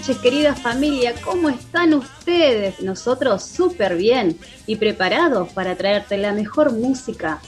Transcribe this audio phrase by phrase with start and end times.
[0.00, 1.12] Noches, querida familia.
[1.22, 2.80] ¿Cómo están ustedes?
[2.80, 7.38] Nosotros súper bien y preparados para traerte la mejor música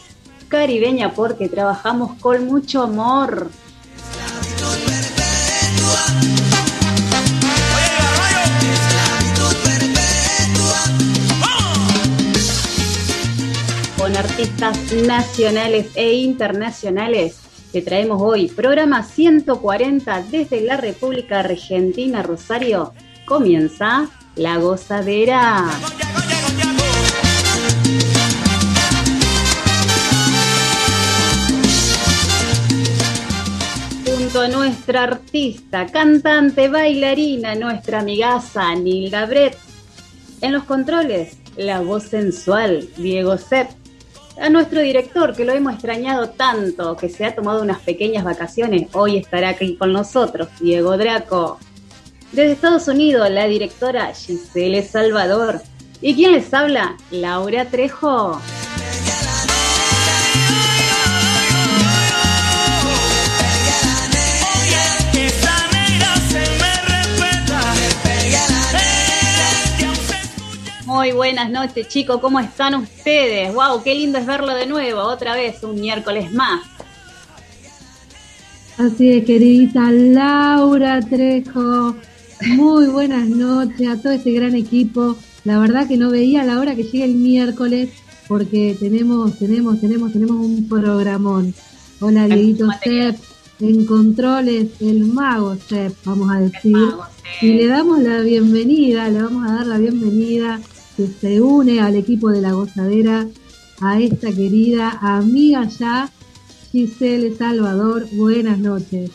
[0.49, 3.49] caribeña porque trabajamos con mucho amor.
[13.97, 17.42] Con artistas nacionales e internacionales
[17.73, 22.93] te traemos hoy programa 140 desde la República Argentina, Rosario.
[23.25, 25.71] Comienza la gozadera.
[34.05, 39.57] Junto a nuestra artista, cantante, bailarina, nuestra amigaza Nilda Brett.
[40.43, 43.82] En los controles, la voz sensual, Diego Sepp
[44.41, 48.89] a nuestro director, que lo hemos extrañado tanto, que se ha tomado unas pequeñas vacaciones,
[48.93, 51.59] hoy estará aquí con nosotros, Diego Draco.
[52.33, 55.61] Desde Estados Unidos, la directora Giselle Salvador.
[56.01, 56.97] ¿Y quién les habla?
[57.11, 58.41] Laura Trejo.
[70.93, 72.21] Muy buenas noches, chicos.
[72.21, 73.55] ¿Cómo están ustedes?
[73.55, 73.83] ¡Wow!
[73.83, 75.01] ¡Qué lindo es verlo de nuevo!
[75.01, 76.67] Otra vez, un miércoles más.
[78.77, 81.97] Así es, querida Laura Trejo.
[82.47, 85.17] Muy buenas noches a todo este gran equipo.
[85.45, 87.89] La verdad que no veía la hora que llegue el miércoles
[88.29, 91.55] porque tenemos, tenemos, tenemos, tenemos un programón.
[92.01, 93.17] Hola, Dieguito Sepp.
[93.61, 96.77] En controles, el mago Sepp, vamos a decir.
[97.41, 100.61] Y le damos la bienvenida, le vamos a dar la bienvenida
[100.97, 103.27] que se une al equipo de la gozadera,
[103.81, 106.11] a esta querida amiga ya,
[106.71, 108.07] Giselle Salvador.
[108.13, 109.11] Buenas noches.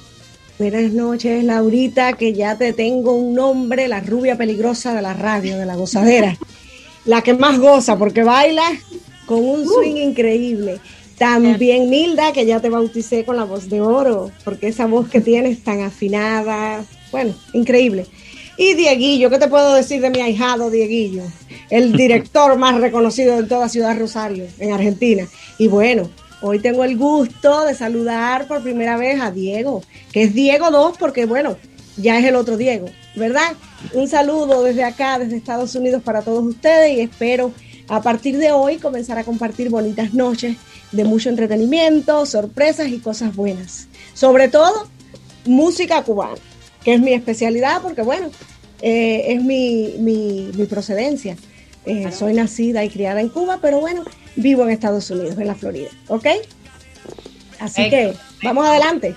[0.60, 5.58] Buenas noches, Laurita, que ya te tengo un nombre, la rubia peligrosa de la radio,
[5.58, 6.38] de la gozadera.
[7.06, 8.64] la que más goza, porque baila
[9.26, 10.80] con un swing increíble.
[11.18, 15.22] También Nilda, que ya te bauticé con la voz de oro, porque esa voz que
[15.22, 18.06] tienes tan afinada, bueno, increíble.
[18.58, 21.24] Y Dieguillo, ¿qué te puedo decir de mi ahijado Dieguillo?
[21.70, 25.28] El director más reconocido de toda Ciudad Rosario, en Argentina.
[25.58, 26.10] Y bueno,
[26.42, 30.98] hoy tengo el gusto de saludar por primera vez a Diego, que es Diego 2
[30.98, 31.58] porque bueno,
[31.98, 33.54] ya es el otro Diego, ¿verdad?
[33.94, 37.52] Un saludo desde acá, desde Estados Unidos para todos ustedes y espero
[37.90, 40.58] a partir de hoy comenzar a compartir bonitas noches
[40.92, 43.88] de mucho entretenimiento, sorpresas y cosas buenas.
[44.14, 44.88] Sobre todo,
[45.46, 46.38] música cubana
[46.88, 48.30] que es mi especialidad porque, bueno,
[48.82, 51.36] eh, es mi, mi, mi procedencia.
[51.88, 54.04] Eh, soy nacida y criada en Cuba, pero bueno,
[54.36, 56.28] vivo en Estados Unidos, en la Florida, ¿ok?
[57.60, 59.16] Así que vamos adelante.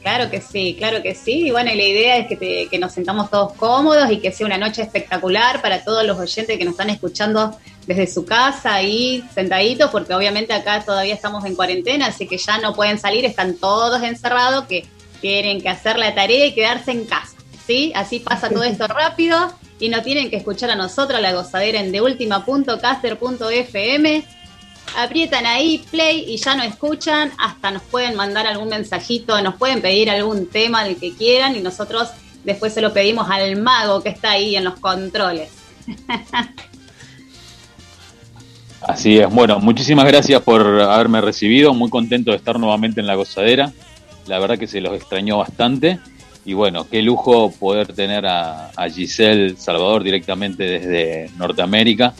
[0.00, 1.48] Claro que sí, claro que sí.
[1.48, 4.30] Y bueno, y la idea es que, te, que nos sentamos todos cómodos y que
[4.30, 8.74] sea una noche espectacular para todos los oyentes que nos están escuchando desde su casa
[8.74, 13.24] ahí sentaditos, porque obviamente acá todavía estamos en cuarentena, así que ya no pueden salir,
[13.24, 14.86] están todos encerrados, que
[15.20, 17.34] tienen que hacer la tarea y quedarse en casa.
[17.66, 17.92] ¿Sí?
[17.96, 21.90] Así pasa todo esto rápido y no tienen que escuchar a nosotros la gozadera en
[21.92, 24.24] deultima.caster.fm.
[24.96, 29.82] Aprietan ahí play y ya no escuchan, hasta nos pueden mandar algún mensajito, nos pueden
[29.82, 32.10] pedir algún tema del que quieran y nosotros
[32.44, 35.50] después se lo pedimos al mago que está ahí en los controles.
[38.82, 43.14] Así es, bueno, muchísimas gracias por haberme recibido, muy contento de estar nuevamente en la
[43.14, 43.72] gozadera,
[44.26, 45.98] la verdad que se los extrañó bastante
[46.44, 52.14] y bueno, qué lujo poder tener a, a Giselle Salvador directamente desde Norteamérica.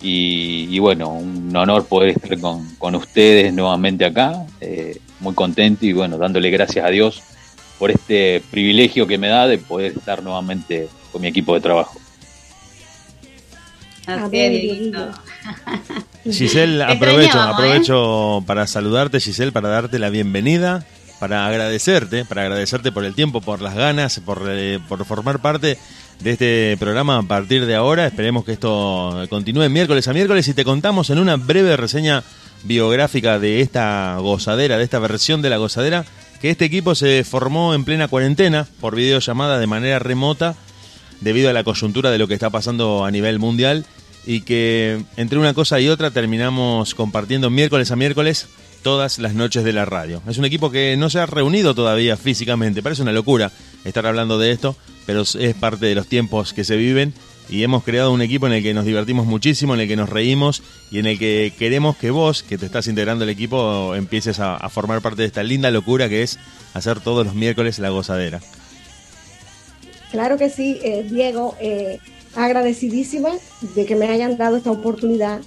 [0.00, 5.84] Y, y, bueno, un honor poder estar con, con ustedes nuevamente acá, eh, muy contento
[5.86, 7.20] y bueno, dándole gracias a Dios
[7.80, 11.98] por este privilegio que me da de poder estar nuevamente con mi equipo de trabajo.
[16.24, 17.42] Giselle, aprovecho, ¿eh?
[17.42, 20.86] aprovecho para saludarte, Giselle, para darte la bienvenida,
[21.18, 25.78] para agradecerte, para agradecerte por el tiempo, por las ganas, por, eh, por formar parte
[26.20, 28.06] de este programa a partir de ahora.
[28.06, 32.22] Esperemos que esto continúe miércoles a miércoles y te contamos en una breve reseña
[32.64, 36.04] biográfica de esta gozadera, de esta versión de la gozadera,
[36.40, 40.54] que este equipo se formó en plena cuarentena por videollamada de manera remota
[41.20, 43.84] debido a la coyuntura de lo que está pasando a nivel mundial
[44.26, 48.46] y que entre una cosa y otra terminamos compartiendo miércoles a miércoles
[48.82, 50.22] todas las noches de la radio.
[50.28, 53.52] Es un equipo que no se ha reunido todavía físicamente, parece una locura
[53.84, 54.76] estar hablando de esto,
[55.06, 57.14] pero es parte de los tiempos que se viven
[57.48, 60.08] y hemos creado un equipo en el que nos divertimos muchísimo, en el que nos
[60.08, 64.38] reímos y en el que queremos que vos, que te estás integrando al equipo, empieces
[64.40, 66.38] a, formar parte de esta linda locura que es
[66.74, 68.40] hacer todos los miércoles la gozadera.
[70.10, 71.98] Claro que sí, eh, Diego, eh,
[72.34, 73.30] agradecidísima
[73.74, 75.40] de que me hayan dado esta oportunidad.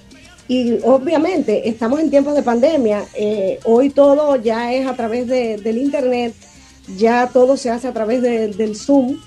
[0.48, 5.78] Y obviamente estamos en tiempos de pandemia, eh, hoy todo ya es a través del
[5.78, 6.34] Internet,
[6.96, 9.18] ya todo se hace a través del Zoom.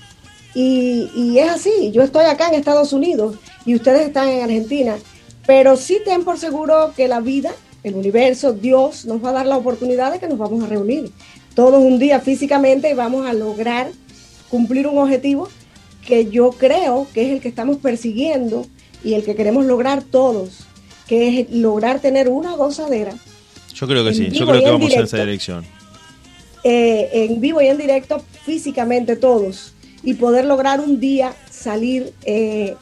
[0.54, 3.36] Y, es así, yo estoy acá en Estados Unidos
[3.66, 4.96] y ustedes están en Argentina,
[5.46, 7.50] pero sí ten por seguro que la vida,
[7.82, 11.12] el universo, Dios nos va a dar la oportunidad de que nos vamos a reunir.
[11.54, 13.90] Todos un día físicamente y vamos a lograr
[14.48, 15.48] cumplir un objetivo
[16.06, 18.66] que yo creo que es el que estamos persiguiendo
[19.04, 20.65] y el que queremos lograr todos,
[21.06, 23.14] que es lograr tener una gozadera.
[23.74, 25.64] Yo creo que sí, yo creo que vamos en esa dirección.
[26.64, 32.74] Eh, en vivo y en directo, físicamente todos, y poder lograr un día salir eh,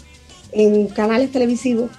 [0.53, 1.91] en canales televisivos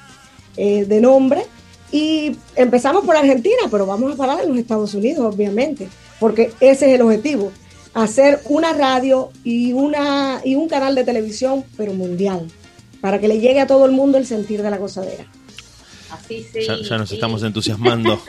[0.57, 1.45] eh, de nombre.
[1.92, 5.88] Y empezamos por Argentina, pero vamos a parar en los Estados Unidos, obviamente,
[6.19, 7.51] porque ese es el objetivo,
[7.94, 12.48] hacer una radio y, una, y un canal de televisión, pero mundial,
[13.00, 15.25] para que le llegue a todo el mundo el sentir de la gozadera.
[16.19, 16.59] Así sí.
[16.62, 18.21] Ya, nos estamos entusiasmando.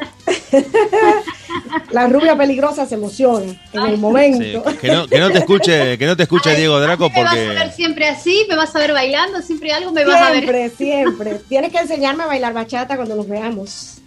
[1.90, 4.64] la rubia peligrosa se emociona en el momento.
[4.80, 7.36] que, no, que, no, te escuche, que no te escuche Diego Draco porque.
[7.36, 10.20] Me vas a ver siempre así, me vas a ver bailando, siempre algo me vas
[10.20, 10.40] a ver.
[10.40, 11.40] Siempre, siempre.
[11.48, 13.98] Tienes que enseñarme a bailar bachata cuando nos veamos.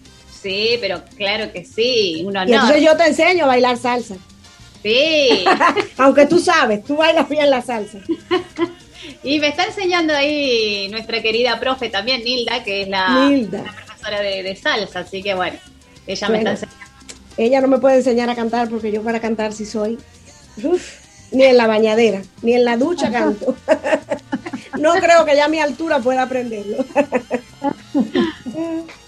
[0.41, 2.21] Sí, pero claro que sí.
[2.21, 4.15] y entonces yo te enseño a bailar salsa.
[4.81, 5.43] Sí.
[5.97, 7.99] Aunque tú sabes, tú bailas bien la salsa.
[9.23, 13.31] y me está enseñando ahí nuestra querida profe también, Nilda, que es la,
[13.85, 15.57] profesora de, salsa, así que bueno,
[16.07, 16.85] ella me está enseñando.
[17.37, 19.97] Ella no me puede enseñar a cantar porque yo para cantar sí soy.
[21.31, 23.55] ni en la bañadera, ni en la ducha canto.
[24.79, 26.83] no creo que ya a mi altura pueda aprenderlo.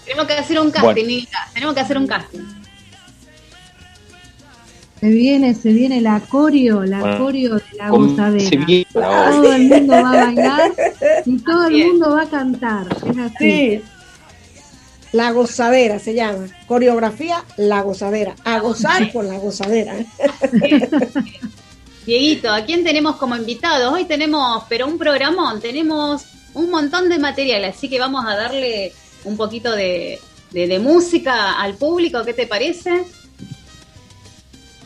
[0.04, 1.48] Tenemos que hacer un casting, Nilda.
[1.54, 2.61] Tenemos que hacer un casting.
[5.02, 8.66] Se viene, se viene la coreo, la coreo de la gozadera.
[8.92, 10.72] Todo el mundo va a bailar
[11.26, 12.86] y todo el mundo va a cantar.
[13.04, 13.36] Es así.
[13.40, 13.82] Sí.
[15.10, 16.46] La gozadera se llama.
[16.68, 18.36] Coreografía La Gozadera.
[18.44, 19.96] A gozar con la gozadera.
[22.06, 23.92] Dieguito, ¿a quién tenemos como invitado?
[23.92, 28.92] Hoy tenemos, pero un programón, tenemos un montón de material, así que vamos a darle
[29.24, 30.20] un poquito de,
[30.52, 33.04] de música al público, ¿qué te parece?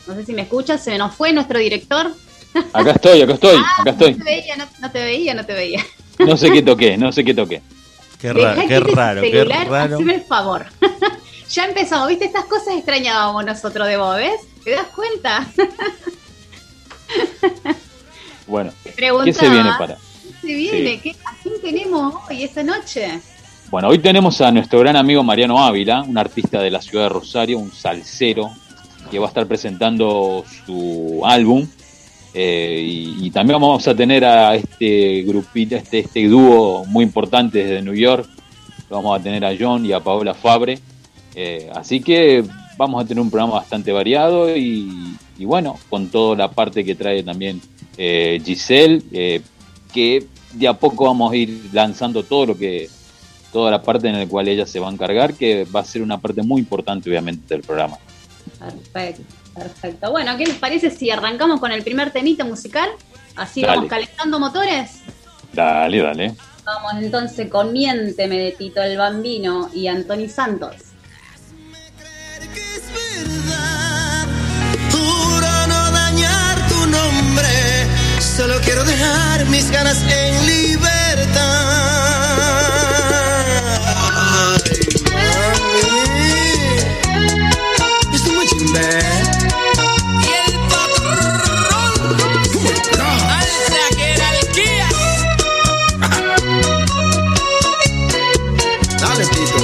[0.07, 2.11] No sé si me escuchas, se nos fue nuestro director.
[2.73, 4.15] Acá estoy, acá estoy, ah, acá estoy.
[4.15, 5.85] No te veía, no, te veía, no te veía.
[6.19, 7.61] No sé qué toqué, no sé qué toqué.
[8.19, 9.99] Qué raro, qué raro, qué raro.
[9.99, 10.65] el favor.
[11.49, 12.25] ya empezamos, ¿viste?
[12.25, 14.41] Estas cosas extrañábamos nosotros de vos, ¿ves?
[14.63, 15.47] ¿Te das cuenta?
[18.47, 19.97] bueno, ¿qué se viene para?
[20.41, 20.99] ¿Qué se viene?
[21.01, 23.19] ¿Qué, ¿A quién tenemos hoy, esta noche?
[23.69, 27.09] Bueno, hoy tenemos a nuestro gran amigo Mariano Ávila, un artista de la ciudad de
[27.09, 28.51] Rosario, un salsero,
[29.09, 31.67] que va a estar presentando su álbum.
[32.33, 37.81] Eh, y, también vamos a tener a este grupito, este, este dúo muy importante desde
[37.81, 38.29] New York.
[38.89, 40.79] Vamos a tener a John y a Paola Fabre.
[41.35, 42.43] Eh, así que
[42.77, 47.23] vamos a tener un programa bastante variado y, bueno, con toda la parte que trae
[47.23, 47.61] también
[47.97, 49.01] eh, Giselle,
[49.93, 52.89] que de a poco vamos a ir lanzando todo lo que,
[53.51, 56.01] toda la parte en la cual ella se va a encargar, que va a ser
[56.01, 57.97] una parte muy importante obviamente del programa.
[58.59, 59.23] Perfecto,
[59.53, 60.11] perfecto.
[60.11, 62.89] Bueno, ¿qué les parece si arrancamos con el primer temita musical?
[63.35, 65.01] Así vamos calentando motores.
[65.53, 66.35] Dale, dale.
[66.65, 70.75] Vamos entonces con Miénteme de Tito el Bambino y Anthony Santos.
[75.67, 77.87] no dañar tu nombre,
[78.19, 81.67] solo quiero dejar mis ganas en libertad.
[88.67, 91.41] Y el patrón.
[93.39, 94.89] Alta jerarquía.
[98.99, 99.59] Dale, Tito.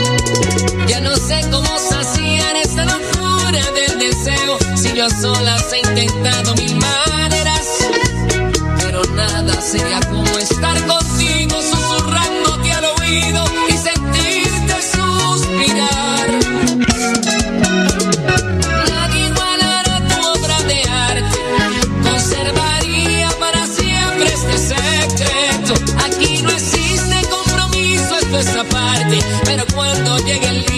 [0.88, 4.58] Ya no sé cómo saciar esta locura del deseo.
[4.76, 7.68] Si yo sola he intentado mil maneras.
[8.80, 13.44] Pero nada sería como estar contigo susurrándote al oído.
[28.40, 30.73] esa parte, pero cuando llegue el día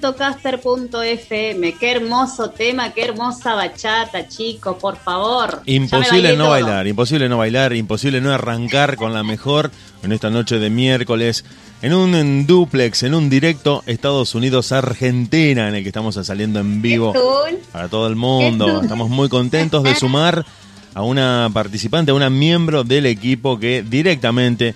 [0.00, 1.72] radio.caster.fm.
[1.74, 5.62] Qué hermoso tema, qué hermosa bachata, chico por favor.
[5.66, 9.70] Imposible no bailar, imposible no bailar, imposible no arrancar con la mejor
[10.02, 11.44] en esta noche de miércoles.
[11.82, 16.80] En un en duplex, en un directo Estados Unidos-Argentina, en el que estamos saliendo en
[16.80, 17.12] vivo
[17.72, 18.80] para todo el mundo.
[18.80, 20.46] Estamos muy contentos de sumar
[20.94, 24.74] a una participante, a una miembro del equipo que directamente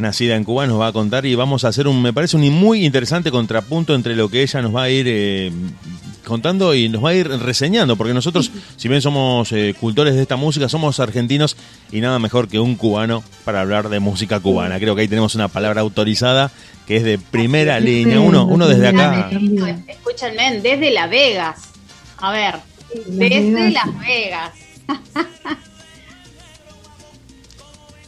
[0.00, 2.50] nacida en Cuba, nos va a contar y vamos a hacer un, me parece, un
[2.50, 5.52] muy interesante contrapunto entre lo que ella nos va a ir eh,
[6.24, 10.22] contando y nos va a ir reseñando, porque nosotros, si bien somos eh, cultores de
[10.22, 11.56] esta música, somos argentinos
[11.90, 14.78] y nada mejor que un cubano para hablar de música cubana.
[14.78, 16.50] Creo que ahí tenemos una palabra autorizada
[16.86, 19.30] que es de primera línea, uno, uno desde acá.
[19.86, 21.60] Escúchenme, desde Las Vegas.
[22.18, 22.56] A ver,
[23.06, 24.52] desde Las Vegas.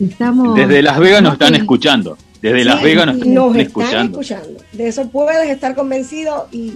[0.03, 0.55] Estamos...
[0.57, 2.17] Desde Las Vegas nos están escuchando.
[2.41, 4.21] Desde Las Vegas nos, Nos están están escuchando.
[4.21, 4.65] escuchando.
[4.73, 6.75] De eso puedes estar convencido y,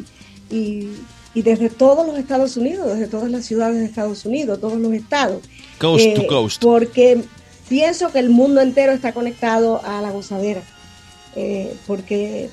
[0.51, 0.91] y,
[1.35, 4.93] y desde todos los Estados Unidos, desde todas las ciudades de Estados Unidos, todos los
[4.93, 5.43] estados.
[5.79, 6.63] Coast Eh, to coast.
[6.63, 7.21] Porque
[7.69, 10.63] pienso que el mundo entero está conectado a la gozadera.
[11.35, 12.49] Eh, porque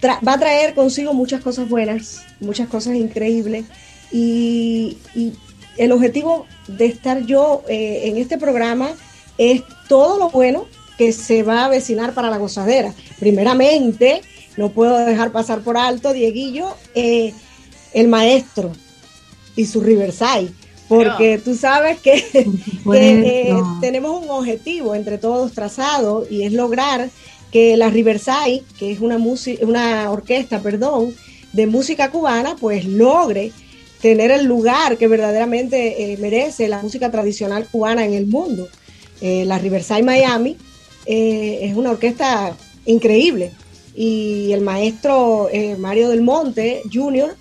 [0.00, 3.64] tra- va a traer consigo muchas cosas buenas, muchas cosas increíbles.
[4.10, 5.32] Y, y
[5.78, 8.90] el objetivo de estar yo eh, en este programa
[9.38, 10.66] es todo lo bueno
[10.98, 12.94] que se va a avecinar para la gozadera.
[13.18, 14.22] Primeramente,
[14.56, 17.32] no puedo dejar pasar por alto, Dieguillo, eh,
[17.92, 18.72] el maestro
[19.56, 20.50] y su Riverside.
[20.88, 22.22] Porque tú sabes que,
[22.92, 27.08] que, eh, tenemos un objetivo entre todos trazado y es lograr
[27.50, 29.18] que la Riverside, que es una,
[29.62, 31.14] una orquesta, perdón,
[31.52, 33.52] de música cubana, pues logre
[34.00, 38.68] tener el lugar que verdaderamente eh, merece la música tradicional cubana en el mundo.
[39.24, 40.56] Eh, la Riverside Miami
[41.06, 43.52] eh, es una orquesta increíble
[43.94, 47.36] y el maestro eh, Mario del Monte Jr.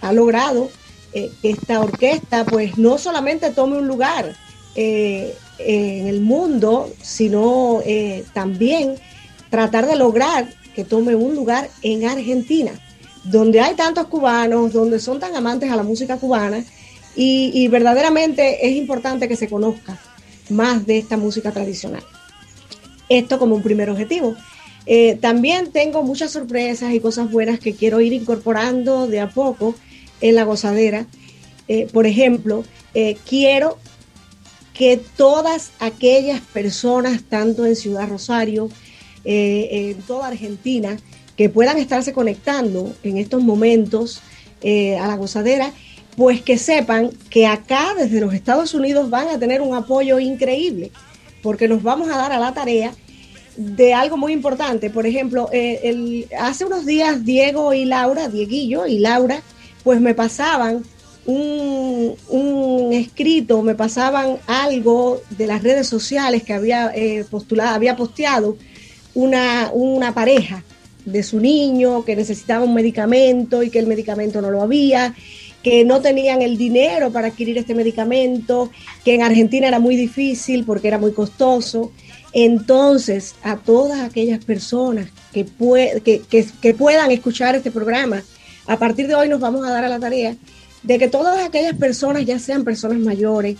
[0.00, 0.70] ha logrado
[1.12, 4.36] que esta orquesta pues no solamente tome un lugar
[4.76, 7.80] en el mundo, sino
[8.32, 8.96] también
[9.48, 12.72] tratar de lograr que tome un lugar en Argentina,
[13.22, 16.64] donde hay tantos cubanos, donde son tan amantes a la música cubana
[17.14, 19.96] y verdaderamente es importante que se conozca
[20.50, 22.02] más de esta música tradicional.
[23.08, 24.36] Esto como un primer objetivo.
[24.86, 29.74] Eh, también tengo muchas sorpresas y cosas buenas que quiero ir incorporando de a poco
[30.20, 31.06] en la gozadera.
[31.68, 33.78] Eh, por ejemplo, eh, quiero
[34.74, 38.68] que todas aquellas personas, tanto en Ciudad Rosario,
[39.26, 40.98] en toda Argentina,
[41.34, 44.20] que puedan estarse conectando en estos momentos
[44.62, 45.72] a la gozadera,
[46.16, 50.90] pues que sepan que acá desde los Estados Unidos van a tener un apoyo increíble,
[51.42, 52.92] porque nos vamos a dar a la tarea
[53.56, 54.90] de algo muy importante.
[54.90, 59.42] Por ejemplo, eh, hace unos días Diego y Laura, Dieguillo y Laura,
[59.82, 60.82] pues me pasaban
[61.26, 67.96] un, un escrito, me pasaban algo de las redes sociales que había eh, postulado, había
[67.96, 68.56] posteado
[69.14, 70.62] una, una pareja
[71.04, 75.14] de su niño que necesitaba un medicamento y que el medicamento no lo había,
[75.64, 78.70] que no tenían el dinero para adquirir este medicamento,
[79.04, 81.90] que en Argentina era muy difícil porque era muy costoso.
[82.32, 88.22] Entonces, a todas aquellas personas que, pue- que, que- que puedan escuchar este programa,
[88.66, 90.36] a partir de hoy nos vamos a dar a la tarea
[90.82, 93.56] de que todas aquellas personas, ya sean personas mayores,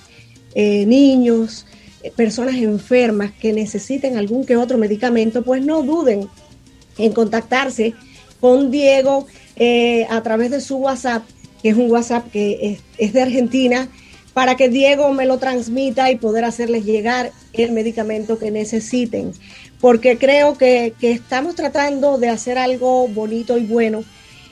[0.54, 1.64] eh, niños,
[2.02, 6.28] eh, personas enfermas que necesiten algún que otro medicamento, pues no duden
[6.98, 7.94] en contactarse
[8.40, 11.22] con Diego eh, a través de su WhatsApp,
[11.64, 13.88] que es un WhatsApp que es, de Argentina,
[14.34, 19.32] para que Diego me lo transmita y poder hacerles llegar el medicamento que necesiten.
[19.80, 24.04] Porque creo que, que estamos tratando de hacer algo bonito y bueno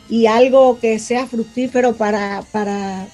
[0.09, 3.07] y algo que sea fructífero para, para,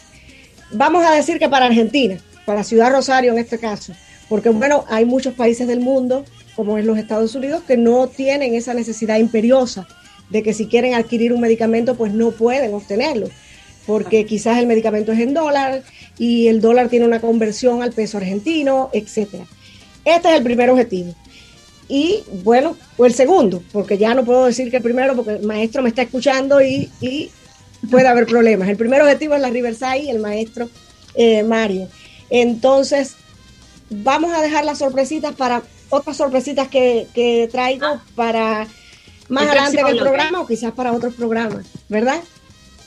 [0.71, 3.95] vamos a decir que para Argentina, para Ciudad Rosario en este caso.
[4.29, 8.55] Porque bueno, hay muchos países del mundo, como es los Estados Unidos, que no tienen
[8.55, 9.89] esa necesidad imperiosa
[10.31, 13.29] de que si quieren adquirir un medicamento, pues no pueden obtenerlo,
[13.89, 15.83] porque quizás el medicamento es en dólar
[16.19, 19.47] y el dólar tiene una conversión al peso argentino, etcétera.
[20.05, 21.15] Este es el primer objetivo.
[21.89, 25.43] Y bueno, o el segundo, porque ya no puedo decir que el primero, porque el
[25.47, 27.31] maestro me está escuchando y, y
[27.91, 28.69] puede haber problemas.
[28.69, 30.69] El primer objetivo es la Riverside y el maestro
[31.15, 31.89] eh, Mario.
[32.29, 33.15] Entonces,
[33.89, 38.69] vamos a dejar las sorpresitas para otras sorpresitas que, que traigo para
[39.31, 42.21] más El adelante en el programa o quizás para otros programas, ¿verdad?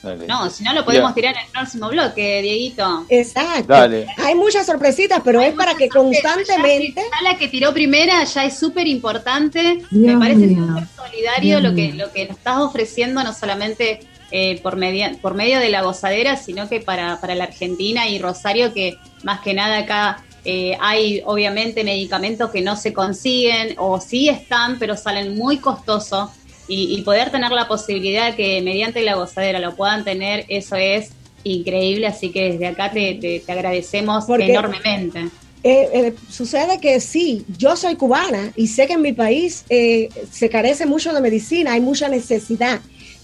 [0.01, 0.25] Dale.
[0.25, 1.31] No, si no lo podemos Bien.
[1.31, 3.05] tirar en el próximo bloque, Dieguito.
[3.09, 3.67] Exacto.
[3.67, 4.07] Dale.
[4.17, 6.95] Hay muchas sorpresitas, pero es para que constantemente...
[6.95, 9.81] Ya la que tiró primera ya es súper importante.
[9.91, 13.99] Me parece súper solidario Dios lo que, lo que nos estás ofreciendo, no solamente
[14.31, 18.17] eh, por, media, por medio de la gozadera, sino que para, para la Argentina y
[18.17, 24.01] Rosario, que más que nada acá eh, hay obviamente medicamentos que no se consiguen o
[24.01, 26.29] sí están, pero salen muy costosos.
[26.73, 30.75] Y, y poder tener la posibilidad de que mediante la gozadera lo puedan tener, eso
[30.77, 31.09] es
[31.43, 32.07] increíble.
[32.07, 35.19] Así que desde acá te, te- te agradecemos Porque- enormemente.
[35.63, 40.09] Eh, eh, sucede que sí, yo soy cubana y sé que en mi país eh,
[40.31, 42.79] se carece mucho de medicina, hay mucha necesidad,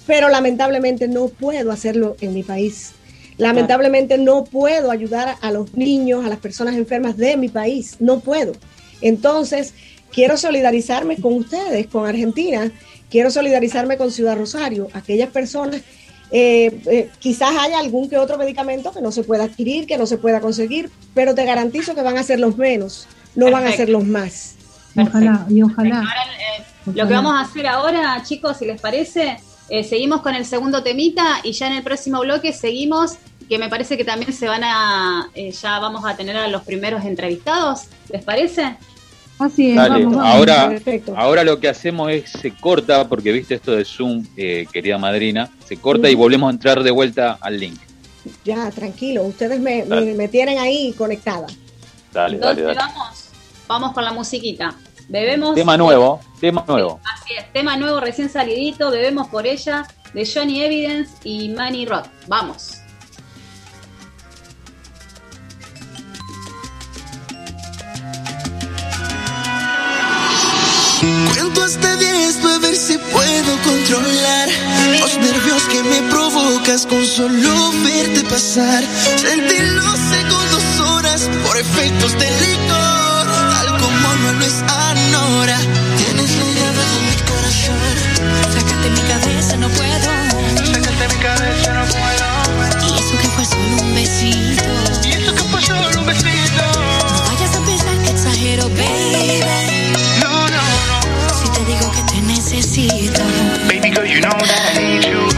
[0.06, 2.92] pero lamentablemente no puedo hacerlo en mi país.
[3.38, 8.20] Lamentablemente no puedo ayudar a los niños, a las personas enfermas de mi país, no
[8.20, 8.52] puedo.
[9.02, 9.74] Entonces,
[10.12, 12.72] quiero solidarizarme con ustedes, con Argentina,
[13.10, 15.82] quiero solidarizarme con Ciudad Rosario, aquellas personas,
[16.32, 20.06] eh, eh, quizás haya algún que otro medicamento que no se pueda adquirir, que no
[20.06, 23.72] se pueda conseguir, pero te garantizo que van a ser los menos, no van a
[23.72, 24.56] ser los más.
[24.98, 25.98] Ojalá, y ojalá.
[25.98, 26.24] Ahora,
[26.58, 29.38] eh, lo que vamos a hacer ahora, chicos, si les parece,
[29.70, 33.18] eh, seguimos con el segundo temita y ya en el próximo bloque seguimos,
[33.50, 36.64] que me parece que también se van a, eh, ya vamos a tener a los
[36.64, 38.78] primeros entrevistados, ¿les parece?
[39.40, 40.34] Así es, Dale, vamos, vamos.
[40.36, 41.14] ahora, Perfecto.
[41.16, 45.50] ahora lo que hacemos es se corta, porque viste esto de Zoom, eh, querida madrina,
[45.66, 47.80] se corta y volvemos a entrar de vuelta al link.
[48.44, 51.46] Ya, tranquilo, ustedes me, me- tienen ahí conectada.
[52.12, 52.80] Dale, dale, Entonces dale.
[52.80, 53.30] vamos,
[53.68, 54.76] vamos con la musiquita.
[55.10, 55.56] Bebemos.
[55.56, 57.00] Tema nuevo, tema nuevo.
[57.06, 62.08] Así es, tema nuevo recién salidito, Bebemos por ella, de Johnny Evidence y Manny Rock.
[62.28, 62.77] Vamos.
[71.48, 74.50] Cuento hasta 10 para ver si puedo controlar
[75.00, 78.84] los nervios que me provocas con solo verte pasar.
[79.16, 85.58] Sentir los segundos, horas por efectos del licor, tal como no lo es ahora.
[85.96, 87.96] Tienes la llave de mi corazón.
[88.54, 90.10] Sácate mi cabeza, no puedo.
[90.66, 92.94] Sácate mi cabeza, no puedo.
[92.94, 94.64] Y eso que fue solo un besito.
[95.08, 96.64] Y eso que fue solo un besito.
[97.14, 99.87] No vayas a pensar que exagero, baby.
[101.68, 103.22] Digo que te necesito.
[103.68, 105.37] Baby girl, you know that I need you.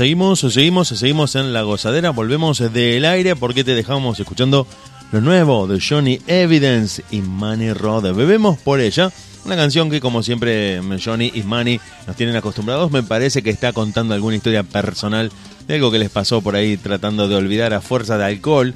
[0.00, 4.66] Seguimos, seguimos, seguimos en la gozadera, volvemos del aire porque te dejamos escuchando
[5.12, 8.14] lo nuevo de Johnny Evidence y Manny Rod.
[8.14, 9.12] Bebemos por ella,
[9.44, 13.74] una canción que como siempre Johnny y Manny nos tienen acostumbrados, me parece que está
[13.74, 15.30] contando alguna historia personal
[15.68, 18.72] de algo que les pasó por ahí tratando de olvidar a fuerza de alcohol.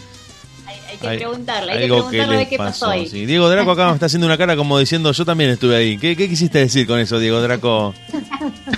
[1.05, 3.07] Que Hay- preguntarle, hay que preguntarle le de qué pasó ahí.
[3.09, 3.27] sí.
[3.27, 5.99] Diego Draco acá me está haciendo una cara como diciendo, yo también estuve ahí.
[5.99, 7.95] ¿Qué, qué quisiste decir con eso, Diego Draco?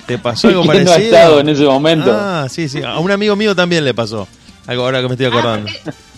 [0.05, 1.15] ¿Te pasó algo ¿Quién no parecido?
[1.17, 2.11] ha estado en ese momento?
[2.13, 2.81] Ah, sí, sí.
[2.83, 4.27] A un amigo mío también le pasó.
[4.67, 5.69] Algo ahora que me estoy Ah, acordando.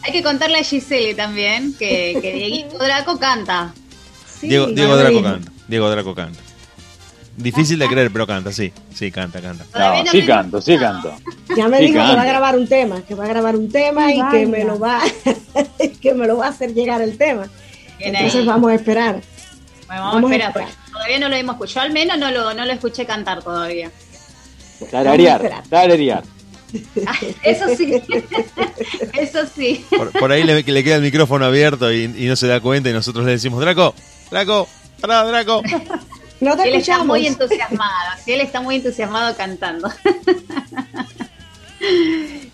[0.03, 3.73] hay que contarle a Gisele también que, que Dieguito Draco canta.
[4.39, 5.51] Sí, Diego, Diego Draco canta.
[5.67, 6.39] Diego Draco canta.
[7.41, 8.71] Difícil de creer, pero canta, sí.
[8.93, 9.65] Sí, canta, canta.
[9.77, 11.15] No, no sí me- canto, sí canto.
[11.55, 13.71] Ya me Sí, dijo que va a grabar un tema, que va a grabar un
[13.71, 15.01] tema Ay, y que me lo va
[16.01, 17.47] que me lo va a hacer llegar el tema.
[17.99, 18.45] Entonces ahí.
[18.45, 19.21] vamos a esperar.
[19.87, 20.53] Bueno, vamos, vamos a a esperar.
[20.53, 21.85] porque Todavía no lo hemos escuchado.
[21.85, 23.89] Yo al menos no lo, no lo escuché cantar todavía.
[24.91, 26.23] Tararear, tararear.
[27.07, 28.01] Ah, Eso sí.
[29.17, 29.85] Eso sí.
[29.89, 32.93] Por, por ahí le queda el micrófono abierto y, y no se da cuenta y
[32.93, 33.95] nosotros le decimos, Draco,
[34.29, 34.67] Draco,
[35.01, 35.63] pará, Draco.
[36.41, 37.07] No te Él está escuchamos.
[37.07, 38.17] muy entusiasmado.
[38.23, 39.89] Sí, él está muy entusiasmado cantando.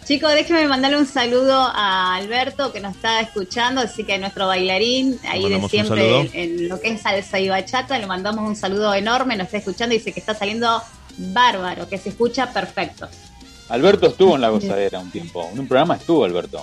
[0.06, 4.46] Chicos, déjenme mandarle un saludo a Alberto que nos está escuchando, así que a nuestro
[4.46, 8.56] bailarín, ahí de siempre en, en lo que es salsa y bachata, le mandamos un
[8.56, 10.80] saludo enorme, nos está escuchando y dice que está saliendo
[11.18, 13.08] bárbaro, que se escucha perfecto.
[13.70, 15.50] Alberto estuvo en la gozadera un tiempo.
[15.52, 16.62] En un programa estuvo Alberto.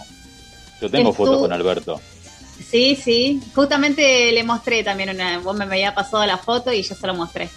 [0.81, 1.27] Yo tengo Estuvo.
[1.27, 2.01] fotos con Alberto.
[2.73, 6.95] Sí, sí, justamente le mostré también una, vos me había pasado la foto y yo
[6.95, 7.51] se lo mostré.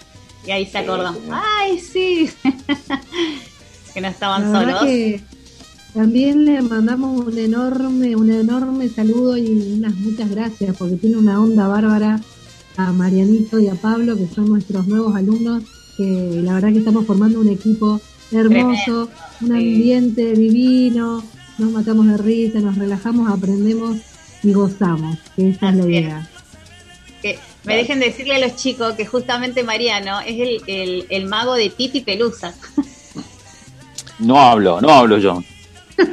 [0.45, 1.13] Y ahí se acordó.
[1.13, 1.19] sí.
[1.31, 2.29] Ay, sí.
[3.93, 4.83] que no estaban La solos.
[4.83, 5.21] que
[5.93, 9.47] también le mandamos un enorme, un enorme saludo y
[9.77, 12.19] unas muchas gracias porque tiene una onda bárbara
[12.75, 15.63] a Marianito y a Pablo que son nuestros nuevos alumnos
[15.95, 18.01] que la verdad que estamos formando un equipo
[18.33, 19.53] hermoso, un sí.
[19.53, 21.23] ambiente divino,
[21.57, 23.95] nos matamos de risa, nos relajamos, aprendemos
[24.45, 25.89] y gozamos, que esa es la es.
[25.89, 26.29] idea.
[27.21, 31.55] Que me dejen decirle a los chicos que justamente Mariano es el, el, el mago
[31.55, 32.53] de Titi Pelusa.
[34.19, 35.43] No hablo, no hablo yo.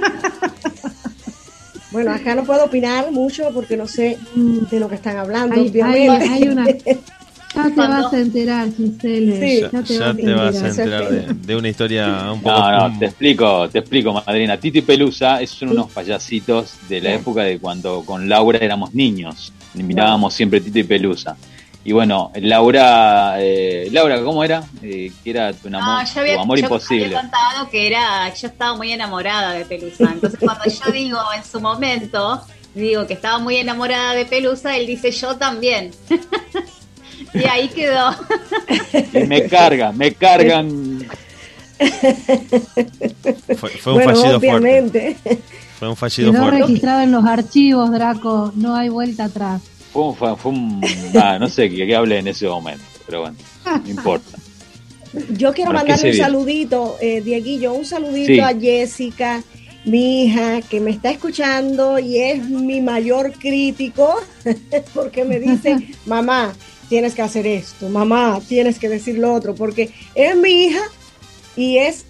[1.92, 6.08] Bueno, acá no puedo opinar mucho porque no sé de lo que están hablando, Hay,
[6.08, 6.64] hay una...
[7.54, 9.40] Ya te Cuando- vas a enterar, Gisele.
[9.40, 9.60] Sí.
[9.60, 11.08] Ya, ya te ya vas a te vas a enterar.
[11.10, 12.58] de, de una historia un poco...
[12.58, 14.56] No, no, te explico, te explico, madrina.
[14.56, 19.52] Titi Pelusa son unos payasitos de la época de cuando con Laura éramos niños.
[19.74, 21.36] Mirábamos siempre Titi Pelusa.
[21.84, 24.62] Y bueno, Laura, eh, Laura, ¿cómo era?
[24.82, 27.06] Eh, que era tu, amor, No, yo había, tu amor yo imposible.
[27.06, 30.04] había contado que era, yo estaba muy enamorada de Pelusa.
[30.12, 32.40] Entonces cuando yo digo en su momento,
[32.74, 35.90] digo que estaba muy enamorada de Pelusa, él dice yo también.
[37.34, 38.10] y ahí quedó.
[39.14, 41.06] Y me cargan, me cargan.
[43.56, 44.50] Fue, fue un bueno, fallido fuerte.
[44.50, 45.16] obviamente.
[45.78, 46.60] Fue un fallido Quedó fuerte.
[46.62, 48.52] registrado en los archivos, Draco.
[48.54, 49.62] No hay vuelta atrás.
[49.92, 50.80] Fue un, fue, fue un-
[51.20, 54.38] ah, no sé qué, qué hablé en ese momento, pero bueno, no importa.
[55.30, 58.40] Yo quiero ¿Para qué mandarle un saludito, eh, Dieguillo, un saludito Sí.
[58.40, 59.42] a Jessica,
[59.84, 64.14] mi hija, que me está escuchando y es mi mayor crítico,
[64.94, 66.52] porque me dice, mamá,
[66.92, 70.82] tienes que hacer esto, mamá, tienes que decir lo otro, porque es mi hija
[71.56, 72.04] y es,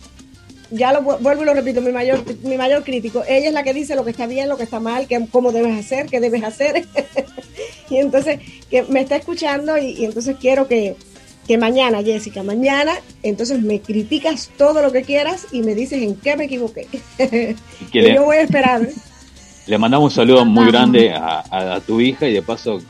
[0.73, 3.23] ya lo vu- vuelvo y lo repito, mi mayor, mi mayor crítico.
[3.29, 5.53] Ella es la que dice lo que está bien, lo que está mal, que, cómo
[5.53, 6.85] debes hacer, qué debes hacer.
[7.91, 10.97] y entonces, que me está escuchando y, y entonces quiero que,
[11.47, 12.93] que mañana, Jessica, mañana,
[13.23, 16.89] entonces me criticas todo lo que quieras y me dices en qué me equivoqué.
[17.93, 18.89] Y le, yo voy a esperar.
[19.69, 22.81] le mandamos un saludo muy grande a, a- a tu hija y de paso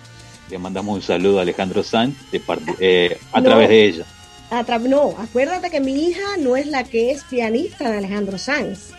[0.50, 3.44] le mandamos un saludo a Alejandro Sanz de parte- eh, a No.
[3.46, 4.04] través de ella.
[4.50, 8.90] A no, acuérdate que mi hija no es la que es pianista de Alejandro Sanz.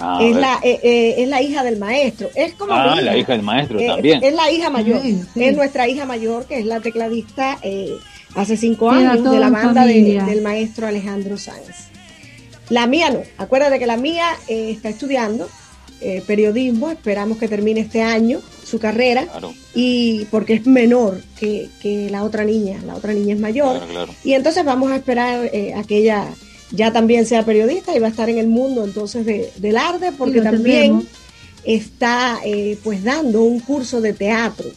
[0.00, 2.28] Ah, es, la, eh, eh, es la hija del maestro.
[2.34, 4.24] Es como Ah, la hija del maestro Eh, también.
[4.24, 5.00] Es la hija mayor.
[5.02, 5.44] Sí, sí.
[5.44, 7.92] Es nuestra hija mayor, que es la tecladista eh,
[8.34, 11.88] hace cinco Queda años de la banda de- del maestro Alejandro Sáenz.
[12.70, 13.20] La mía no.
[13.36, 15.48] Acuérdate que la mía eh, está estudiando
[16.00, 16.90] eh, periodismo.
[16.90, 18.40] Esperamos que termine este año
[18.70, 19.26] su carrera.
[19.26, 22.80] Claro, Y porque es menor que, que la otra niña.
[22.86, 23.76] La otra niña es mayor.
[23.76, 24.14] claro, claro.
[24.24, 26.28] Y entonces vamos a esperar eh, a que ella
[26.72, 30.12] ya también sea periodista y va a estar en el mundo entonces de, del arte
[30.16, 31.06] porque también
[31.64, 34.68] está eh, pues dando un curso de teatro.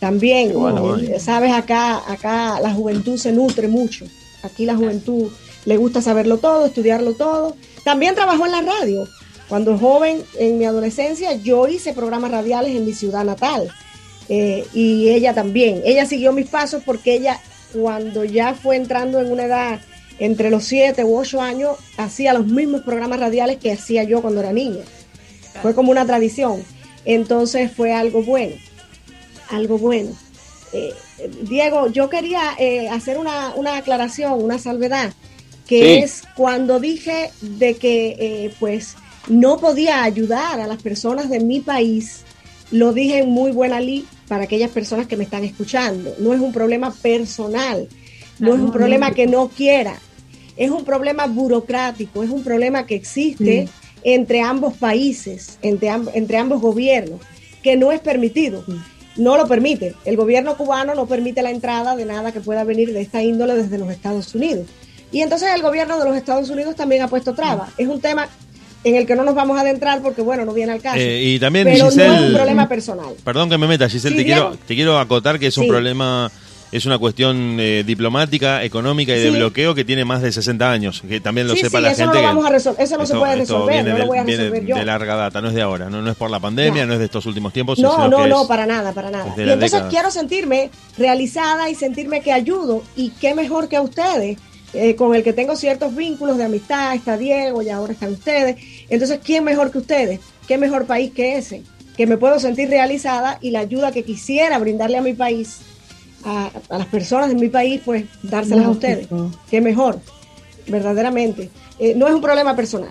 [0.00, 4.04] También, bueno, eh, sabes, acá, acá la juventud se nutre mucho.
[4.42, 5.30] Aquí la juventud
[5.64, 7.56] le gusta saberlo todo, estudiarlo todo.
[7.84, 9.08] También trabajó en la radio.
[9.48, 13.70] Cuando joven, en mi adolescencia, yo hice programas radiales en mi ciudad natal.
[14.28, 15.82] Eh, y ella también.
[15.84, 17.40] Ella siguió mis pasos porque ella,
[17.72, 19.80] cuando ya fue entrando en una edad
[20.18, 24.40] entre los 7 u 8 años, hacía los mismos programas radiales que hacía yo cuando
[24.40, 24.82] era niña.
[25.60, 26.64] Fue como una tradición.
[27.04, 28.54] Entonces fue algo bueno.
[29.50, 30.10] Algo bueno.
[30.72, 30.94] Eh,
[31.42, 35.12] Diego, yo quería eh, hacer una, una aclaración, una salvedad,
[35.66, 36.04] que Sí.
[36.04, 38.96] es cuando dije de que pues
[39.28, 42.22] no podía ayudar a las personas de mi país
[42.70, 46.14] lo dije en muy buena ley para aquellas personas que me están escuchando.
[46.18, 47.88] No es un problema personal,
[48.38, 49.98] no es un problema que no quiera,
[50.56, 53.68] es un problema burocrático, es un problema que existe
[54.02, 57.20] entre ambos países, entre, amb- entre ambos gobiernos,
[57.62, 58.64] que no es permitido.
[59.16, 59.94] No lo permite.
[60.04, 63.54] El gobierno cubano no permite la entrada de nada que pueda venir de esta índole
[63.54, 64.66] desde los Estados Unidos.
[65.12, 67.70] Y entonces el gobierno de los Estados Unidos también ha puesto trabas.
[67.78, 68.28] Es un tema
[68.84, 70.98] en el que no nos vamos a adentrar porque, bueno, no viene al caso.
[70.98, 73.14] Eh, y también, pero no es Giselle- un problema personal.
[73.24, 76.30] Perdón que me meta, Giselle, Sí, te, quiero, te quiero acotar que es un problema,
[76.70, 79.36] es una cuestión eh, diplomática, económica y de Sí.
[79.36, 81.02] bloqueo que tiene más de 60 años.
[81.08, 82.16] Que también lo sepa la eso gente.
[82.16, 84.24] no lo vamos a resolver, eso no se puede resolver, viene no lo voy a
[84.24, 84.76] viene resolver yo.
[84.76, 86.88] de larga data, no es de ahora, no, no es por la pandemia, No.
[86.88, 87.78] no, es de estos últimos tiempos.
[87.78, 89.32] No, no, no, para nada, para nada.
[89.36, 92.82] Y entonces quiero sentirme realizada y sentirme que ayudo.
[92.96, 94.38] Y qué mejor que a ustedes,
[94.72, 98.56] eh, con el que tengo ciertos vínculos de amistad, está Diego y ahora están ustedes.
[98.88, 100.20] Entonces, ¿quién mejor que ustedes?
[100.46, 101.62] ¿Qué mejor país que ese?
[101.96, 105.60] Que me puedo sentir realizada y la ayuda que quisiera brindarle a mi país,
[106.24, 109.08] a, a las personas de mi país, pues dárselas a ustedes.
[109.50, 110.00] Qué mejor,
[110.66, 111.50] verdaderamente.
[111.78, 112.90] Eh, no es un problema personal.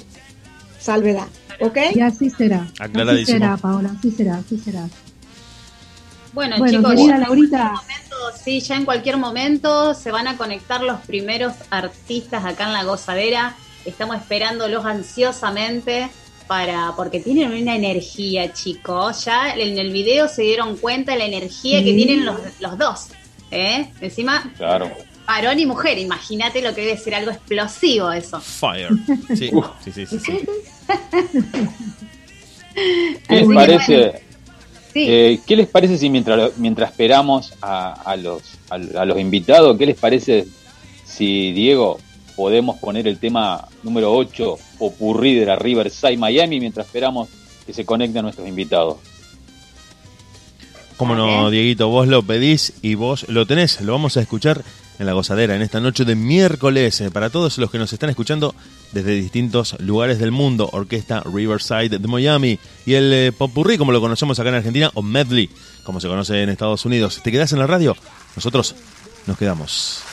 [0.79, 1.27] Salvedad.
[1.59, 1.77] ¿Ok?
[1.95, 2.67] Y así será.
[2.79, 4.87] Así será, Paola, así será, así será.
[6.33, 10.81] Bueno, Bueno, chicos, ya en momento, sí, ya en cualquier momento se van a conectar
[10.81, 13.55] los primeros artistas acá en la gozadera.
[13.85, 16.09] Estamos esperándolos ansiosamente
[16.47, 19.25] para porque tienen una energía, chicos.
[19.25, 23.07] Ya en el video se dieron cuenta de la energía que tienen los, los dos.
[23.51, 23.89] ¿eh?
[24.01, 24.91] Encima, Claro.
[25.27, 25.97] varón y mujer.
[25.99, 28.39] Imagínate lo que debe ser algo explosivo eso.
[28.39, 28.89] Fire.
[29.35, 29.49] Sí,
[29.83, 30.39] sí, sí, sí, sí.
[33.27, 34.21] ¿Qué les parece?
[34.93, 35.05] Sí.
[35.07, 39.77] eh, ¿Qué les parece si mientras, mientras esperamos a, a los, a, a los invitados,
[39.77, 40.45] qué les parece
[41.05, 41.99] si, Diego,
[42.35, 47.29] podemos poner el tema número 8, Popurrí de la Riverside Miami, mientras esperamos
[47.65, 48.97] que se conecten nuestros invitados?
[50.97, 53.81] Cómo no, Dieguito, vos lo pedís y vos lo tenés.
[53.81, 54.63] Lo vamos a escuchar
[54.99, 57.01] en la gozadera en esta noche de miércoles.
[57.01, 58.53] eh, Para todos los que nos están escuchando
[58.91, 64.01] desde distintos lugares del mundo, Orquesta Riverside de Miami y el eh, Popurrí, como lo
[64.01, 65.49] conocemos acá en Argentina, o Medley,
[65.83, 67.21] como se conoce en Estados Unidos.
[67.23, 67.97] ¿Te quedás en la radio?
[68.35, 68.75] Nosotros
[69.25, 70.03] nos quedamos.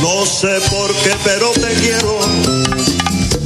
[0.00, 2.18] No sé por qué, pero te quiero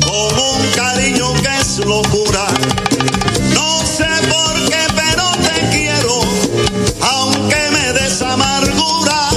[0.07, 2.47] con un cariño que es locura.
[3.53, 6.21] No sé por qué, pero te quiero,
[7.01, 9.29] aunque me des amargura.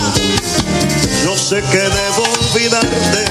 [1.23, 3.25] Yo sé que debo olvidarte,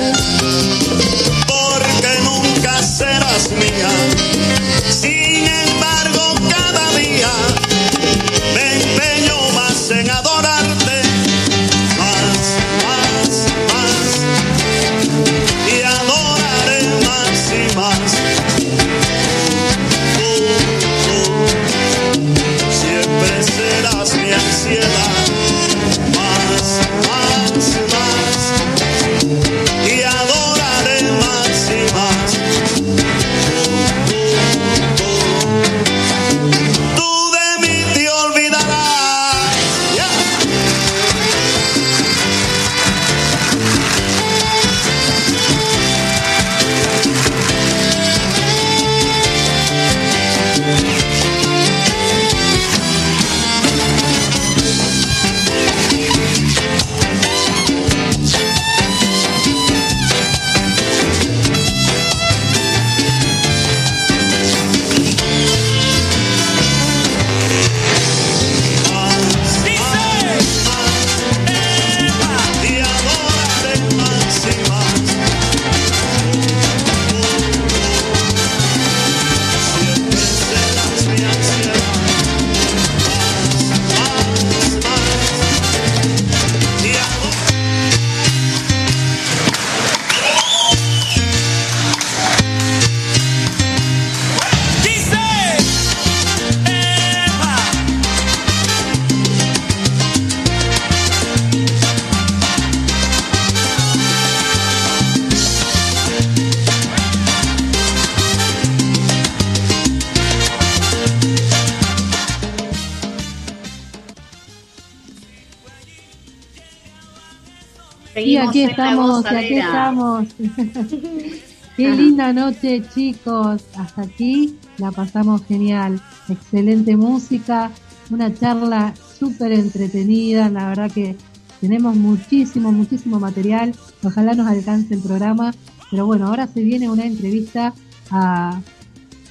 [118.71, 120.29] estamos, aquí estamos.
[121.77, 123.63] Qué linda noche, chicos.
[123.77, 126.01] Hasta aquí la pasamos genial.
[126.29, 127.71] Excelente música,
[128.11, 130.49] una charla súper entretenida.
[130.49, 131.17] La verdad que
[131.61, 133.75] tenemos muchísimo, muchísimo material.
[134.03, 135.53] Ojalá nos alcance el programa.
[135.91, 137.75] Pero bueno, ahora se viene una entrevista
[138.11, 138.61] a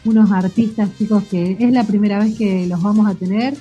[0.06, 3.56] unos artistas, chicos, que es la primera vez que los vamos a tener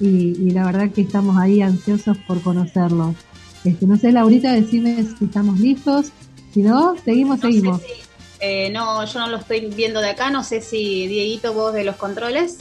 [0.00, 3.14] y, y la verdad que estamos ahí ansiosos por conocerlos.
[3.64, 6.06] Este, no sé, Laurita, decime si estamos listos.
[6.52, 7.80] Si no, seguimos, No sé seguimos.
[7.80, 7.86] si-
[8.40, 10.30] eh, no, yo no lo estoy viendo de acá.
[10.30, 12.58] No sé si Dieguito, vos de los controles.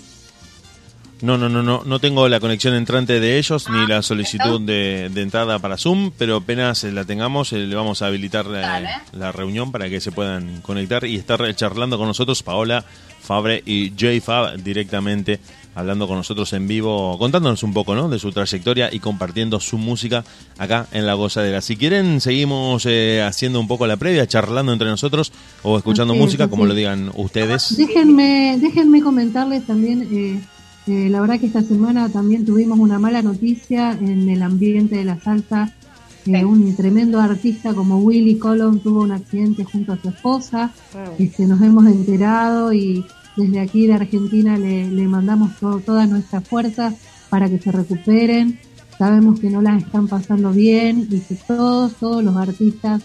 [1.22, 5.10] No, no, no, no, no tengo la conexión entrante de ellos ni la solicitud de,
[5.14, 8.60] de entrada para Zoom, pero apenas eh, la tengamos eh, le vamos a habilitar eh,
[8.60, 8.90] Dale.
[9.14, 12.84] la reunión para que se puedan conectar y estar charlando con nosotros Paola,
[13.22, 15.40] Fabre y Jay Fab directamente
[15.76, 18.10] hablando con nosotros en vivo, contándonos un poco ¿no?
[18.10, 20.24] de su trayectoria y compartiendo su música
[20.58, 21.62] acá en La Gozadera.
[21.62, 25.32] Si quieren, seguimos eh, haciendo un poco la previa, charlando entre nosotros
[25.64, 27.76] o escuchando Así música, como lo digan ustedes.
[27.78, 30.42] Déjenme, déjenme comentarles también, eh,
[30.88, 35.06] eh, la verdad que esta semana también tuvimos una mala noticia en el ambiente de
[35.06, 35.72] la salsa.
[35.74, 35.80] Eh,
[36.24, 36.32] Sí.
[36.36, 40.72] Un tremendo artista como Willy Colon tuvo un accidente junto a su esposa.
[41.20, 43.06] Este, nos hemos enterado y
[43.36, 46.96] desde aquí de Argentina le, le mandamos to- todas nuestras fuerzas
[47.30, 48.60] para que se recuperen.
[48.98, 53.02] Sabemos que no las están pasando bien y que todos, todos los artistas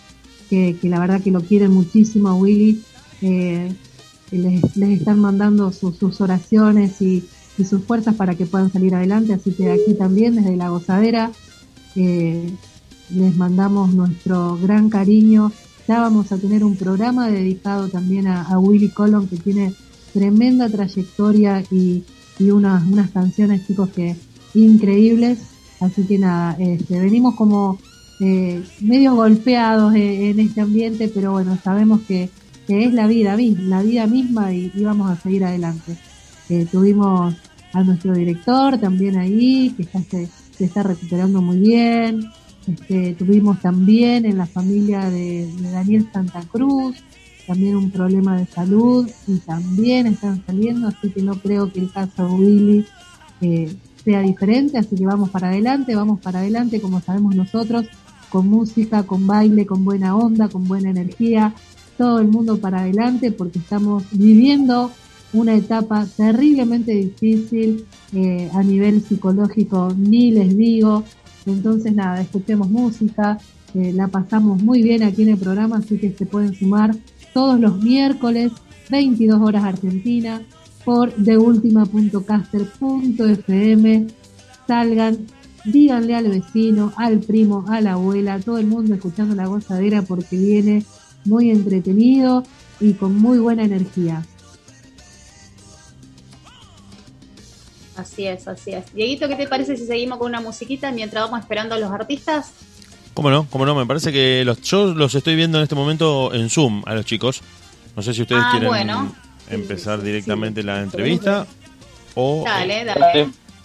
[0.51, 2.83] que, que la verdad que lo quieren muchísimo a Willy,
[3.23, 3.73] eh,
[4.31, 4.63] les,
[5.01, 7.25] están mandando sus- oraciones y,
[7.57, 9.33] y sus fuerzas para que puedan salir adelante.
[9.33, 11.31] Así que aquí también, desde la gozadera,
[11.97, 12.51] eh,
[13.11, 15.51] les mandamos nuestro gran cariño.
[15.89, 19.73] Ya vamos a tener un programa dedicado también a, a Willy Colon, que tiene
[20.19, 22.03] tremenda trayectoria y,
[22.39, 24.17] y unas, unas canciones, chicos, que
[24.55, 25.39] increíbles.
[25.81, 27.79] Así que nada, este, venimos como
[28.21, 32.31] eh, medio golpeados eh, en este ambiente, pero bueno, sabemos que,
[32.67, 35.97] que es la vida, la vida misma y, vamos a seguir adelante.
[36.49, 37.35] Eh, tuvimos
[37.73, 42.29] a nuestro director también ahí, que está, se, está recuperando muy bien.
[42.67, 46.97] Este, tuvimos también en la familia de Daniel Santa Cruz,
[47.49, 51.91] también un problema de salud y también están saliendo, así que no creo que el
[51.91, 52.87] caso de Willy
[53.41, 53.75] eh,
[54.05, 57.87] sea diferente, así que vamos para adelante, vamos para adelante como sabemos nosotros,
[58.29, 61.55] con música, con baile, con buena onda, con buena energía,
[61.97, 64.91] todo el mundo para adelante porque estamos viviendo
[65.33, 71.05] una etapa terriblemente difícil eh, a nivel psicológico, ni les digo,
[71.47, 73.39] entonces nada, escuchemos música,
[73.75, 76.95] eh, la pasamos muy bien aquí en el programa, así que se pueden sumar
[77.33, 78.53] todos los miércoles,
[78.91, 80.43] 22 horas Argentina,
[80.85, 84.07] por deultima.caster.fm.
[84.67, 85.27] Salgan,
[85.65, 90.37] díganle al vecino, al primo, a la abuela, todo el mundo escuchando la gozadera porque
[90.37, 90.85] viene
[91.25, 92.45] muy entretenido
[92.81, 94.25] y con muy buena energía.
[97.97, 98.95] Así es, así es.
[98.95, 102.53] Dieguito, ¿qué te parece si seguimos con una musiquita mientras vamos esperando a los artistas?
[103.19, 103.49] ¿Cómo no?
[103.51, 103.75] ¿Cómo no?
[103.75, 107.05] Me parece que los, yo los estoy viendo en este momento en Zoom a los
[107.05, 107.41] chicos.
[107.97, 109.13] No sé si ustedes Ah, quieren bueno.
[109.51, 111.45] empezar directamente la entrevista
[112.15, 112.45] o...
[112.47, 113.01] Dale, dale.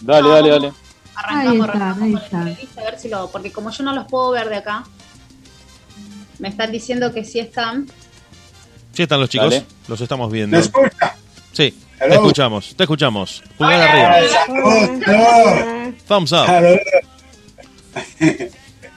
[0.00, 0.50] dale, dale.
[0.50, 0.72] dale.
[1.14, 4.08] Arrancamos, Ahí está, arrancamos la entrevista, a ver si lo, porque como yo no los
[4.08, 4.82] puedo ver de acá,
[6.40, 7.86] me están diciendo que sí están.
[8.92, 9.64] Sí están los chicos, Dale.
[9.86, 10.56] los estamos viendo.
[10.56, 11.14] ¿Me escucha?
[11.52, 12.14] Sí, te Hello.
[12.16, 13.40] escuchamos, te escuchamos.
[13.56, 14.16] Pulgar arriba.
[16.08, 16.48] Thumbs up.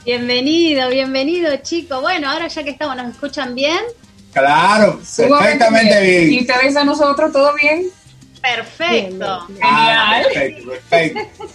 [0.07, 1.99] Bienvenido, bienvenido, chico.
[1.99, 3.77] Bueno, ahora ya que estamos, ¿nos escuchan bien?
[4.31, 6.41] Claro, perfectamente ¿Y bien.
[6.43, 7.89] ustedes a nosotros todo bien?
[8.41, 9.45] Perfecto.
[9.61, 10.23] Ah, Genial.
[10.23, 11.45] perfecto, perfecto.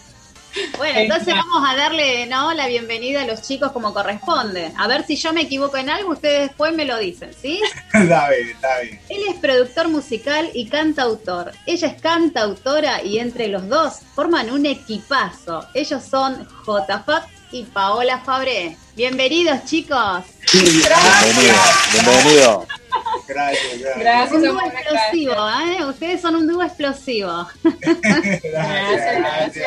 [0.77, 2.53] Bueno, entonces vamos a darle ¿no?
[2.53, 4.71] la bienvenida a los chicos como corresponde.
[4.77, 7.59] A ver si yo me equivoco en algo, ustedes después me lo dicen, ¿sí?
[7.95, 9.01] Está bien, está bien.
[9.09, 11.53] Él es productor musical y cantautor.
[11.65, 15.67] Ella es cantautora y entre los dos forman un equipazo.
[15.73, 18.77] Ellos son JFAT y Paola Fabré.
[18.97, 20.25] Bienvenidos, chicos.
[20.53, 21.55] Bienvenido,
[21.93, 22.67] bienvenido.
[23.29, 23.99] Gracias, gracias.
[23.99, 25.85] Gracias, Un dúo explosivo, ¿eh?
[25.87, 27.47] Ustedes son un dúo explosivo.
[28.43, 29.67] Gracias,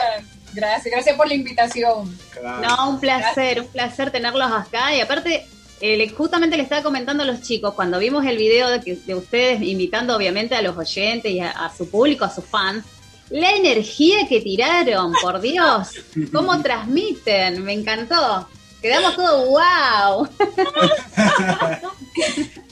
[0.54, 1.16] Gracias, gracias.
[1.18, 2.18] Por la invitación.
[2.32, 2.62] Claro.
[2.68, 4.96] No, un placer, un placer tenerlos acá.
[4.96, 5.46] Y aparte,
[5.82, 9.16] eh, justamente le estaba comentando a los chicos, cuando vimos el video de, que- de
[9.16, 12.86] ustedes invitando obviamente a los oyentes y a, a su público, a sus fans,
[13.30, 15.90] la energía que tiraron, por Dios,
[16.32, 18.48] cómo transmiten, me encantó.
[18.82, 20.30] Quedamos todos wow.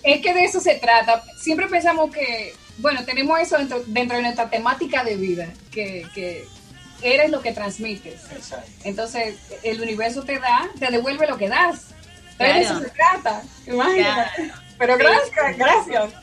[0.03, 1.23] Es que de eso se trata.
[1.39, 6.45] Siempre pensamos que, bueno, tenemos eso dentro, dentro de nuestra temática de vida, que, que
[7.01, 8.21] eres lo que transmites.
[8.31, 8.69] Exacto.
[8.83, 11.87] Entonces, el universo te da, te devuelve lo que das.
[12.37, 12.77] Pero de Claro.
[12.79, 13.43] eso se trata.
[13.67, 14.51] Imagínate.
[14.77, 16.13] Pero gracias, gracias.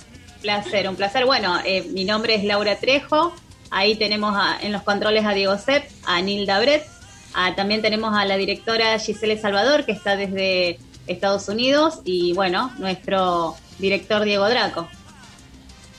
[0.43, 1.25] Placer, un placer.
[1.27, 3.33] Bueno, eh, mi nombre es Laura Trejo.
[3.71, 6.85] Ahí tenemos a- en los controles a Diego Sepp, a Nilda Brett.
[7.33, 12.01] a- también tenemos a la directora Gisele Salvador, que está desde Estados Unidos.
[12.05, 14.89] Y bueno, nuestro director Diego Draco.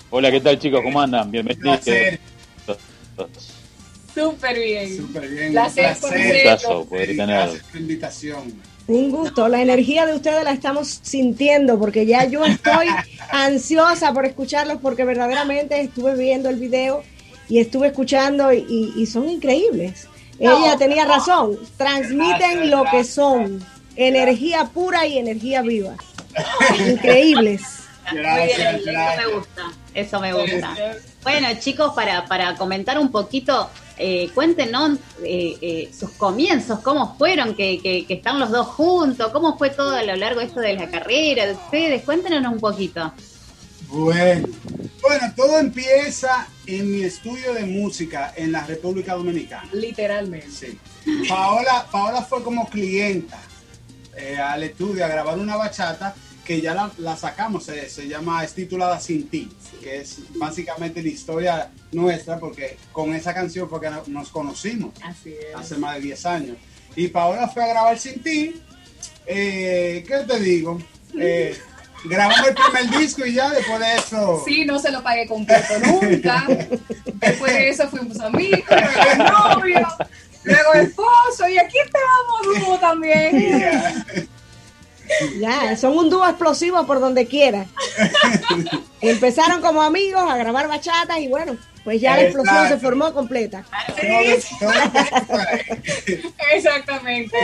[0.10, 0.82] Hola, ¿qué tal chicos?
[0.84, 1.32] ¿Cómo andan?
[1.32, 1.80] Bienvenidos.
[1.80, 2.20] Placer.
[4.14, 4.98] Súper bien.
[4.98, 5.52] Súper bien.
[5.54, 5.96] Placer.
[6.02, 7.28] Gustazo poder tener.
[7.28, 8.54] Gracias por la invitación.
[8.88, 12.88] Un gusto, la energía de ustedes la estamos sintiendo porque ya yo estoy
[13.32, 17.04] ansiosa por escucharlos porque verdaderamente estuve viendo el video
[17.52, 20.08] y estuve escuchando y, son increíbles.
[20.40, 21.16] No, Ella tenía no.
[21.16, 23.62] razón, transmiten lo que son,
[23.98, 25.96] energía pura y energía viva.
[26.80, 27.62] Increíbles.
[28.10, 30.78] Muy bien, eso me gusta, eso me gusta.
[31.24, 37.54] Bueno, chicos, para, para comentar un poquito, eh, cuéntenos eh, eh, sus comienzos, cómo fueron,
[37.54, 40.62] que, que, que están los dos juntos, cómo fue todo a lo largo de esto
[40.62, 43.12] de la carrera de ustedes, cuéntenos un poquito.
[43.90, 44.48] Bueno,
[45.02, 49.70] bueno, todo empieza en mi estudio de música en la República Dominicana.
[49.74, 50.50] Literalmente.
[50.52, 50.80] Sí.
[51.28, 53.40] Paola, Paola fue como clienta
[54.16, 56.14] eh, al estudio a grabar una bachata
[56.46, 59.50] que ya la, la sacamos, se, se llama, es titulada Sin Ti,
[59.82, 64.92] que es básicamente la historia nuestra, porque con esa canción fue que no- nos conocimos
[65.04, 65.56] Así es.
[65.56, 66.58] hace más de 10 años.
[66.96, 68.56] Y Paola fue a grabar Sin Ti,
[69.26, 70.80] eh, ¿qué te digo?
[71.20, 71.58] Eh,
[72.04, 74.44] grabamos el primer disco y ya después de eso...
[74.46, 76.46] Sí, no se lo pagué completo nunca.
[77.06, 79.94] Después de eso fuimos amigos, luego novios,
[80.44, 84.28] luego esposo y aquí estamos dúo también.
[85.40, 87.66] Ya, son un dúo explosivo por donde quiera.
[89.02, 93.66] Empezaron como amigos a grabar bachatas y bueno, pues ya la explosión se formó completa.
[96.54, 97.38] Exactamente.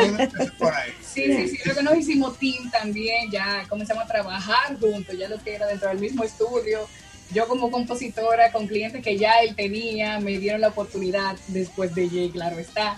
[1.02, 1.60] Sí, sí, sí.
[1.66, 5.90] Luego nos hicimos team también, ya comenzamos a trabajar juntos, ya lo que era dentro
[5.90, 6.88] del mismo estudio.
[7.34, 12.08] Yo como compositora con clientes que ya él tenía, me dieron la oportunidad después de
[12.08, 12.98] Jay, claro está.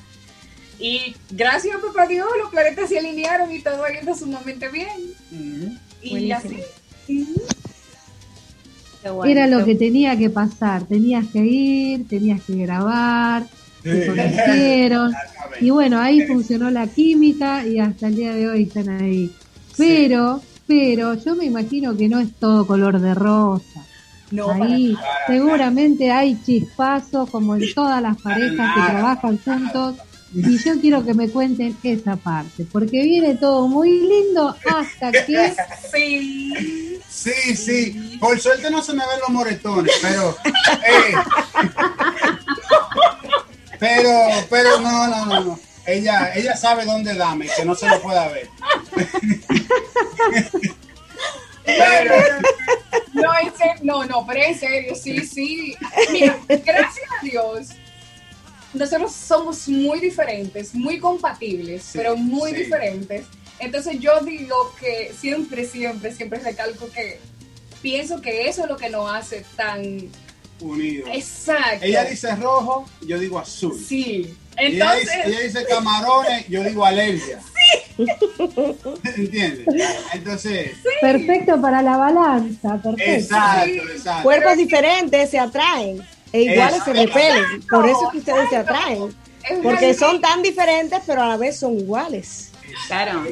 [0.77, 5.15] Y gracias a papá Dios, los planetas se alinearon y todo ha ido sumamente bien.
[6.01, 6.37] Y Buenísimo.
[7.07, 7.21] así.
[7.21, 7.41] Ujú.
[7.47, 7.58] Qué
[9.03, 10.83] bueno, Era lo que tenía que pasar.
[10.83, 13.45] Tenías que ir, tenías que grabar,
[13.83, 15.13] se conocieron.
[15.61, 19.31] Y bueno, ahí funcionó la química y hasta el día de hoy están ahí.
[19.77, 23.85] Pero, pero yo me imagino que no es todo color de rosa.
[24.31, 24.95] No, para Ahí
[25.25, 29.95] seguramente hay chispazos como en todas las parejas que trabajan juntos.
[30.33, 35.53] Y yo quiero que me cuenten esa parte, porque viene todo muy lindo hasta que
[35.91, 36.99] Sí.
[37.09, 38.17] Sí, sí.
[38.19, 40.37] Por suerte no se me ven los moretones, pero.
[40.45, 41.13] eh,
[43.79, 44.11] pero,
[44.49, 45.59] pero no, no, no, no.
[45.85, 48.47] Ella, ella sabe dónde dame, que no se lo pueda ver.
[51.65, 52.15] pero,
[53.13, 55.75] No, en serio, no, no, pero en serio, sí, sí.
[56.11, 57.69] Mira, gracias a Dios,
[58.73, 62.57] nosotros somos muy diferentes, muy compatibles, Sí, pero muy sí.
[62.57, 63.25] diferentes.
[63.59, 67.19] Entonces yo digo que siempre, siempre, siempre recalco que
[67.81, 70.09] pienso que eso es lo que nos hace tan
[70.61, 71.07] unido.
[71.11, 71.85] exacto.
[71.85, 73.77] Ella dice rojo, yo digo azul.
[73.79, 74.35] sí.
[74.61, 77.39] Ella, dice, Entonces, ella dice camarones, yo digo alergia.
[79.15, 79.65] ¿Entiendes?
[80.13, 83.11] Entonces, perfecto para la balanza, perfecto.
[83.11, 84.23] exacto, exacto.
[84.23, 86.01] Cuerpos diferentes se atraen
[86.33, 87.43] e iguales se repelen.
[87.69, 89.13] Por eso es que ustedes se atraen.
[89.63, 92.51] Porque son tan diferentes, pero a la vez son iguales.
[92.87, 93.23] Claro.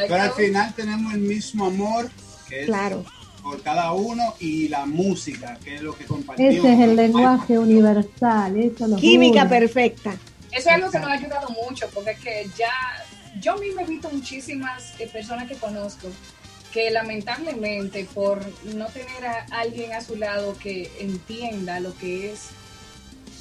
[0.00, 2.10] Pero al final tenemos el mismo amor,
[2.48, 3.04] que es Claro.
[3.42, 6.54] por cada uno, y la música, que es lo que compartimos.
[6.56, 9.48] Ese es el lenguaje universal, eso nos Química une.
[9.50, 10.10] perfecta.
[10.50, 12.72] Eso es algo que nos ha ayudado mucho, porque es que ya,
[13.40, 16.08] yo mismo he visto muchísimas eh, personas que conozco
[16.72, 18.40] que lamentablemente por
[18.74, 22.48] no tener a alguien a su lado que entienda lo que es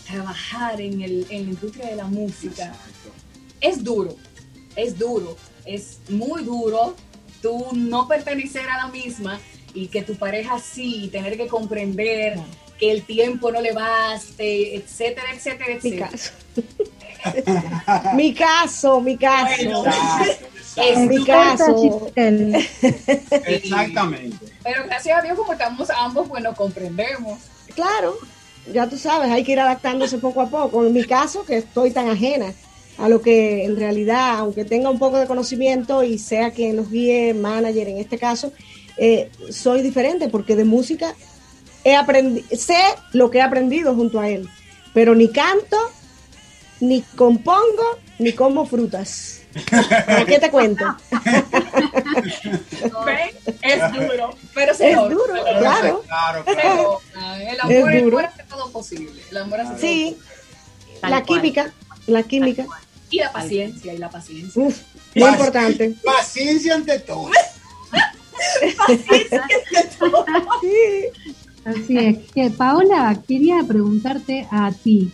[0.07, 3.11] trabajar en, el, en la industria de la música, Exacto.
[3.61, 4.15] es duro,
[4.75, 6.95] es duro, es muy duro
[7.41, 9.39] tú no pertenecer a la misma
[9.73, 12.39] y que tu pareja sí, tener que comprender
[12.79, 16.09] que el tiempo no le baste, etcétera, etcétera, Mi etcétera.
[16.09, 16.31] caso.
[18.15, 19.61] mi caso, mi caso.
[19.61, 19.89] Exacto,
[20.58, 21.13] Es exacto.
[21.13, 21.81] mi caso.
[21.81, 22.69] Giselle.
[23.47, 24.45] Exactamente.
[24.63, 27.39] Pero gracias a Dios, como estamos ambos, pues nos comprendemos.
[27.75, 28.17] Claro,
[28.71, 30.85] ya tú sabes, hay que ir adaptándose poco a poco.
[30.85, 32.53] En mi caso, que estoy tan ajena
[32.97, 36.91] a lo que en realidad, aunque tenga un poco de conocimiento y sea quien nos
[36.91, 38.51] guíe, manager en este caso,
[38.97, 41.15] eh, soy diferente porque de música
[41.85, 42.81] he aprendi sé
[43.13, 44.49] lo que he aprendido junto a él,
[44.93, 45.77] pero ni canto,
[46.81, 49.38] ni compongo, ni como frutas.
[50.05, 50.85] ¿Para qué te cuento?
[53.61, 55.15] Es duro, pero se Es logra.
[55.15, 56.03] duro, claro.
[56.07, 57.01] Claro, claro.
[57.39, 58.17] El amor, Es el duro.
[58.19, 59.21] amor hace todo posible.
[59.31, 60.17] El amor hace todo Sí.
[61.01, 61.41] Tal la cual.
[61.41, 61.73] química,
[62.07, 62.65] la química.
[63.09, 64.61] Y la paciencia, y la paciencia.
[64.63, 64.77] Uf,
[65.15, 65.95] muy Paci- importante.
[66.03, 67.29] Paciencia ante todo.
[70.61, 71.31] Sí.
[71.65, 72.31] Así es.
[72.33, 75.11] Que, Paola, quería preguntarte a ti,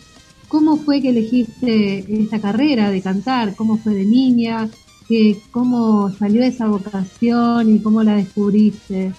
[0.48, 3.54] ¿cómo fue que elegiste esta carrera de cantar?
[3.54, 4.68] ¿Cómo fue de niña?
[5.08, 9.12] ¿Qué, ¿Cómo salió esa vocación y cómo la descubriste?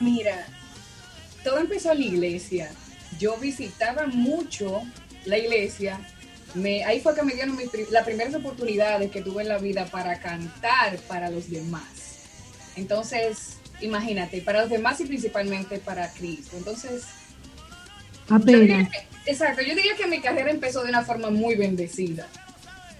[0.00, 0.46] Mira,
[1.44, 2.70] todo empezó en la iglesia.
[3.18, 4.82] Yo visitaba mucho
[5.24, 6.00] la iglesia.
[6.54, 9.86] Me, ahí fue que me dieron pri- las primeras oportunidades que tuve en la vida
[9.86, 11.84] para cantar para los demás.
[12.76, 16.56] Entonces, imagínate, para los demás y principalmente para Cristo.
[16.56, 17.04] Entonces,
[18.28, 18.88] Apenas.
[19.26, 22.28] Exacto, yo diría que mi carrera empezó de una forma muy bendecida.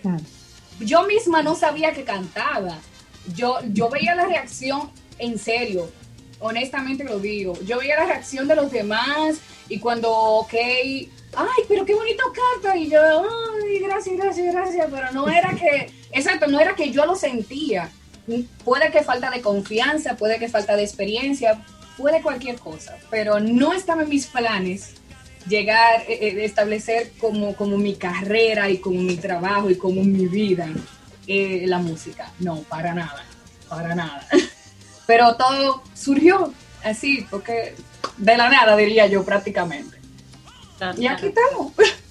[0.03, 0.23] Claro.
[0.81, 2.79] yo misma no sabía que cantaba.
[3.37, 5.89] Yo, yo veía la reacción en serio,
[6.41, 7.57] honestamente lo digo.
[7.65, 12.77] Yo veía la reacción de los demás y cuando, ok, ay, pero qué bonito canta.
[12.77, 14.89] Y yo, ay, gracias, gracias, gracias.
[14.91, 17.91] Pero no era que, exacto, no era que yo lo sentía.
[18.65, 21.65] Puede que falta de confianza, puede que falta de experiencia,
[21.97, 24.95] puede cualquier cosa, pero no estaba en mis planes
[25.49, 30.27] llegar, eh, eh, establecer como, como mi carrera y como mi trabajo y como mi
[30.27, 30.69] vida
[31.27, 32.31] eh, la música.
[32.39, 33.25] No, para nada,
[33.69, 34.27] para nada.
[35.07, 36.53] Pero todo surgió
[36.85, 37.75] así, porque
[38.19, 39.99] de la nada diría yo prácticamente.
[40.99, 41.73] Y aquí estamos.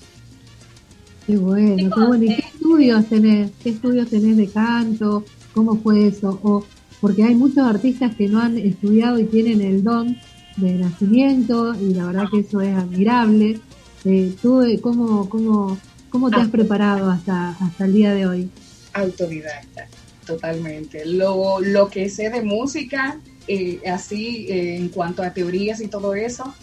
[1.28, 2.24] Qué bueno, qué bueno.
[2.24, 3.52] ¿Y qué estudios tenés?
[3.64, 5.24] ¿Qué estudios tenés de canto?
[5.54, 6.40] ¿Cómo fue eso?
[6.42, 6.66] O,
[7.00, 10.18] porque hay muchos artistas que no han estudiado y tienen el don
[10.58, 13.60] de nacimiento y la verdad que eso es admirable.
[14.06, 15.78] Eh, ¿Tú eh, cómo, cómo,
[16.10, 18.50] cómo te has preparado hasta, hasta el día de hoy?
[18.94, 19.88] Autodidacta,
[20.26, 21.06] totalmente.
[21.06, 26.14] Lo, lo que sé de música, eh, así eh, en cuanto a teorías y todo
[26.16, 26.54] eso,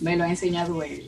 [0.00, 1.04] me lo ha enseñado él.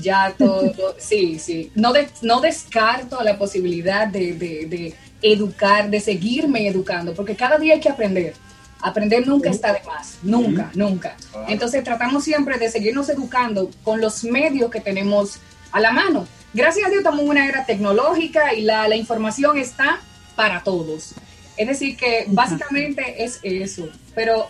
[0.00, 1.70] Ya todo, sí, sí.
[1.74, 7.58] No, de- no descarto la posibilidad de, de- de educar, de seguirme educando, porque cada
[7.58, 8.34] día hay que aprender.
[8.80, 11.16] Aprender nunca está de más, nunca, nunca.
[11.48, 15.38] Entonces tratamos siempre de seguirnos educando con los medios que tenemos
[15.72, 16.26] a la mano.
[16.52, 20.00] Gracias a Dios estamos en una era tecnológica y la, la información está
[20.34, 21.14] para todos.
[21.56, 23.88] Es decir, que básicamente es eso.
[24.14, 24.46] Pero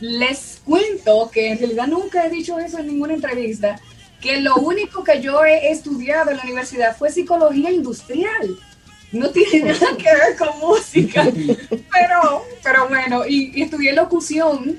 [0.00, 3.80] les cuento que en realidad nunca he dicho eso en ninguna entrevista,
[4.20, 8.58] que lo único que yo he estudiado en la universidad fue psicología industrial.
[9.14, 11.24] No tiene nada que ver con música.
[11.70, 14.78] Pero, pero bueno, y, y estudié locución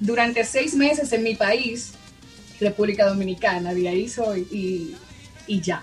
[0.00, 1.92] durante seis meses en mi país,
[2.60, 4.94] República Dominicana, de ahí soy, y,
[5.46, 5.82] y ya.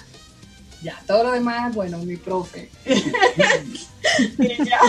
[0.81, 2.69] Ya, todo lo demás, bueno, mi profe.
[4.39, 4.79] Y ya.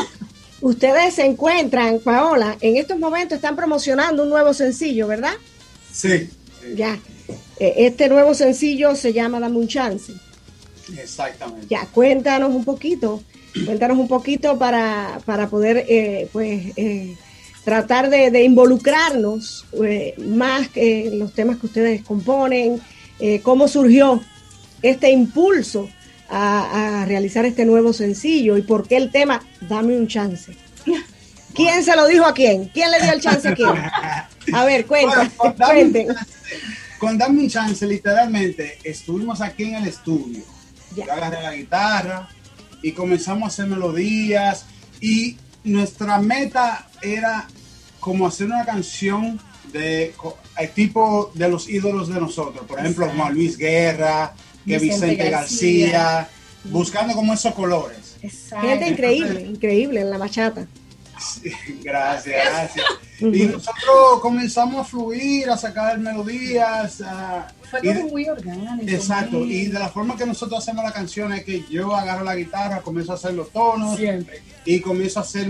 [0.60, 5.34] Ustedes se encuentran, Paola, en estos momentos están promocionando un nuevo sencillo, ¿verdad?
[5.92, 6.30] Sí,
[6.74, 6.98] Ya.
[7.60, 10.12] Eh, Este nuevo sencillo se llama Dame un chance.
[10.98, 11.66] Exactamente.
[11.68, 13.22] Ya, cuéntanos un poquito,
[13.64, 17.16] cuéntanos un poquito para, para poder, eh, pues, eh,
[17.64, 22.80] tratar de, de involucrarnos eh, más en los temas que ustedes componen,
[23.18, 24.22] eh, cómo surgió
[24.82, 25.88] este impulso
[26.28, 30.54] a, a realizar este nuevo sencillo y por qué el tema Dame un chance.
[31.54, 32.68] ¿Quién se lo dijo a quién?
[32.74, 33.68] ¿Quién le dio el chance a quién?
[34.52, 36.06] A ver, cuenta, Bueno, con Dame un cuenten.
[36.08, 36.30] Chance,
[36.98, 40.42] con Dame un chance, literalmente, estuvimos aquí en el estudio.
[40.94, 41.06] Ya.
[41.06, 42.28] Yo agarré la guitarra
[42.82, 44.66] y comenzamos a hacer melodías
[45.00, 47.46] y nuestra meta era
[48.00, 49.40] como hacer una canción
[49.72, 50.14] de
[50.58, 52.64] el tipo de los ídolos de nosotros.
[52.66, 53.22] Por ejemplo, Exacto.
[53.22, 54.34] Juan Luis Guerra,
[54.64, 55.90] que Vicente Vicente García.
[55.90, 56.28] García,
[56.64, 58.16] buscando como esos colores.
[58.22, 58.66] Exacto.
[58.66, 60.66] Gente increíble, increíble en la bachata.
[61.82, 62.86] Gracias, gracias.
[63.20, 67.00] Y nosotros comenzamos a fluir, a sacar melodías.
[67.00, 68.90] a- Fue y todo muy orgánico.
[68.90, 72.34] exacto, y de la forma que nosotros hacemos la canción es que yo agarro la
[72.34, 74.42] guitarra, comienzo a hacer los tonos Siempre.
[74.64, 75.48] y comienzo a hacer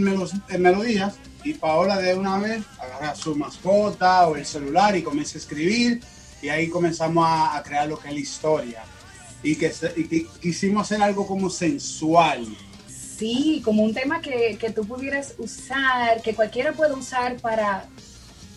[0.49, 1.15] eh, melodías.
[1.43, 6.01] Y Paola de una vez agarra su mascota o el celular y comienza a escribir.
[6.41, 8.83] Y ahí comenzamos a, a crear lo que es la historia.
[9.43, 12.47] Y que, y que quisimos hacer algo como sensual.
[13.17, 17.87] Sí, como un tema que, que tú pudieras usar, que cualquiera pueda usar para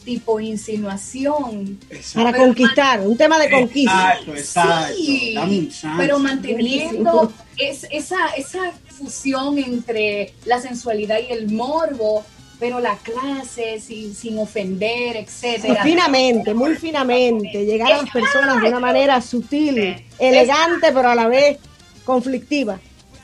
[0.08, 1.78] tipo insinuación.
[2.14, 4.14] Para Pero conquistar, un tema de conquista.
[4.14, 4.95] Exacto, exacto.
[4.95, 12.24] Sí, Dame pero manteniendo es, esa, esa fusión entre la sensualidad y el morbo,
[12.58, 15.84] pero la clase sin, sin ofender, etcétera.
[15.84, 21.28] finamente, muy finamente, llegar a las personas de una manera sutil, elegante, pero a la
[21.28, 21.58] vez
[22.05, 22.80] conflictiva.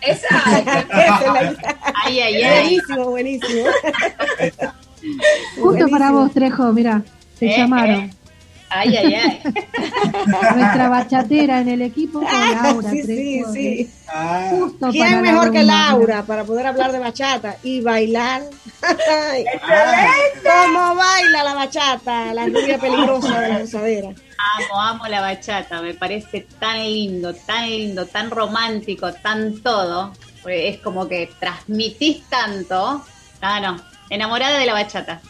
[0.05, 0.71] Exacto.
[2.05, 2.61] Ay, ay, ay.
[2.63, 3.65] Buenísimo, buenísimo.
[5.61, 7.01] Justo para vos, Trejo, mira,
[7.39, 8.11] te Eh, llamaron.
[8.75, 9.41] Ay, ay, ay.
[10.55, 13.91] Nuestra bachatera en el equipo con Laura sí, sí, sí.
[14.07, 18.41] Ah, Justo ¿Quién mejor que Laura para poder hablar de bachata y bailar?
[18.81, 20.05] Ay, ah,
[20.43, 24.09] ¿Cómo baila la bachata, la rubia peligrosa de la gozadera?
[24.09, 30.13] Amo, amo la bachata, me parece tan lindo, tan lindo, tan romántico, tan todo.
[30.45, 33.05] Es como que transmitís tanto.
[33.39, 33.77] Ah, no,
[34.09, 35.21] enamorada de la bachata.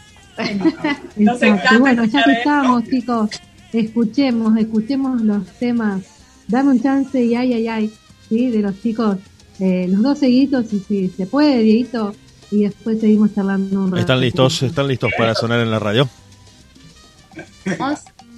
[1.18, 3.30] Nos encanta bueno, ya que estamos, chicos,
[3.72, 6.04] escuchemos, escuchemos los temas.
[6.48, 7.94] Dame un chance y ay, ay, ay,
[8.28, 8.50] ¿sí?
[8.50, 9.18] De los chicos,
[9.60, 12.16] eh, los dos seguidos, y si se puede, Dieguito,
[12.52, 14.02] y después seguimos charlando un rato.
[14.02, 14.64] ¿Están listos?
[14.64, 16.10] ¿Están listos para sonar en la radio?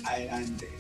[0.04, 0.75] Adelante.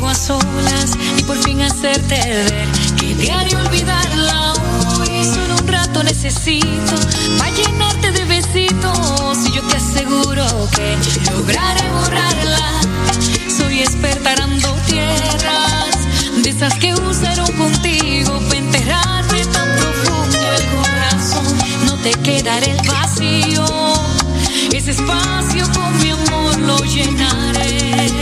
[0.00, 4.52] Contigo a solas y por fin hacerte ver que diario olvidarla
[4.98, 5.24] hoy.
[5.24, 6.94] Solo un rato necesito
[7.38, 9.38] para llenarte de besitos.
[9.46, 10.44] Y yo te aseguro
[10.74, 10.96] que
[11.32, 12.80] lograré borrarla.
[13.48, 15.96] Soy experta arando tierras
[16.42, 21.58] de esas que usaron contigo para enterrarme tan profundo el corazón.
[21.84, 23.64] No te quedará el vacío.
[24.72, 28.19] Ese espacio con mi amor lo llenaré.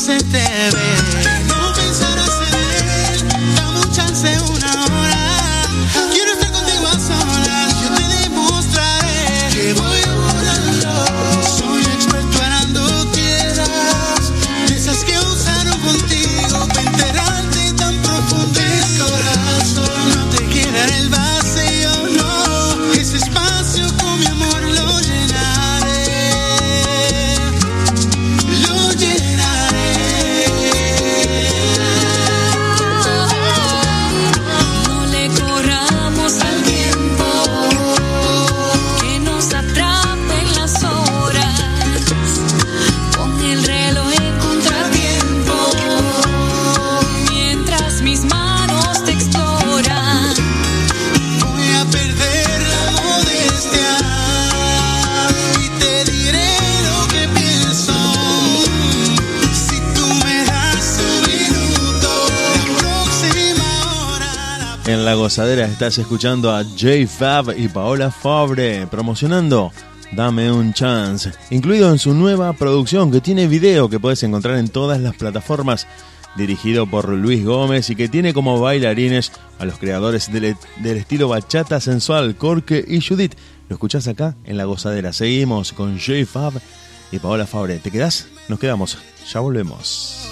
[0.00, 1.19] Por fin hacerte
[65.30, 69.70] gozadera estás escuchando a J Fab y Paola Fabre promocionando
[70.10, 74.66] Dame un Chance, incluido en su nueva producción que tiene video que puedes encontrar en
[74.66, 75.86] todas las plataformas,
[76.34, 81.28] dirigido por Luis Gómez y que tiene como bailarines a los creadores del, del estilo
[81.28, 83.36] bachata sensual, Corque y Judith.
[83.68, 85.12] Lo escuchás acá en la gozadera.
[85.12, 86.60] Seguimos con J Fab
[87.12, 87.78] y Paola Fabre.
[87.78, 88.26] ¿Te quedás?
[88.48, 88.98] Nos quedamos.
[89.32, 90.29] Ya volvemos.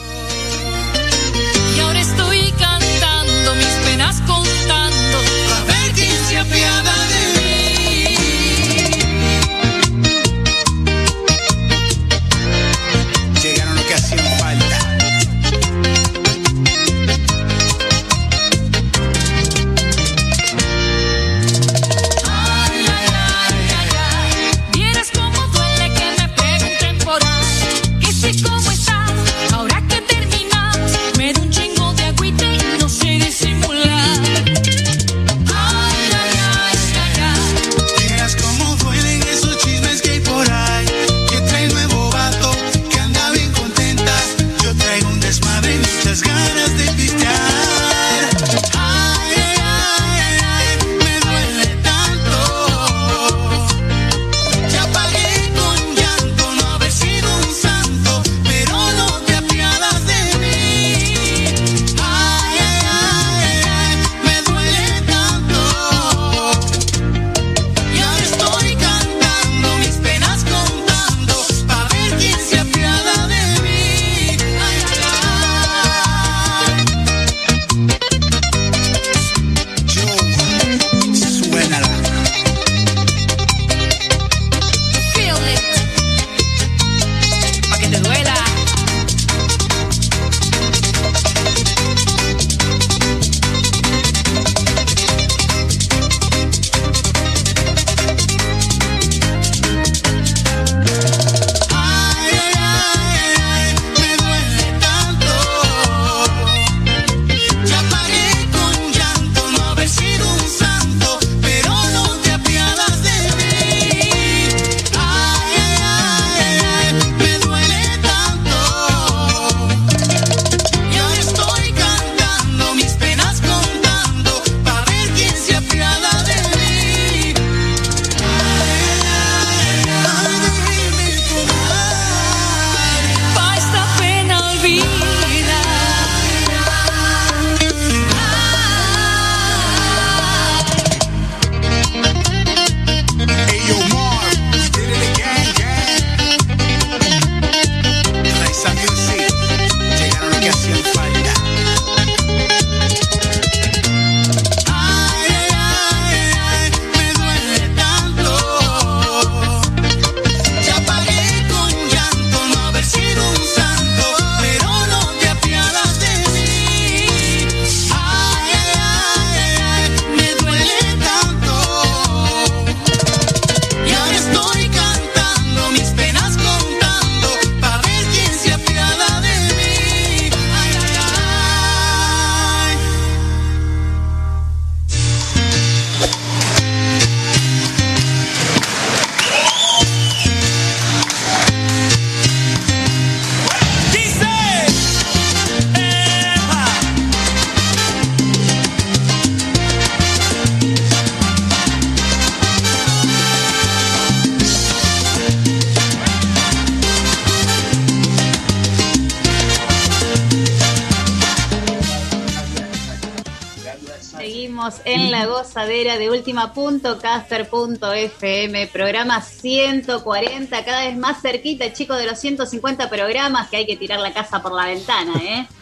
[215.85, 223.49] La gozadera de última.caster.fm, programa 140, cada vez más cerquita, chicos, de los 150 programas
[223.49, 225.47] que hay que tirar la casa por la ventana, ¿eh?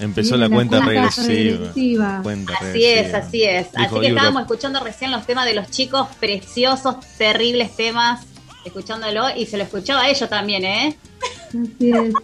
[0.00, 1.58] Empezó la cuenta regresiva.
[1.58, 2.20] regresiva.
[2.22, 3.00] Cuenta Así regresiva.
[3.00, 3.72] es, así es.
[3.72, 4.08] Dijo así que Europe.
[4.08, 8.24] estábamos escuchando recién los temas de los chicos, preciosos, terribles temas,
[8.64, 10.96] escuchándolo y se lo escuchaba a ellos también, ¿eh?
[11.48, 12.14] Así es.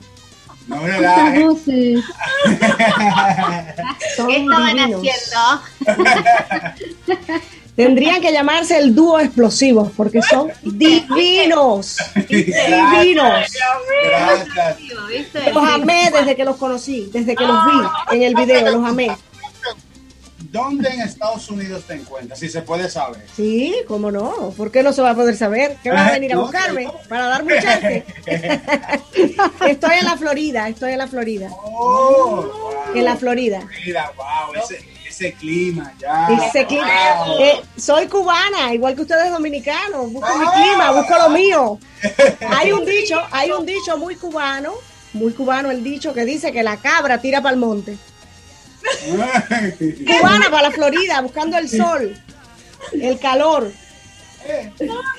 [0.66, 2.04] No me voces.
[4.26, 5.62] ¿Qué estaban haciendo?
[7.76, 11.96] Tendrían que llamarse el dúo explosivos porque son divinos.
[12.28, 13.52] divinos.
[15.52, 19.10] Los amé desde que los conocí, desde que los vi en el video, los amé.
[20.54, 22.38] ¿Dónde en Estados Unidos te encuentras?
[22.38, 23.26] Si se puede saber.
[23.34, 24.54] Sí, cómo no.
[24.56, 25.76] ¿Por qué no se va a poder saber?
[25.82, 26.86] ¿Qué va a venir a buscarme?
[27.08, 28.04] Para darme un chance.
[29.68, 31.48] Estoy en la Florida, estoy en la Florida.
[31.50, 32.94] Oh, wow.
[32.94, 33.66] En la Florida.
[33.84, 34.78] Mira, wow, ese,
[35.08, 36.28] ese clima ya.
[36.28, 36.86] Ese clima.
[37.26, 37.40] Wow.
[37.40, 40.12] Eh, soy cubana, igual que ustedes dominicanos.
[40.12, 41.78] Busco mi clima, busco lo mío.
[42.48, 44.74] Hay un dicho, hay un dicho muy cubano,
[45.14, 47.98] muy cubano el dicho que dice que la cabra tira para el monte.
[50.06, 52.16] Cubana para la Florida, buscando el sol,
[52.92, 53.72] el calor.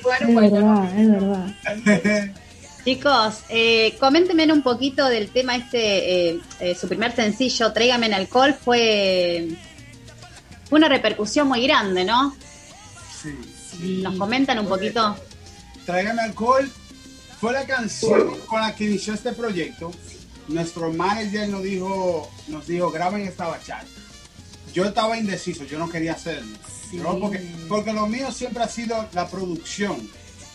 [0.02, 2.34] Bueno, Es pues verdad, es verdad.
[2.84, 8.14] Chicos, eh, coméntenme un poquito del tema este, eh, eh, su primer sencillo, Tráigame en
[8.14, 9.48] alcohol, fue,
[10.68, 12.36] fue una repercusión muy grande, ¿no?
[13.20, 14.00] Sí.
[14.02, 15.16] ¿Nos comentan un poquito?
[15.84, 16.70] Tráigame alcohol
[17.40, 19.90] fue la canción con la que inició este proyecto.
[20.48, 23.86] Nuestro manager nos dijo, nos dijo, graben esta bachata.
[24.72, 26.56] Yo estaba indeciso, yo no quería hacerlo.
[26.92, 27.18] ¿no?
[27.18, 30.08] Porque, porque lo mío siempre ha sido la producción.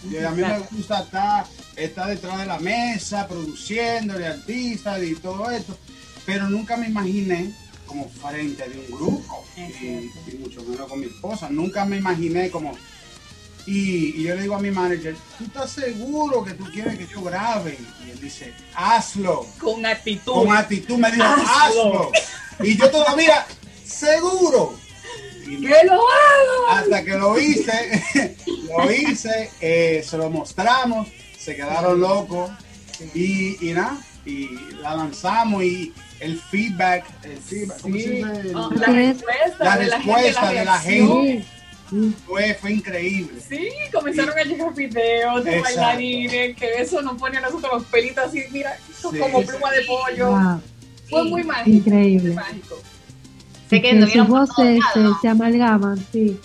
[0.10, 5.16] Y a mí me gusta estar, estar detrás de la mesa, produciendo, de artistas y
[5.16, 5.78] todo esto.
[6.26, 7.54] Pero nunca me imaginé
[7.86, 9.46] como frente de un grupo.
[9.58, 11.50] Y, y mucho menos con mi esposa.
[11.50, 12.74] Nunca me imaginé como
[13.66, 17.08] y, y yo le digo a mi manager, ¿tú estás seguro que tú quieres que
[17.08, 17.78] yo grabe?
[18.06, 19.46] Y él dice, hazlo.
[19.60, 20.34] con actitud.
[20.34, 22.12] Con actitud me dijo, Hazlo.
[22.12, 22.12] hazlo.
[22.64, 23.46] Y yo todavía,
[23.86, 24.74] seguro.
[25.48, 26.68] Y no, ¡Que lo hago!
[26.70, 28.06] hasta que lo hice,
[28.78, 31.08] lo hice, eh, se lo mostramos,
[31.38, 32.52] se quedaron locos.
[33.16, 34.48] Y, y nada, y
[34.82, 38.56] la lanzamos y el feedback, el feedback ¿cómo se dice?
[38.56, 41.46] Oh, El- la respuesta, La de, la respuesta gente, de la gente.
[42.26, 43.40] Fue, fue increíble.
[43.48, 45.80] Sí, comenzaron a llegar videos de Exacto.
[45.82, 49.18] bailarines, que eso nos pone a nosotros los pelitos así, mira, Sí.
[49.20, 50.32] como pluma de pollo.
[50.32, 50.62] Wow,
[51.10, 51.70] Fue muy mágico.
[51.78, 52.28] increíble.
[52.30, 52.82] muy mágico.
[53.70, 56.38] Sé que Que sus voces se, se amalgaman, sí.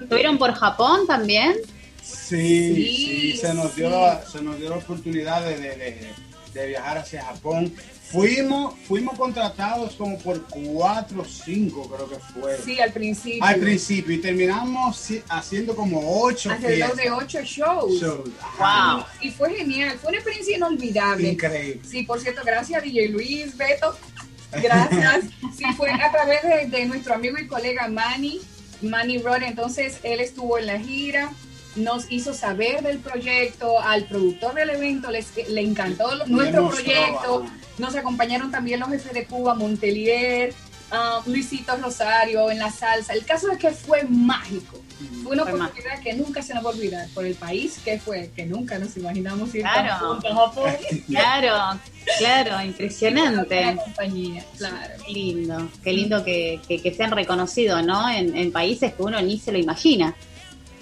[0.00, 1.54] ¿Estuvieron por Japón también?
[2.02, 2.96] Sí, Sí,
[3.32, 3.92] sí, se nos dio sí.
[3.94, 6.08] la, se nos dio la oportunidad de, de- de-
[6.54, 7.72] de viajar hacia Japón.
[8.12, 12.58] Fuimos, fuimos contratados como por cuatro o cinco, creo que fue.
[12.58, 13.42] Sí, al principio.
[13.42, 18.02] Al principio y terminamos haciendo como ocho Alrededor de ocho shows.
[18.02, 19.04] Wow.
[19.22, 21.28] Y fue genial, fue una experiencia inolvidable.
[21.28, 21.80] Increíble.
[21.88, 23.96] Sí, por cierto, gracias a DJ Luis, Beto.
[24.52, 25.24] Gracias.
[25.56, 28.40] Sí, fue a través de, de nuestro amigo y colega Manny,
[28.80, 29.42] Manny Rod.
[29.42, 31.30] Entonces, él estuvo en la gira,
[31.76, 37.46] nos hizo saber del proyecto, al productor del evento les, le encantó Le nuestro proyecto.
[37.78, 40.52] Nos acompañaron también los jefes de Cuba, Montelier,
[40.90, 43.14] ah, Luisito Rosario en la salsa.
[43.14, 44.78] El caso es que fue mágico.
[45.24, 47.98] Fue una Fue oportunidad que nunca se nos va a olvidar por el país que
[47.98, 49.88] fue, que nunca nos imaginamos ir Claro.
[49.88, 50.70] tan juntos a Japón.
[51.08, 51.80] Claro,
[52.18, 53.76] claro, impresionante.
[53.84, 55.02] Compañía, claro.
[55.06, 58.08] Qué lindo, qué lindo que, que, que sean reconocidos, ¿no?
[58.10, 60.14] En, en países que uno ni se lo imagina.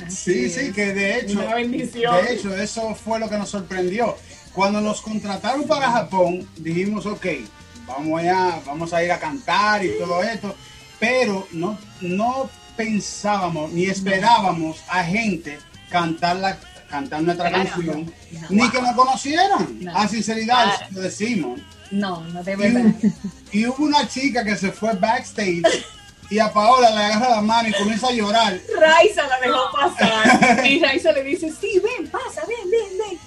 [0.08, 2.14] Sí, sí, que de hecho, Una bendición.
[2.24, 4.16] de hecho, eso fue lo que nos sorprendió.
[4.52, 7.26] Cuando nos contrataron para Japón, dijimos, ok,
[7.86, 10.54] vamos a, vamos a ir a cantar y todo esto,
[10.98, 15.58] pero no, no pensábamos ni esperábamos a gente
[15.90, 17.68] cantar, la, cantar nuestra Claro.
[17.70, 18.46] canción, No.
[18.50, 19.78] ni que nos conocieran.
[19.80, 19.96] No.
[19.96, 20.86] A sinceridad, Claro.
[20.92, 21.60] lo decimos.
[21.90, 22.94] No, no de Y, verdad.
[23.52, 25.62] y hubo una chica que se fue backstage
[26.30, 28.60] y a Paola le agarra la mano y comienza a llorar.
[28.78, 30.66] Raiza la dejó pasar.
[30.66, 33.18] Y Raiza le dice, sí, ven, pasa, ven, ven, ven.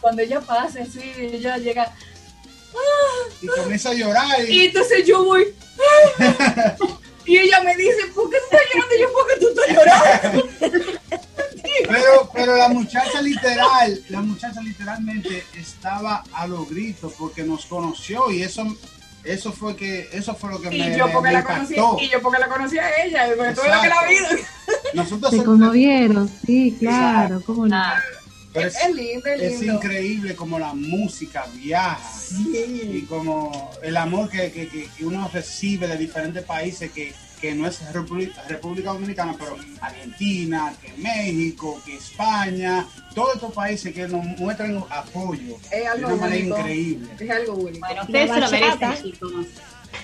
[0.00, 1.92] Cuando ella pasa, sí, ella llega.
[3.40, 4.48] Y comienza a llorar.
[4.48, 5.54] Y entonces yo voy.
[7.24, 8.94] Y ella me dice, ¿por qué tú estás llorando?
[8.96, 10.48] Y yo, ¿por qué tú estás llorando?
[11.88, 18.30] Pero, pero la muchacha literal, la muchacha literalmente estaba a los gritos porque nos conoció
[18.30, 18.66] y eso,
[19.24, 22.08] eso fue que, eso fue lo que Y me, yo porque me la conocí, y
[22.10, 24.36] yo porque la conocí a ella, porque todo lo que la Exacto.
[24.36, 24.42] vi.
[24.94, 27.76] Nosotros Se conmovieron, sí, claro, cómo no.
[27.76, 28.00] Ah,
[28.52, 32.10] pero Es, es lindo, es increíble como la música viaja
[32.44, 37.66] y como el amor que- que- que uno recibe de diferentes países que, que no
[37.66, 44.24] es República, República Dominicana, pero Argentina, que México, que España, todos estos países que nos
[44.38, 46.58] muestran apoyo Es de algo una manera único.
[46.60, 47.08] increíble.
[47.18, 47.86] Es algo único.
[47.86, 48.88] Bueno, ustedes La se lo bachata.
[48.88, 49.48] merecen.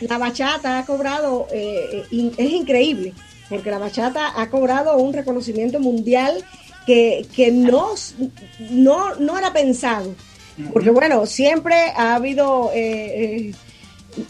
[0.00, 3.14] La bachata ha cobrado, eh, eh, in- es increíble,
[3.48, 6.44] porque la bachata ha cobrado un reconocimiento mundial
[6.86, 7.94] que, que no,
[8.70, 10.14] no, no era pensado.
[10.72, 12.80] Porque bueno, siempre ha habido, eh,
[13.48, 13.54] eh,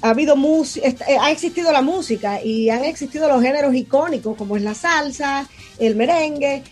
[0.02, 0.34] ha habido
[0.82, 5.48] eh, ha existido la música y han existido los géneros icónicos como es la salsa,
[5.78, 6.62] el merengue,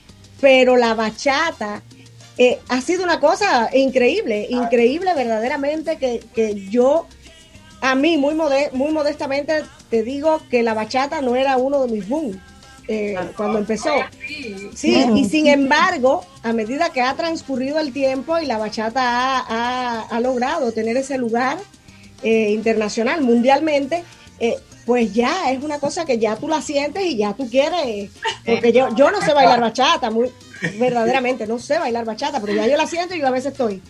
[0.41, 1.83] pero la bachata
[2.39, 7.07] eh, ha sido una cosa increíble, increíble verdaderamente que, que yo
[7.81, 11.93] a mí, muy, mode- muy modestamente, te digo que la bachata no era uno de
[11.93, 12.41] mis boom
[12.89, 13.93] eh, cuando empezó.
[14.75, 15.05] Sí.
[15.15, 20.01] Y sin embargo, a medida que ha transcurrido el tiempo y la bachata ha, ha-
[20.03, 21.59] ha logrado tener ese lugar
[22.23, 24.05] eh, internacional, mundialmente,
[24.39, 28.11] eh, pues ya es una cosa que ya tú la sientes y ya tú quieres,
[28.45, 30.31] porque yo, yo no sé bailar bachata, muy,
[30.79, 33.83] verdaderamente no sé bailar bachata, pero ya yo la siento y yo a veces estoy.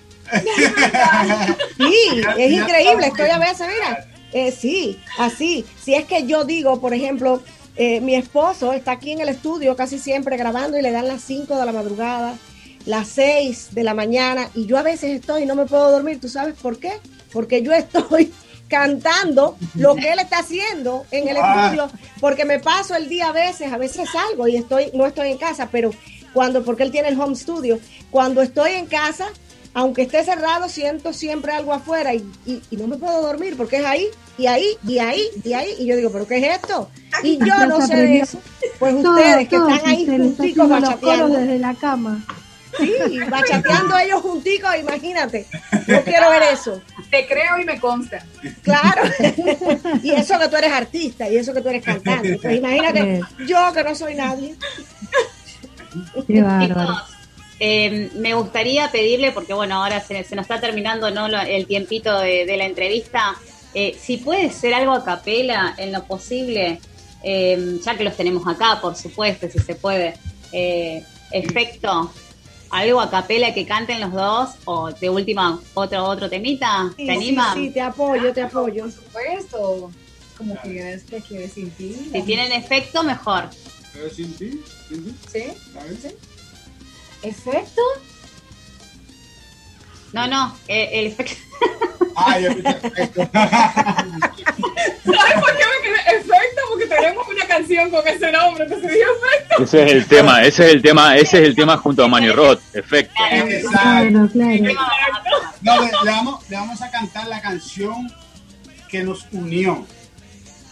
[1.76, 5.64] Sí, es increíble, estoy a veces, mira, eh, sí, así.
[5.82, 7.42] Si es que yo digo, por ejemplo,
[7.76, 11.22] eh, mi esposo está aquí en el estudio casi siempre grabando y le dan las
[11.22, 12.34] 5 de la madrugada,
[12.86, 16.20] las 6 de la mañana, y yo a veces estoy y no me puedo dormir.
[16.20, 16.92] ¿Tú sabes por qué?
[17.32, 18.32] Porque yo estoy
[18.68, 21.66] cantando lo que él está haciendo en el Ah.
[21.66, 25.30] estudio, porque me paso el día a veces, a veces salgo y estoy, no estoy
[25.30, 25.90] en casa, pero
[26.32, 27.78] cuando, porque él tiene el home studio,
[28.10, 29.26] cuando estoy en casa,
[29.72, 33.76] aunque esté cerrado, siento siempre algo afuera y, y- y no me puedo dormir porque
[33.76, 34.06] es ahí,
[34.38, 36.90] y ahí, y ahí, y ahí, y yo digo, ¿pero qué es esto?
[37.22, 38.38] Y yo no sé de eso.
[38.78, 40.68] Pues Todo, ustedes que están ahí junticos
[41.30, 42.24] desde la cama.
[42.78, 45.46] Sí, bachateando ellos junticos, imagínate,
[45.86, 46.80] yo quiero ver eso.
[47.10, 48.24] Te creo y me consta.
[48.62, 49.02] Claro.
[50.02, 52.38] y eso que tú eres artista y eso que tú eres cantante.
[52.42, 54.54] Pues imagínate, yo que no soy nadie.
[56.26, 56.94] Qué bárbaro.
[57.58, 61.28] Eh, me gustaría pedirle, porque bueno, ahora se, se nos está terminando ¿no?
[61.28, 63.34] lo- el tiempito de, de la entrevista,
[63.72, 66.80] eh, si puede ser algo a capela en lo posible,
[67.22, 70.14] eh, ya que los tenemos acá, por supuesto, si se puede,
[70.52, 71.02] eh,
[71.32, 72.12] efecto,
[72.70, 77.12] algo a capela que canten los dos, o de última otro otro temita, Sí, ¿te
[77.12, 77.54] sí, anima?
[77.54, 78.82] sí, te apoyo, te apoyo.
[78.84, 79.90] Por supuesto.
[80.36, 81.94] Como quieres, que quieres sin ti.
[82.12, 83.48] Si tienen efecto, mejor.
[83.92, 85.44] Pero sin ti, sin ti, ¿Sí?
[85.72, 86.14] ¿sabes?
[87.22, 87.80] ¿Efecto?
[90.12, 91.34] No, no, eh, el efecto...
[92.18, 93.28] Ah, yo perfecto.
[93.32, 93.74] ¿Sabes
[95.04, 95.64] por qué
[96.96, 99.62] tenemos una canción con ese nombre, entonces efecto.
[99.62, 102.30] Ese es el tema, ese es el tema, ese es el tema junto a Manny
[102.30, 103.14] Roth, efecto.
[103.30, 103.70] Exacto.
[103.70, 104.80] Claro, claro.
[105.62, 108.10] No, le, le vamos, le vamos a cantar la canción
[108.88, 109.86] que nos unió.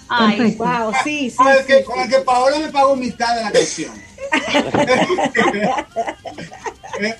[0.08, 0.64] Ay, Perfecto.
[0.64, 1.36] Wow, sí, sí.
[1.36, 3.92] Con el, que, con el que Paola me pagó mitad de la canción.
[7.00, 7.12] Eh,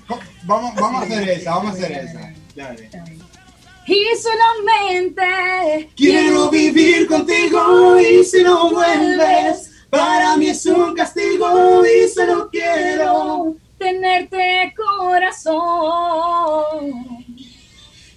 [0.44, 2.32] vamos, vamos a hacer esa, vamos a hacer esa.
[2.54, 2.88] Dale.
[3.86, 12.08] Y solamente Quiero vivir contigo y si no vuelves, para mí es un castigo y
[12.08, 13.54] se lo quiero.
[13.78, 15.54] tenerte corazón.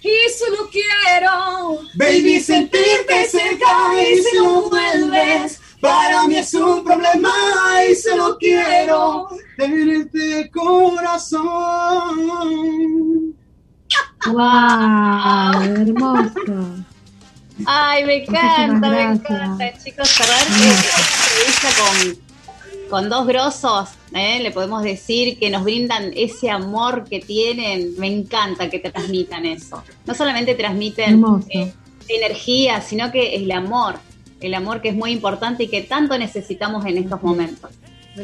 [0.00, 7.30] Y solo quiero Baby, sentirte cerca y si no vuelves, para mí es un problema
[7.90, 9.28] y se lo quiero.
[9.56, 11.46] Tenerte corazón.
[14.26, 16.84] Wow, hermoso.
[17.66, 20.08] Ay, me encanta, me encanta, chicos.
[20.08, 24.40] Cerrar esta entrevista con, con dos grosos, ¿eh?
[24.40, 27.94] le podemos decir que nos brindan ese amor que tienen.
[27.98, 29.82] Me encanta que transmitan eso.
[30.06, 31.72] No solamente transmiten eh,
[32.08, 33.96] energía, sino que el amor.
[34.40, 37.70] El amor que es muy importante y que tanto necesitamos en estos momentos.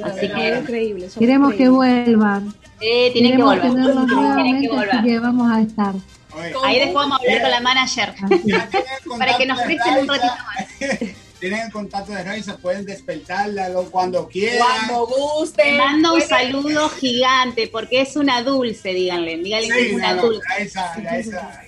[0.02, 2.54] Así que Queremos que vuelvan.
[2.80, 3.70] eh, tienen que Queremos volver.
[3.72, 5.94] tenerlos Tienen nuevamente, que así que vamos a estar.
[6.36, 8.14] Oye, Ahí después vamos a hablar con la manager.
[8.30, 11.10] El Para que nos presten un ratito más.
[11.40, 14.66] Tienen el contacto de Raiza, pueden despertarla cuando quieran.
[14.88, 15.72] cuando Te guste.
[15.76, 19.36] mando un saludo gigante porque es una dulce, díganle.
[19.36, 20.40] Díganle que es Sí, una dulce.
[20.48, 21.63] Raiza, Raiza.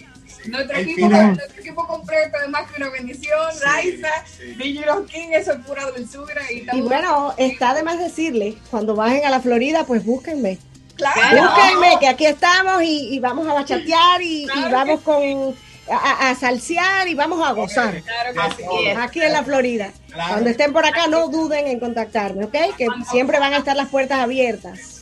[0.49, 3.39] Nuestro equipo, nuestro equipo completo es más que una bendición.
[3.53, 4.45] Sí, Raiza, sí.
[4.55, 6.43] DJ King, eso es pura dulzura.
[6.53, 10.59] Y, bueno, está de más decirle, cuando bajen a la Florida, pues búsquenme.
[10.97, 11.43] claro.
[11.43, 15.55] Búsquenme, que aquí estamos y, y vamos a bachatear y, vamos con
[15.89, 18.03] a, a- a salsear y vamos a gozar.
[18.03, 18.89] Claro que sí.
[18.99, 19.93] Aquí en la Florida.
[20.11, 20.33] Claro.
[20.33, 22.57] Cuando estén por acá, no duden en contactarme, ¿ok?
[22.77, 24.96] Que siempre van a estar las puertas abiertas.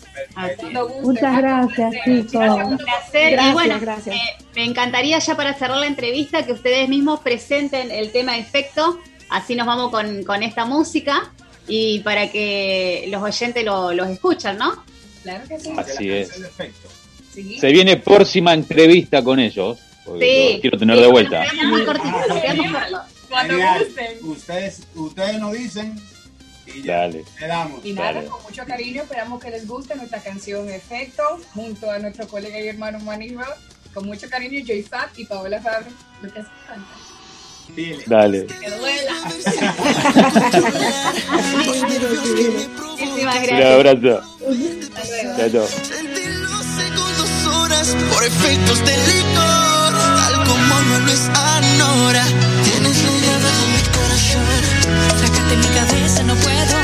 [1.02, 2.58] Muchas gracias, chicos.
[2.64, 3.32] Un placer.
[3.32, 4.16] Gracias, y bueno, gracias.
[4.16, 4.20] eh,
[4.54, 8.98] me encantaría ya para cerrar la entrevista que ustedes mismos presenten el tema efecto.
[9.30, 11.32] Así nos vamos con, con esta música.
[11.66, 14.84] y para que los oyentes lo- los escuchan, ¿no?
[15.22, 15.72] Claro que sí.
[15.76, 16.30] Así es.
[17.32, 17.58] Sí.
[17.58, 19.78] Se viene próxima entrevista con ellos.
[20.20, 20.58] Sí.
[20.60, 21.42] quiero tener de vuelta.
[21.42, 23.00] Nos quedamos muy cortitos, nos quedamos cortos.
[23.30, 23.84] Cuando Genial.
[23.86, 24.18] gusten.
[24.28, 25.96] Ustedes, ustedes nos dicen
[26.74, 27.24] y ya Dale.
[27.40, 27.84] le damos.
[27.84, 28.26] Y nada, Dale.
[28.28, 31.22] con mucho cariño esperamos que les guste nuestra canción Efecto,
[31.54, 33.56] junto a nuestro colega y hermano Manny Rock.
[33.92, 35.86] Con mucho cariño, Joy Fat y Paola Fabre.
[36.22, 36.84] Lo que hace falta.
[38.06, 38.46] Dale.
[38.46, 39.12] Que duela.
[41.64, 43.64] Muchísimas Un gracias.
[43.72, 44.20] abrazo.
[44.20, 45.36] Hasta luego.
[45.38, 45.68] Chao, chao.
[47.18, 49.92] dos horas por efectos de licor.
[50.16, 52.24] Tal como no lo es Anora.
[52.64, 55.33] Tienes la llave de mi corazón.
[55.44, 56.76] Sácate mi cabeza, no puedo.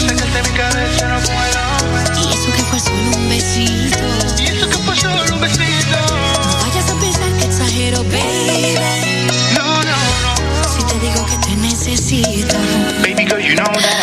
[0.00, 2.20] Sácate mi cabeza, no puedo.
[2.20, 3.98] Y eso que fue solo un besito.
[4.38, 5.96] Y eso que fue solo un besito.
[5.96, 8.74] No vayas a pensar que exagero, baby.
[9.56, 10.68] No, no, no.
[10.68, 12.56] Si te digo que te necesito.
[13.00, 14.01] Baby girl, you know that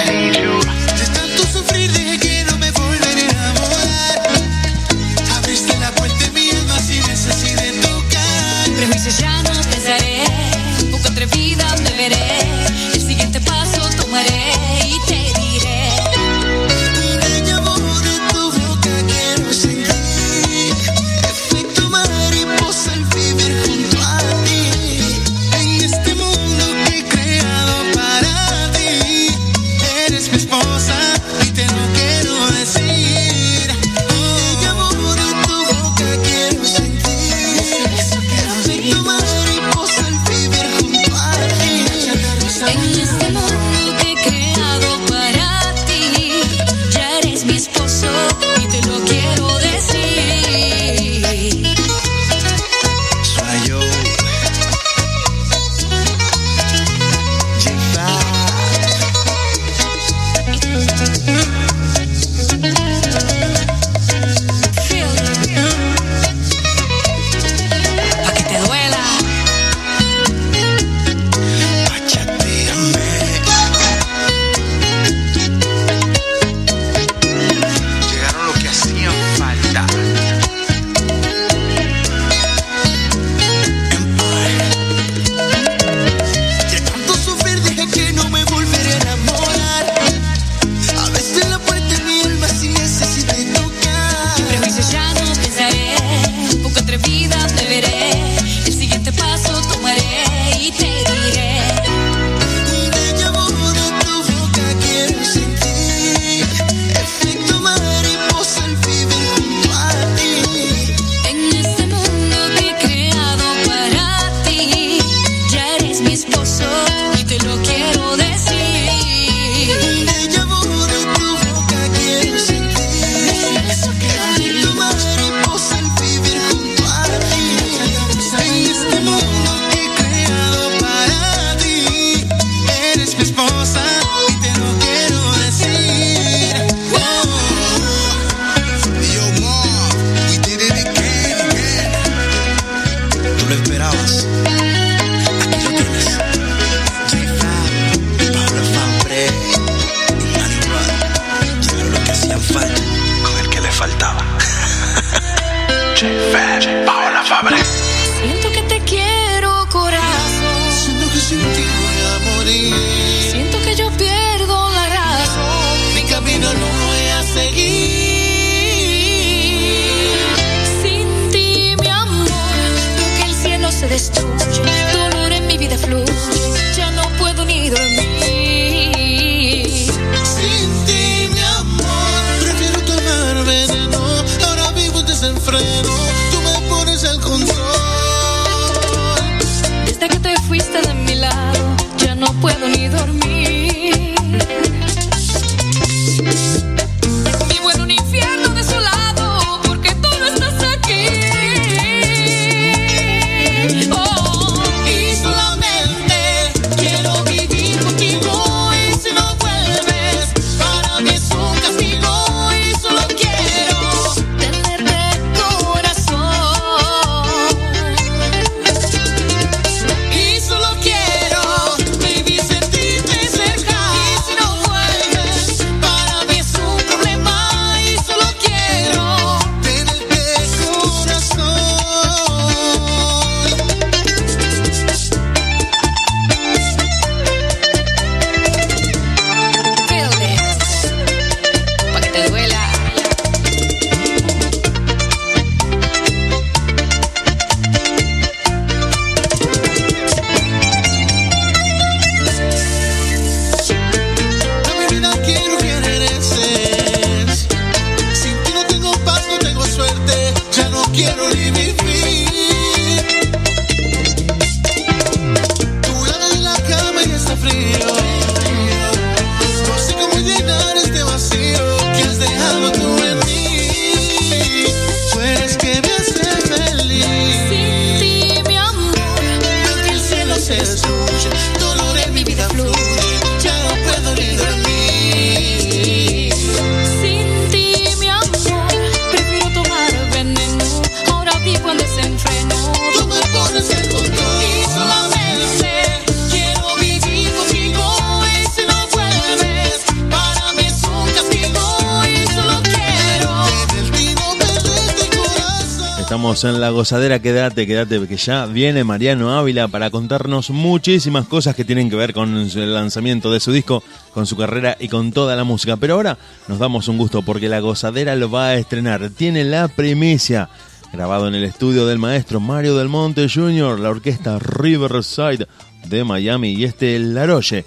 [306.90, 311.96] gozadera, quédate, quédate, que ya viene Mariano Ávila para contarnos muchísimas cosas que tienen que
[311.96, 315.78] ver con el lanzamiento de su disco, con su carrera y con toda la música.
[315.78, 316.18] Pero ahora
[316.48, 320.50] nos damos un gusto porque la gozadera lo va a estrenar, tiene la primicia.
[320.92, 325.46] Grabado en el estudio del maestro Mario Del Monte Jr., la orquesta Riverside
[325.86, 327.66] de Miami y este Laroche,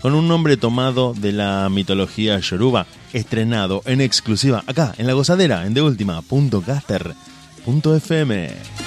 [0.00, 5.66] con un nombre tomado de la mitología yoruba, estrenado en exclusiva acá en la gozadera
[5.66, 7.29] en deultima.caster.fm.
[7.70, 8.79] Ahora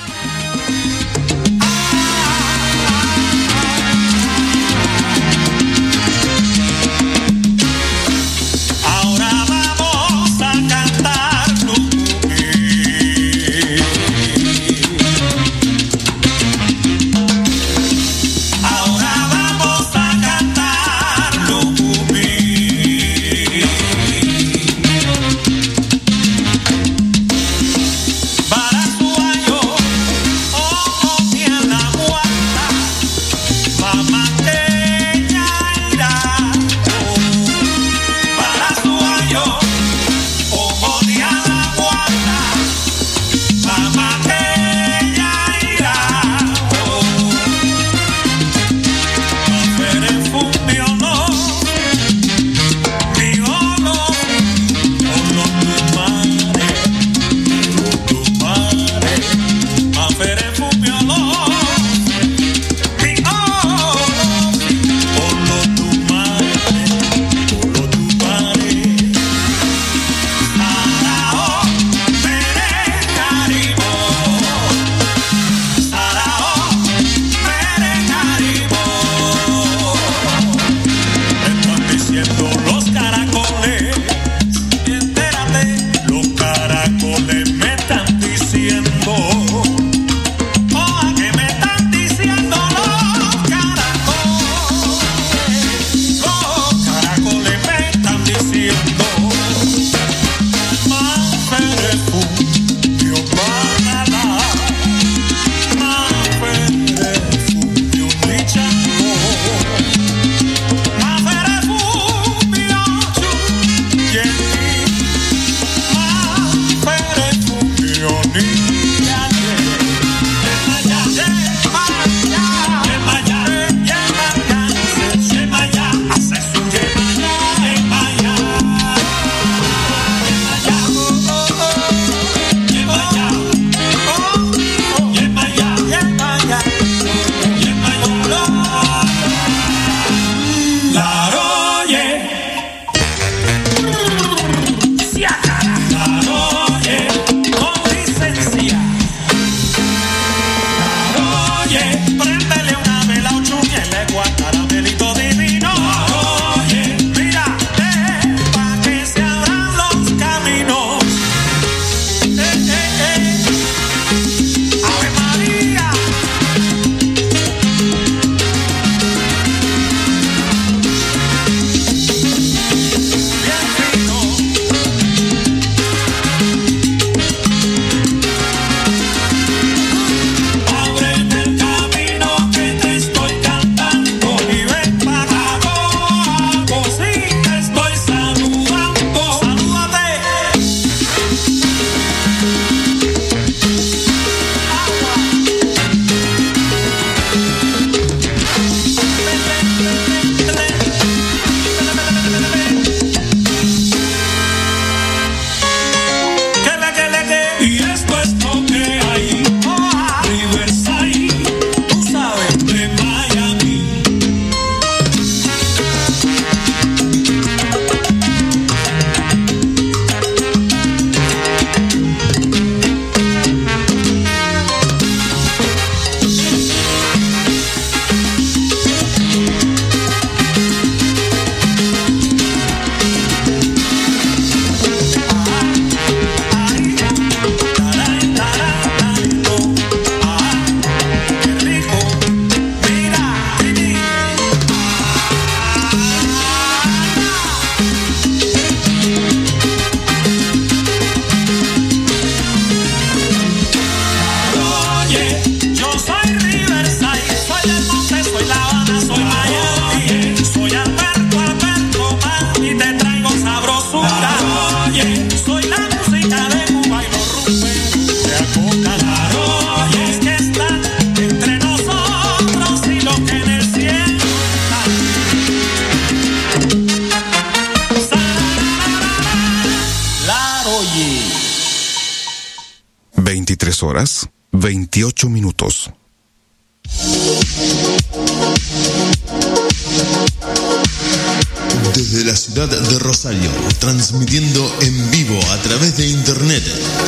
[296.06, 296.64] internet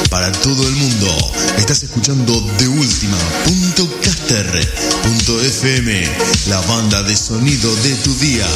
[0.09, 1.33] para todo el mundo.
[1.57, 2.67] Estás escuchando de
[5.41, 6.03] FM,
[6.47, 8.47] la banda de sonido de tu día.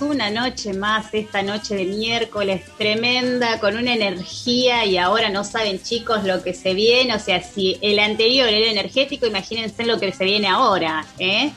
[0.00, 5.82] Una noche más, esta noche de miércoles tremenda, con una energía y ahora no saben
[5.82, 10.12] chicos lo que se viene, o sea, si el anterior era energético, imagínense lo que
[10.12, 11.50] se viene ahora, ¿eh?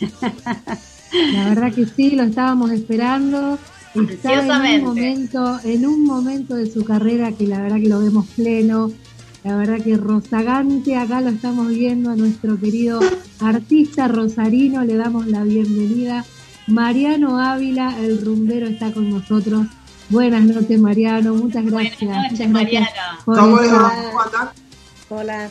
[1.32, 3.58] La verdad que sí, lo estábamos esperando.
[3.94, 4.34] Está
[4.72, 8.26] en un momento, en un momento de su carrera que la verdad que lo vemos
[8.28, 8.90] pleno.
[9.44, 13.00] La verdad que Rosagante, acá lo estamos viendo a nuestro querido
[13.40, 16.24] artista rosarino, le damos la bienvenida.
[16.66, 19.66] Mariano Ávila, el rumbero, está con nosotros.
[20.08, 22.00] Buenas noches, Mariano, muchas gracias.
[22.02, 22.86] noches, muchas Mariano.
[23.24, 23.92] ¿Cómo les esta- va?
[24.10, 24.48] ¿Cómo andan?
[25.08, 25.50] Hola.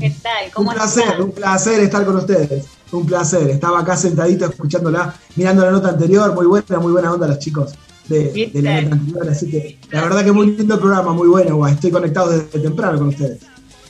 [0.00, 0.44] ¿Qué tal?
[0.46, 1.22] Un ¿Cómo placer, están?
[1.22, 2.66] un placer estar con ustedes.
[2.92, 3.50] Un placer.
[3.50, 6.32] Estaba acá sentadito escuchándola, mirando la nota anterior.
[6.34, 7.74] Muy buena, muy buena onda los chicos
[8.08, 9.28] de, de la nota anterior.
[9.30, 11.56] Así que la verdad que muy lindo el programa, muy bueno.
[11.56, 11.74] guay.
[11.74, 13.40] Estoy conectado desde temprano con ustedes.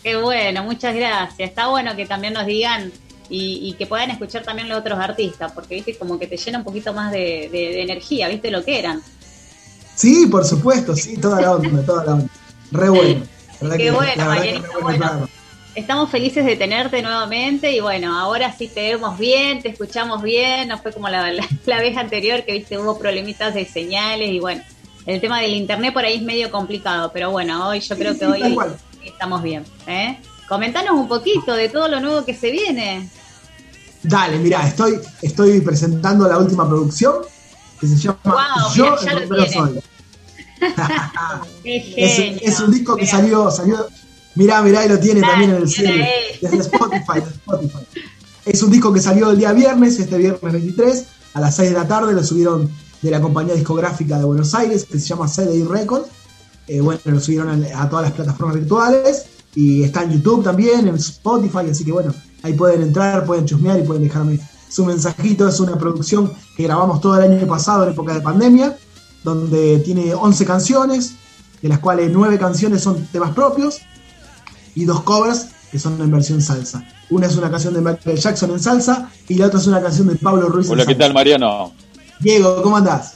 [0.02, 1.34] Qué bueno, muchas gracias.
[1.50, 2.90] Está bueno que también nos digan
[3.30, 6.58] y, y que puedan escuchar también los otros artistas, porque viste como que te llena
[6.58, 9.02] un poquito más de, de- de energía, viste lo que eran.
[9.94, 12.28] Sí, por supuesto, sí, toda la onda, toda la onda.
[12.72, 13.26] Re bueno.
[13.60, 15.28] Qué que- bueno, Marianita, bueno.
[15.74, 20.66] Estamos felices de tenerte nuevamente y bueno, ahora sí te vemos bien, te escuchamos bien,
[20.68, 24.40] no fue como la, la, la vez anterior que viste hubo problemitas de señales y
[24.40, 24.60] bueno,
[25.06, 28.26] el tema del internet por ahí es medio complicado, pero bueno, hoy yo creo que
[28.26, 28.56] hoy
[29.04, 29.64] estamos bien.
[29.86, 30.18] ¿eh?
[30.48, 33.08] Comentanos un poquito de todo lo nuevo que se viene.
[34.02, 37.16] Dale, mira, estoy, estoy presentando la última producción
[37.78, 39.82] que se llama Yo mira, ya lo
[41.64, 43.86] Es, un disco que salió, salió,
[44.36, 46.04] mirá, mirá, y lo tiene también en el cielo,
[46.40, 47.78] desde Spotify, desde Spotify.
[48.46, 51.04] Es un disco que salió el día viernes, este viernes 23,
[51.34, 52.70] a las 6 de la tarde, lo subieron
[53.02, 56.08] de la compañía discográfica de Buenos Aires, que se llama CDI Records.
[56.66, 59.26] Eh, bueno, lo subieron a, a todas las plataformas virtuales
[59.58, 62.14] y está en YouTube también, en Spotify, así que bueno,
[62.44, 65.48] ahí pueden entrar, pueden chusmear y pueden dejarme su mensajito.
[65.48, 68.78] Es una producción que grabamos todo el año pasado en época de pandemia,
[69.24, 71.14] donde tiene 11 canciones,
[71.60, 73.80] de las cuales 9 canciones son temas propios
[74.76, 76.86] y dos covers que son en versión salsa.
[77.10, 80.06] Una es una canción de Michael Jackson en salsa y la otra es una canción
[80.06, 81.04] de Pablo Ruiz Hola, en ¿qué salsa.
[81.04, 81.72] tal, Mariano?
[82.20, 83.14] Diego, ¿cómo andás?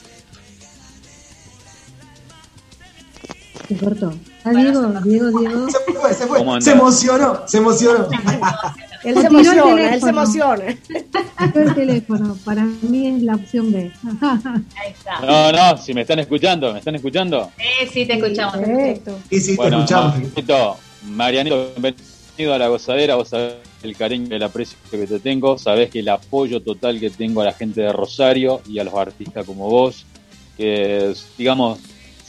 [3.65, 4.11] Se cortó.
[4.45, 5.67] Ah, Diego, Diego, Diego.
[5.69, 6.61] Se fue, se fue.
[6.61, 8.07] Se emocionó, se emocionó.
[9.03, 10.63] Él se emociona, él se emociona.
[11.53, 13.91] El teléfono, para mí es la opción B.
[14.21, 15.19] Ahí está.
[15.19, 17.51] No, no, si me están escuchando, ¿me están escuchando?
[17.57, 18.57] Sí, sí, te escuchamos.
[18.57, 19.19] Perfecto.
[19.29, 20.15] Sí, sí, te Bueno, escuchamos.
[20.15, 25.19] Marianito, Marianito, bienvenido a la gozadera, vos sabés el cariño y el aprecio que te
[25.19, 28.85] tengo, sabés que el apoyo total que tengo a la gente de Rosario y a
[28.85, 30.05] los artistas como vos,
[30.55, 31.79] que digamos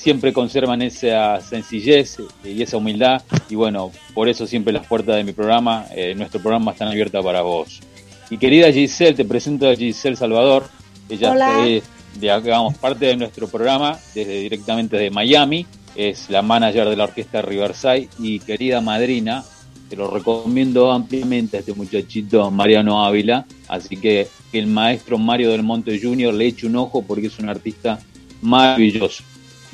[0.04, 5.24] siempre conservan esa sencillez y esa humildad y bueno, por eso siempre las puertas de
[5.24, 7.80] mi programa, eh, nuestro programa están abiertas para vos.
[8.28, 10.68] Y querida Giselle, te presento a Giselle Salvador,
[11.08, 11.66] ella Hola.
[11.66, 11.84] es
[12.20, 15.66] digamos, parte de nuestro programa, desde directamente de Miami,
[15.96, 19.42] es la manager de la orquesta Riverside y querida madrina,
[19.88, 25.50] te lo recomiendo ampliamente a este muchachito Mariano Ávila, así que que el maestro Mario
[25.50, 26.34] del Monte Jr.
[26.34, 27.98] le eche un ojo porque es un artista
[28.42, 29.24] maravilloso.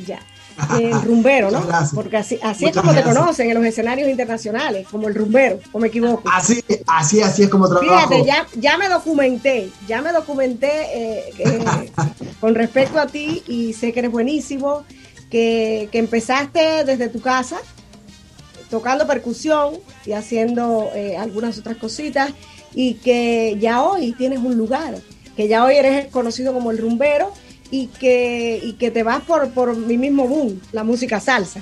[0.07, 0.21] Ya.
[0.79, 1.67] El rumbero, ¿no?
[1.95, 5.79] Porque así, así es como te conocen en los escenarios internacionales, como el rumbero, o
[5.79, 6.29] me equivoco.
[6.31, 8.09] Así, así, así es como trabajo.
[8.09, 11.93] Fíjate, ya, ya me documenté, ya me documenté eh, eh,
[12.41, 14.85] con respecto a ti y sé que eres buenísimo,
[15.31, 17.59] que, que empezaste desde tu casa
[18.71, 19.75] tocando percusión
[20.07, 22.31] y haciendo eh, algunas otras cositas
[22.73, 24.97] y que ya hoy tienes un lugar,
[25.37, 27.33] que ya hoy eres conocido como el rumbero
[27.71, 31.61] y que, y que te vas por, por mi mismo boom, la música salsa,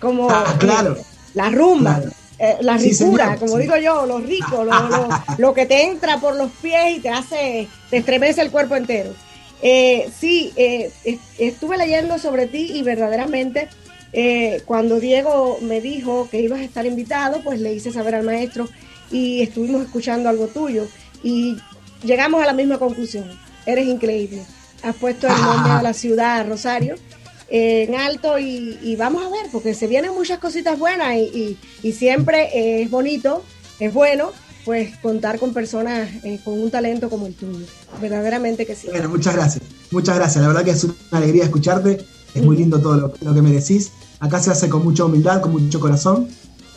[0.00, 0.96] como Ah, claro.
[0.96, 1.02] eh,
[1.34, 1.96] la rumba.
[1.96, 2.10] Claro.
[2.38, 3.62] eh, la Sí, ricura, señor, como sí.
[3.62, 5.08] digo yo, lo rico, lo, lo-
[5.38, 9.14] lo que te entra por los pies y te hace, te estremece el cuerpo entero.
[9.62, 13.68] Eh, sí, eh, es- estuve leyendo sobre ti y verdaderamente
[14.12, 18.24] eh, cuando Diego me dijo que ibas a estar invitado, pues le hice saber al
[18.24, 18.68] maestro
[19.10, 20.86] y estuvimos escuchando algo tuyo
[21.22, 21.56] y
[22.02, 23.24] llegamos a la misma conclusión.
[23.66, 24.42] Eres increíble.
[24.82, 26.94] Has puesto el nombre de la ciudad, Rosario,
[27.48, 31.58] en alto y, y vamos a ver, porque se vienen muchas cositas buenas y, y-
[31.82, 33.42] y siempre es bonito,
[33.80, 34.30] es bueno,
[34.64, 37.64] pues contar con personas eh, con un talento como el tuyo.
[38.00, 38.88] Verdaderamente que sí.
[38.90, 39.62] Bueno, muchas gracias.
[39.92, 40.42] Muchas gracias.
[40.42, 42.04] La verdad que es una alegría escucharte.
[42.34, 43.92] Es muy lindo todo lo, lo que me decís.
[44.18, 46.28] Acá se hace con mucha humildad, con mucho corazón.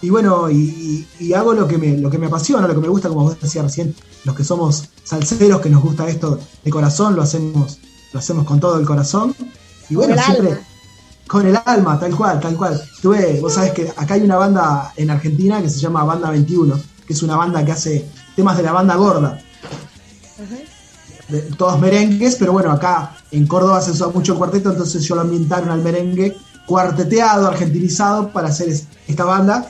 [0.03, 2.88] Y bueno, y- y hago lo que, me, lo que me apasiona, lo que me
[2.89, 7.15] gusta, como vos decías recién, los que somos salseros, que nos gusta esto de corazón,
[7.15, 7.80] lo hacemos,
[8.14, 9.36] lo hacemos con todo el corazón.
[9.90, 10.65] Y bueno, Con siempre alma.
[11.27, 12.81] con el alma, tal cual, tal cual.
[13.02, 16.80] Tuve, vos sabés que acá hay una banda en Argentina que se llama Banda 21,
[17.07, 19.41] que es una banda que hace temas de la banda gorda
[21.57, 25.22] todos merengues, pero bueno, acá en Córdoba se usa mucho el cuarteto, entonces yo lo
[25.22, 29.69] ambientaron al merengue cuarteteado, argentinizado para hacer es- esta banda.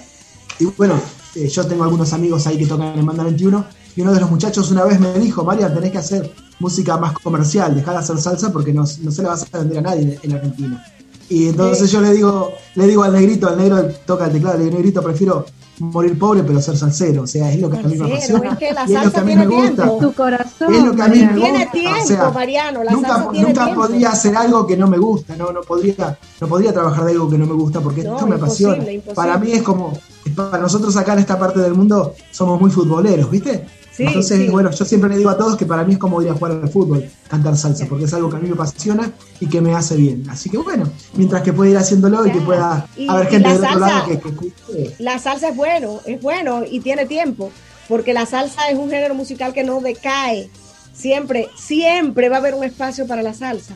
[0.58, 0.96] Y bueno,
[1.36, 4.30] eh, yo tengo algunos amigos ahí que tocan en Banda 21 y uno de los
[4.32, 8.18] muchachos una vez me dijo, María, tenés que hacer música más comercial, dejar de hacer
[8.20, 10.86] salsa porque no, no se la vas a vender a nadie en, en Argentina.
[11.30, 14.64] Y entonces yo le digo, le digo al negrito, al negro toca el teclado, le
[14.66, 15.46] digo, negrito, prefiero
[15.78, 18.52] morir pobre pero ser salsero, o sea, es lo que a mí me apasiona.
[18.52, 19.84] es que la y es lo que a mí tiene me gusta.
[19.84, 19.98] tiempo.
[20.02, 20.74] Tu corazón.
[20.74, 21.34] Es lo que a mí me.
[21.36, 23.82] Tiene gusta, tiempo, o sea, Mariano, la nunca, salsa tiene nunca tiempo.
[23.82, 27.30] podría hacer algo que no me gusta, no, no podría, no podría trabajar de algo
[27.30, 28.92] que no me gusta porque No, esto me imposible, apasiona.
[28.92, 29.16] imposible.
[29.16, 29.94] Para mí es como,
[30.36, 33.66] para nosotros acá en esta parte del mundo somos muy futboleros, ¿viste?
[34.00, 34.48] Sí, Entonces, sí.
[34.48, 36.54] bueno, yo siempre le digo a todos que para mí es como ir a jugar
[36.54, 39.12] al fútbol, cantar salsa, porque es algo que a mí me apasiona
[39.42, 40.24] y que me hace bien.
[40.30, 43.58] Así que bueno, mientras que pueda ir haciéndolo y que pueda Y- haber gente del
[43.66, 44.96] otro lado que, que escuche.
[45.00, 47.52] La salsa es bueno, es bueno y tiene tiempo,
[47.90, 50.50] porque la salsa es un género musical que no decae.
[50.94, 53.74] Siempre, siempre va a haber un espacio para la salsa.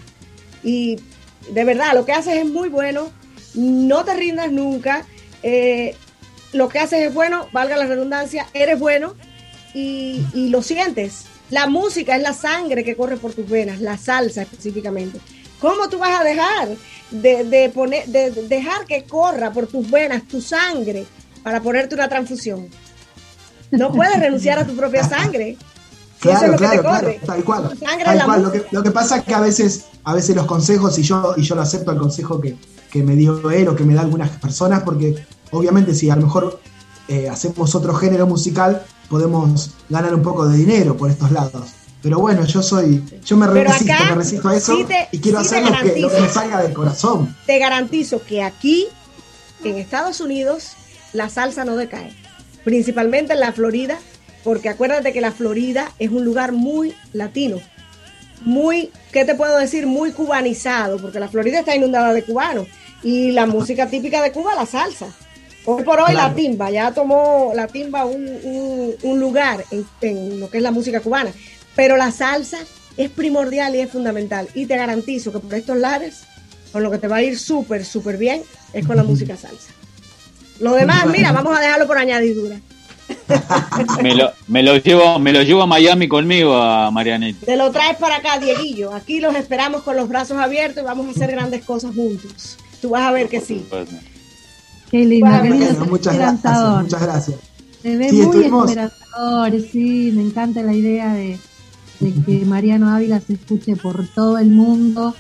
[0.63, 0.97] Y
[1.53, 3.09] de verdad, lo que haces es muy bueno,
[3.55, 5.05] no te rindas nunca.
[5.41, 5.97] eh,
[6.53, 9.15] lo que haces es bueno, valga la redundancia, eres bueno
[9.73, 11.25] y, y lo sientes.
[11.49, 15.19] La música es la sangre que corre por tus venas, la salsa específicamente.
[15.59, 16.69] ¿Cómo tú vas a dejar
[17.11, 21.05] de, de poner, de, de dejar que corra por tus venas tu sangre
[21.43, 22.67] para ponerte una transfusión?
[23.71, 25.57] No puedes renunciar a tu propia sangre.
[26.19, 27.77] Claro, claro, claro, tal cual.
[27.79, 28.43] Tal.
[28.43, 31.33] Lo, que, lo que pasa es que a veces, a veces los consejos, y yo,
[31.35, 32.55] y yo lo acepto el consejo que,
[32.89, 36.23] que me dio él o que me da algunas personas, porque obviamente si a lo
[36.23, 36.61] mejor
[37.09, 41.69] eh, hacemos otro género musical, podemos ganar un poco de dinero por estos lados.
[42.01, 45.39] Pero bueno, yo soy, yo me resisto, me resisto a eso sí te- y quiero
[45.41, 47.35] sí hacer lo que, lo que me salga del corazón.
[47.45, 48.87] Te garantizo que aquí,
[49.63, 50.71] en Estados Unidos,
[51.13, 52.11] la salsa no decae.
[52.63, 53.99] Principalmente en la Florida,
[54.43, 57.57] porque acuérdate que la Florida es un lugar muy latino.
[58.41, 59.85] Muy, ¿qué te puedo decir?
[59.85, 62.67] Muy cubanizado, porque la Florida está inundada de cubanos.
[63.03, 65.05] Y la música típica de Cuba, la salsa.
[65.65, 66.29] Hoy por hoy Claro.
[66.29, 70.63] la timba, ya tomó la timba un, un- un lugar en, en lo que es
[70.63, 71.31] la música cubana.
[71.75, 72.59] Pero la salsa
[72.97, 74.47] es primordial y es fundamental.
[74.53, 76.23] Y te garantizo que por estos lares,
[76.71, 78.41] con lo que te va a ir súper, súper bien,
[78.73, 79.71] es con la música salsa.
[80.59, 82.59] Lo demás, mira, vamos a dejarlo por añadidura.
[84.01, 87.45] Me lo, me lo llevo, me lo llevo a Miami conmigo a Marianita.
[87.45, 88.93] Te lo traes para acá, Dieguillo.
[88.93, 92.57] Aquí los esperamos con los brazos abiertos y vamos a hacer grandes cosas juntos.
[92.81, 93.65] Tú vas a ver que sí.
[94.93, 95.65] Qué lindo, Bueno, qué lindo.
[95.73, 97.37] Bueno, muchas gracias, muchas gracias.
[97.81, 101.39] Se ve Sí, muy estuvimos- esperanzador, sí, me encanta la idea de,
[101.99, 105.15] de que Mariano Ávila se escuche por todo el mundo,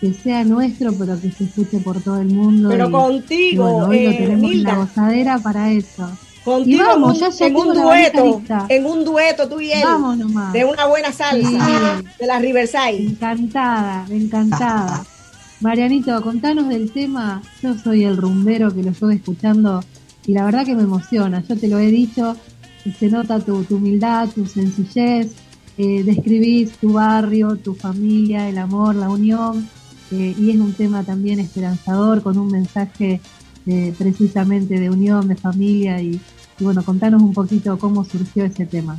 [0.00, 2.68] que sea nuestro, pero que se escuche por todo el mundo.
[2.68, 4.72] Pero y- contigo, y bueno, hoy lo eh, tenemos en Nilda.
[4.72, 6.08] la gozadera para eso.
[6.44, 10.16] Contigo y vamos, en ya, en un dueto, en un dueto tú y él, Vamos
[10.18, 10.52] nomás.
[10.52, 12.04] de una buena salsa, Sí.
[12.20, 13.02] de la Riverside.
[13.08, 15.04] Encantada, encantada.
[15.60, 17.42] Marianito, contanos del tema.
[17.62, 19.82] Yo soy el rumbero que lo estoy escuchando
[20.26, 21.42] y la verdad que me emociona.
[21.48, 22.36] Yo te lo he dicho,
[22.84, 25.32] y se nota tu, humildad, tu sencillez.
[25.78, 29.68] eh, describís tu barrio, tu familia, el amor, la unión.
[30.12, 33.20] eh, y es un tema también esperanzador con un mensaje
[33.66, 36.00] eh, precisamente de unión, de familia.
[36.00, 36.20] Y,
[36.60, 38.96] bueno, contanos un poquito cómo surgió ese tema.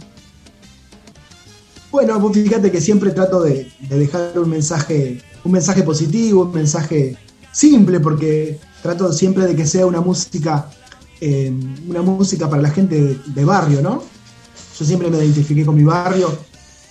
[1.89, 7.17] Bueno, fíjate que siempre trato de, de dejar un mensaje, un mensaje positivo, un mensaje
[7.51, 10.69] simple, porque trato siempre de que sea una música,
[11.21, 11.51] eh,
[11.87, 14.03] una música para la gente de, de barrio, ¿no?
[14.77, 16.37] Yo siempre me identifiqué con mi barrio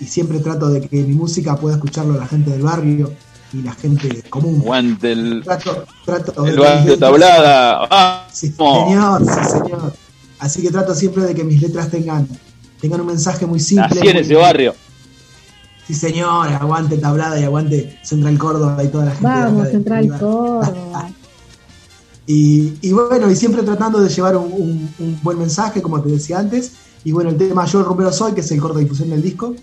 [0.01, 3.13] y siempre trato de que mi música pueda escucharlo la gente del barrio
[3.53, 4.61] y la gente común.
[4.61, 7.87] Guante el, Trato, trato el tablada.
[7.91, 8.27] ¡Ah!
[8.33, 9.93] Sí, señor, sí, señor.
[10.39, 12.27] Así que trato siempre de que mis letras tengan,
[12.81, 13.89] tengan un mensaje muy simple.
[13.95, 14.75] Nací en ese barrio.
[15.87, 19.29] Sí, señor, aguante Tablada y aguante Central Córdoba y toda la gente.
[19.29, 20.09] de Vamos, de Central.
[20.19, 21.09] Córdoba.
[22.29, 26.09] Y, y bueno, y siempre tratando de llevar un, un- un buen mensaje, como te
[26.09, 26.73] decía antes.
[27.05, 29.23] Y bueno, el tema Yo el Rumbero Soy, que es el corto de difusión del
[29.23, 29.55] disco,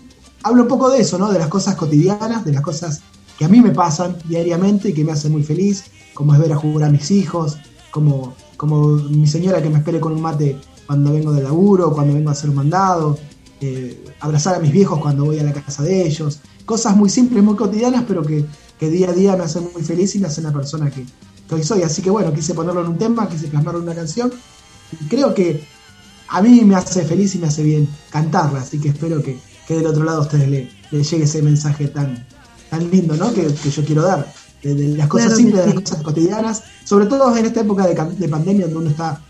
[0.42, 1.30] habla un poco de eso, ¿no?
[1.30, 3.02] De las cosas cotidianas, de las cosas
[3.38, 5.84] que a mí me pasan diariamente y que me hacen muy feliz,
[6.14, 7.58] como es ver a jugar a mis hijos,
[7.90, 12.14] como, como mi señora que me espere con un mate cuando vengo del laburo, cuando
[12.14, 13.18] vengo a hacer un mandado,
[13.66, 16.40] eh, abrazar a mis viejos cuando voy a la casa de ellos.
[16.66, 18.44] Cosas muy simples, muy cotidianas, pero que,
[18.78, 21.06] que día a día me hacen muy feliz y me hacen la persona que,
[21.48, 21.82] que hoy soy.
[21.82, 24.30] Así que bueno, quise ponerlo en un tema, quise plasmarlo en una canción.
[25.00, 25.66] Y creo que
[26.28, 29.76] a mí me hace feliz y me hace bien cantarla, así que espero que, que
[29.76, 32.26] del otro lado a ustedes le, le llegue ese mensaje tan,
[32.68, 33.32] tan lindo ¿no?
[33.32, 34.30] que, que yo quiero dar.
[34.62, 37.86] De, de las cosas Claro simples, de las cosas cotidianas, sobre todo en esta época
[37.86, 39.20] de, de pandemia donde uno está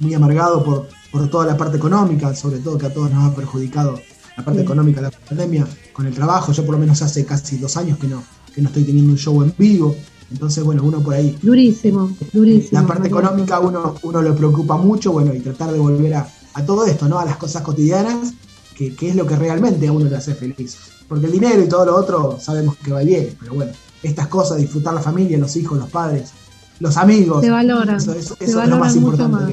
[0.00, 3.34] muy amargado por, por toda la parte económica, sobre todo que a todos nos ha
[3.34, 4.00] perjudicado
[4.36, 4.64] la parte Sí.
[4.64, 6.52] económica de la pandemia con el trabajo.
[6.52, 8.22] Yo por lo menos hace casi dos años que no,
[8.54, 9.94] que no estoy teniendo un show en vivo.
[10.30, 12.80] Entonces, bueno, uno por ahí Durísimo, durísimo.
[12.80, 16.64] la parte económica uno, uno lo preocupa mucho, bueno, y tratar de volver a, a
[16.64, 17.18] todo esto, ¿no?
[17.18, 18.32] A las cosas cotidianas,
[18.76, 20.76] que, que es lo que realmente a uno le hace feliz.
[21.08, 23.72] Porque el dinero y todo lo otro sabemos que va y viene, pero bueno,
[24.04, 26.30] estas cosas, disfrutar la familia, los hijos, los padres,
[26.78, 27.42] los amigos.
[27.44, 29.36] Se valoran, Eso, eso- se eso es lo más importante.
[29.36, 29.52] más.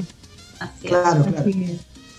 [0.60, 0.90] Así es.
[0.90, 1.38] Claro, claro.
[1.40, 1.76] Así que,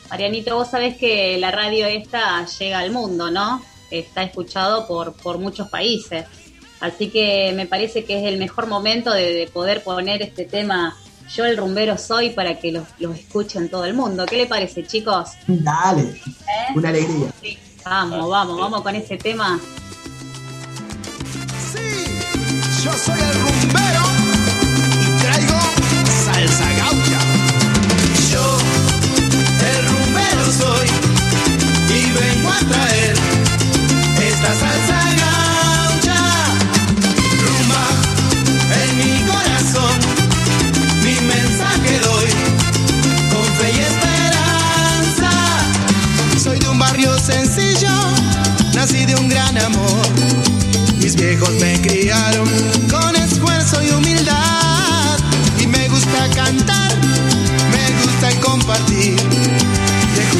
[0.10, 3.62] Marianito, vos sabés que la radio esta llega al mundo, ¿no?
[3.92, 6.26] Está escuchado por, por muchos países.
[6.80, 10.96] Así que me parece que es el mejor momento de, de poder poner este tema
[11.36, 14.26] Yo el rumbero soy para que los, los escuchen todo el mundo.
[14.26, 15.30] ¿Qué le parece, chicos?
[15.48, 16.74] Dale, ¿Eh?
[16.76, 17.32] una alegría.
[17.42, 17.58] Sí.
[17.86, 19.60] Vamos, vamos, vamos con ese tema.
[22.84, 24.19] Yo soy el rumbero
[30.78, 33.16] y vengo a traer
[34.22, 36.22] esta salsa gaucha.
[37.44, 37.86] Rumba
[38.82, 39.98] en mi corazón,
[41.04, 42.30] mi mensaje doy
[43.32, 45.32] con fe y esperanza.
[46.42, 47.90] Soy de un barrio sencillo,
[48.74, 50.08] nací de un gran amor.
[51.00, 52.48] Mis viejos me criaron
[52.92, 55.18] con esfuerzo y humildad.
[55.60, 56.92] Y me gusta cantar,
[57.72, 59.69] me gusta compartir.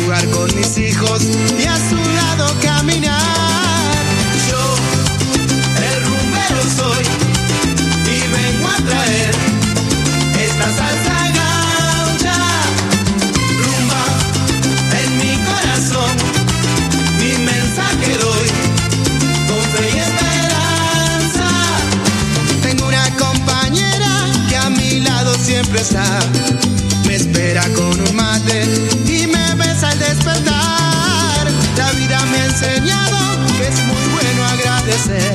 [0.10, 1.22] Con mis hijos
[1.60, 3.22] y a su lado caminar.
[4.50, 4.76] Yo,
[5.86, 7.04] el rumbero soy
[8.06, 9.36] y vengo a traer
[10.42, 12.38] esta salsa gaucha.
[13.62, 14.06] Rumba
[15.04, 16.16] en mi corazón,
[17.20, 18.50] mi mensaje doy
[19.48, 21.50] con y esperanza.
[22.64, 26.20] Tengo una compañera que a mi lado siempre está.
[35.00, 35.29] Agradecer.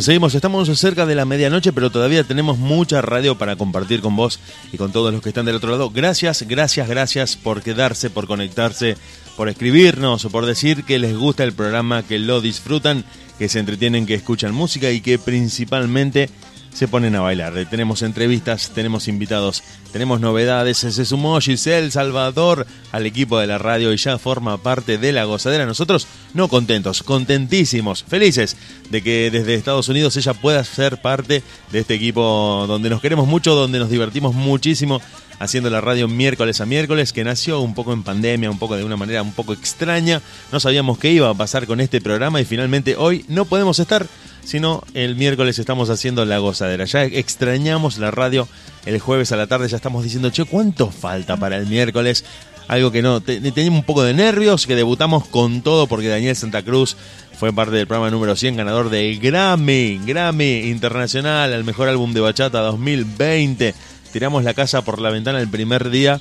[0.00, 4.40] Seguimos, estamos cerca de la medianoche, pero todavía tenemos mucha radio para compartir con vos
[4.72, 5.90] y con todos los que están del otro lado.
[5.90, 8.96] Gracias, gracias, gracias por quedarse, por conectarse,
[9.36, 13.04] por escribirnos, por decir que les gusta el programa, que lo disfrutan,
[13.38, 16.30] que se entretienen, que escuchan música y que principalmente
[16.80, 17.52] se ponen a bailar.
[17.68, 19.62] Tenemos entrevistas, tenemos invitados,
[19.92, 20.78] tenemos novedades.
[20.78, 25.24] Se sumó Giselle Salvador al equipo de la radio y ya forma parte de la
[25.24, 25.66] gozadera.
[25.66, 28.56] Nosotros no contentos, contentísimos, felices
[28.88, 33.28] de que desde Estados Unidos ella pueda ser parte de este equipo donde nos queremos
[33.28, 35.02] mucho, donde nos divertimos muchísimo
[35.38, 38.84] haciendo la radio miércoles a miércoles, que nació un poco en pandemia, un poco de
[38.84, 40.22] una manera un poco extraña.
[40.50, 44.06] No sabíamos qué iba a pasar con este programa y finalmente hoy no podemos estar
[44.44, 46.84] sino el miércoles estamos haciendo la gozadera.
[46.84, 48.48] Ya extrañamos la radio
[48.86, 52.24] el jueves a la tarde, ya estamos diciendo, che, ¿cuánto falta para el miércoles?
[52.68, 56.62] Algo que no, teníamos un poco de nervios, que debutamos con todo porque Daniel Santa
[56.62, 56.96] Cruz
[57.36, 62.20] fue parte del programa número 100, ganador del Grammy, Grammy Internacional, al mejor álbum de
[62.20, 63.74] bachata 2020.
[64.12, 66.20] Tiramos la casa por la ventana el primer día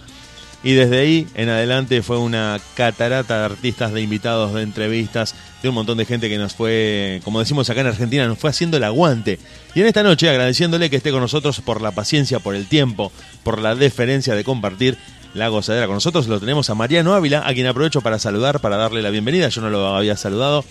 [0.64, 5.69] y desde ahí en adelante fue una catarata de artistas, de invitados, de entrevistas, de
[5.69, 8.77] un montón de gente que nos fue, como decimos acá en Argentina, nos fue haciendo
[8.77, 9.40] el aguante.
[9.73, 13.11] Y en esta noche agradeciéndole que esté con nosotros por la paciencia, por el tiempo,
[13.44, 14.98] por la deferencia de compartir
[15.34, 16.27] la gozadera con nosotros.
[16.27, 19.49] Lo tenemos a Mariano Ávila, a quien aprovecho para saludar, para darle la bienvenida.
[19.49, 20.65] Yo no lo había saludado.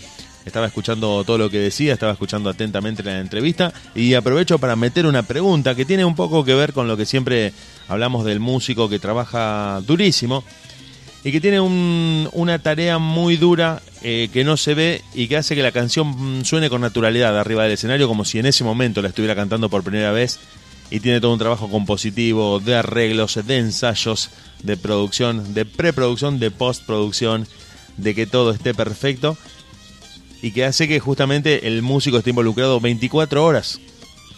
[0.48, 5.04] Estaba escuchando todo lo que decía, estaba escuchando atentamente la entrevista y aprovecho para meter
[5.04, 7.52] una pregunta que tiene un poco que ver con lo que siempre
[7.86, 10.42] hablamos del músico que trabaja durísimo
[11.22, 15.54] y que tiene una tarea muy dura eh, que no se ve y que hace
[15.54, 19.08] que la canción suene con naturalidad arriba del escenario como si en ese momento la
[19.08, 20.40] estuviera cantando por primera vez
[20.90, 24.30] y tiene todo un trabajo compositivo, de arreglos, de ensayos,
[24.62, 27.46] de producción, de preproducción, de postproducción,
[27.98, 29.36] de que todo esté perfecto
[30.42, 33.80] y que hace que justamente el músico esté involucrado 24 horas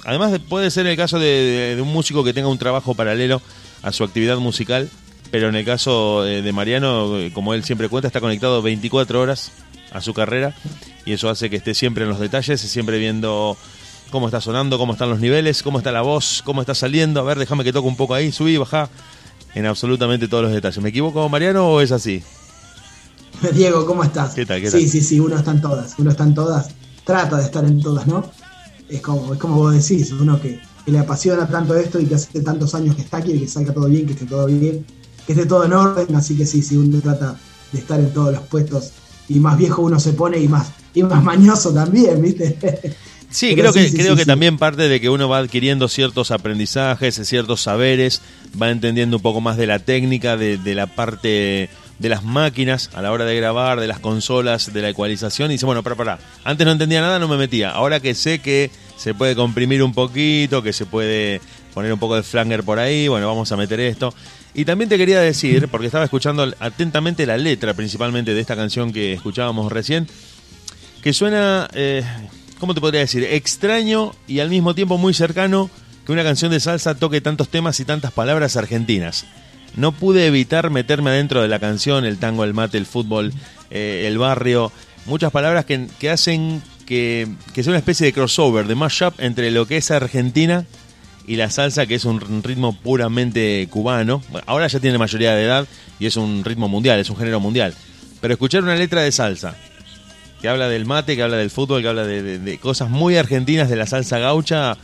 [0.05, 3.43] Además puede ser el caso de, un músico que tenga un trabajo paralelo
[3.82, 4.89] a su actividad musical,
[5.31, 9.52] pero en el caso de, Mariano, como él siempre cuenta, está conectado 24 horas
[9.93, 10.55] a su carrera
[11.05, 13.56] y eso hace que esté siempre en los detalles, siempre viendo
[14.10, 17.20] cómo está sonando, cómo están los niveles, cómo está la voz, cómo está saliendo.
[17.20, 18.89] A ver, déjame que toque un poco ahí, subí, bajá,
[19.55, 20.82] en absolutamente todos los detalles.
[20.82, 22.22] ¿Me equivoco, Mariano, o es así?
[23.55, 24.35] Diego, ¿cómo estás?
[24.35, 24.61] ¿Qué tal?
[24.61, 24.81] ¿Qué tal?
[24.81, 26.69] Sí, sí, sí, uno está en todas, uno está en todas,
[27.05, 28.24] trata de estar en todas, ¿no?
[28.90, 32.40] es como, es como vos decís, uno que, le apasiona tanto esto y que hace
[32.40, 34.85] tantos años que está aquí, que salga todo bien, que esté todo bien,
[35.24, 37.39] que esté todo en orden, así que sí, sí, uno trata
[37.70, 38.90] de estar en todos los puestos
[39.28, 42.59] y más viejo uno se pone y más, y más mañoso también, ¿viste?
[43.32, 47.61] Sí, creo que, creo que también parte de que uno va adquiriendo ciertos aprendizajes, ciertos
[47.61, 48.23] saberes,
[48.61, 51.70] va entendiendo un poco más de la técnica, de, de la parte
[52.01, 55.51] de las máquinas a la hora de grabar, de las consolas, de la ecualización.
[55.51, 57.70] Y dice, bueno, para, para, antes no entendía nada, no me metía.
[57.70, 61.43] Ahora que sé que se puede comprimir un poquito, que se puede
[61.74, 64.14] poner un poco de flanger por ahí, bueno, vamos a meter esto.
[64.55, 68.94] Y también te quería decir, porque estaba escuchando atentamente la letra principalmente de esta canción
[68.94, 70.09] que escuchábamos recién,
[71.02, 72.02] que suena, eh,
[72.59, 73.24] ¿cómo te podría decir?
[73.24, 75.68] Extraño y al mismo tiempo muy cercano
[76.06, 79.27] que una canción de salsa toque tantos temas y tantas palabras argentinas
[79.77, 83.33] no pude evitar meterme adentro de la canción, el tango, el mate, el fútbol,
[83.71, 84.73] eh, el barrio,
[85.07, 89.67] muchas palabras que, hacen que, que, sea una especie de crossover, de mashup entre lo
[89.67, 90.67] que es Argentina
[91.27, 94.23] y la salsa, que es un ritmo puramente cubano.
[94.47, 95.69] ahora ya tiene mayoría de edad
[95.99, 97.75] y es un ritmo mundial, es un género mundial.
[98.21, 99.55] Pero escuchar una letra de salsa,
[100.41, 103.71] que habla del mate, que habla del fútbol, que habla de, de cosas muy argentinas
[103.71, 104.77] de la salsa gaucha,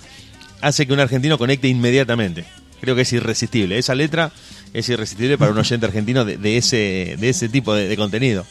[0.61, 2.45] hace que un argentino conecte inmediatamente.
[2.81, 3.79] Creo que es irresistible.
[3.79, 4.33] Esa letra
[4.77, 8.45] es irresistible para un oyente argentino de, ese, de ese tipo de, contenido.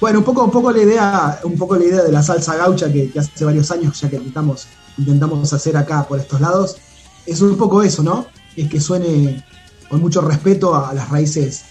[0.00, 2.92] Bueno, un poco, un poco la idea, un poco la idea de la salsa gaucha
[2.92, 4.66] que, hace varios años ya que intentamos,
[4.98, 6.78] intentamos hacer acá por estos lados,
[7.26, 8.26] es un poco eso, ¿no?
[8.56, 9.44] Es que suene
[9.88, 11.62] con mucho respeto a las raíces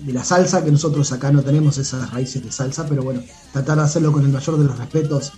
[0.00, 3.20] de la salsa, que nosotros acá no tenemos esas raíces de salsa, pero bueno,
[3.52, 5.34] tratar de hacerlo con el mayor de los respetos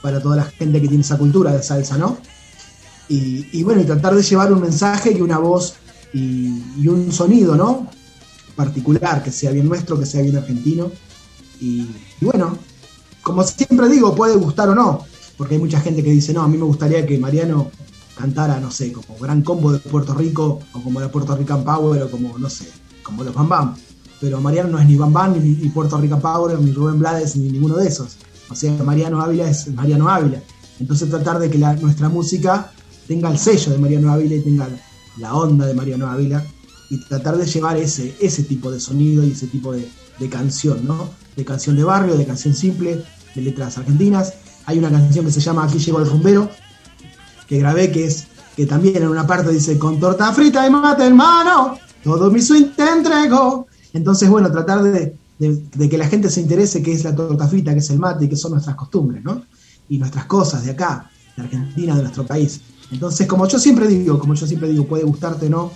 [0.00, 2.16] para toda la gente que tiene esa cultura de salsa, ¿no?
[3.10, 5.74] Y, y bueno, y tratar de llevar un mensaje que una voz
[6.12, 7.88] y, un sonido, ¿no?
[8.56, 10.90] Particular, que sea bien nuestro, que sea bien argentino.
[11.60, 11.86] Y,
[12.20, 12.56] bueno,
[13.22, 15.04] como siempre digo, puede gustar o no,
[15.36, 17.70] porque hay mucha gente que dice, no, a mí me gustaría que Mariano
[18.16, 22.02] cantara, no sé, como Gran Combo de Puerto Rico, o como la Puerto Rican Power,
[22.02, 22.66] o como, no sé,
[23.02, 23.76] como los Bam Bam.
[24.20, 27.50] Pero Mariano no es ni Bam Bam, ni, Puerto Rican Power, ni Rubén Blades, ni
[27.50, 28.16] ninguno de esos.
[28.50, 30.42] O sea, Mariano Ávila es Mariano Ávila.
[30.78, 32.72] Entonces tratar de que nuestra música
[33.06, 34.68] tenga el sello de Mariano Ávila y tenga
[35.20, 36.44] la onda de Mariano Ávila
[36.88, 39.88] y tratar de llevar ese, ese tipo de sonido y ese tipo de,
[40.28, 41.08] canción, ¿no?
[41.36, 44.34] De canción de barrio, de canción simple, de letras argentinas.
[44.66, 46.50] Hay una canción que se llama Aquí llegó el rumbero,
[47.46, 48.26] que grabé, que es
[48.56, 52.42] que también en una parte dice con torta frita y mate en mano, todo mi
[52.42, 53.66] swing te entrego.
[53.92, 57.48] Entonces, bueno, tratar de, de- de que la gente se interese qué es la torta
[57.48, 59.42] frita, qué es el mate qué son nuestras costumbres, ¿no?
[59.88, 62.60] Y nuestras cosas de acá, de Argentina, de nuestro país.
[62.90, 65.70] Entonces, como yo siempre digo, como yo siempre digo, puede gustarte no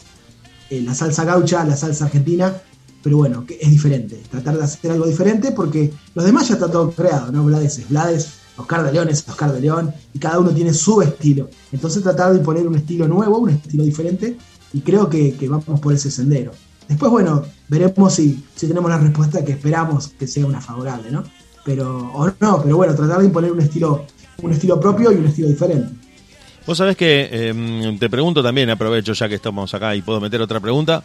[0.71, 2.55] eh, la salsa gaucha, la salsa argentina,
[3.03, 4.21] pero bueno, que es diferente.
[4.31, 7.45] Tratar de hacer algo diferente porque los demás ya está todo creado, ¿no?
[7.45, 11.03] Blades es Blades, Oscar de León es Oscar de León, y cada uno tiene su
[11.03, 11.49] estilo.
[11.73, 14.37] Entonces tratar de imponer un estilo nuevo, un estilo diferente,
[14.73, 16.53] y creo que, que vamos por ese sendero.
[16.89, 21.25] Después, bueno, veremos si, si tenemos la respuesta que esperamos que sea una favorable, ¿no?
[21.65, 24.05] Pero, o no, pero bueno, tratar de imponer un estilo,
[24.43, 26.04] un estilo propio y un estilo diferente.
[26.67, 30.41] Vos sabés que eh, te pregunto también, aprovecho ya que estamos acá y puedo meter
[30.41, 31.03] otra pregunta,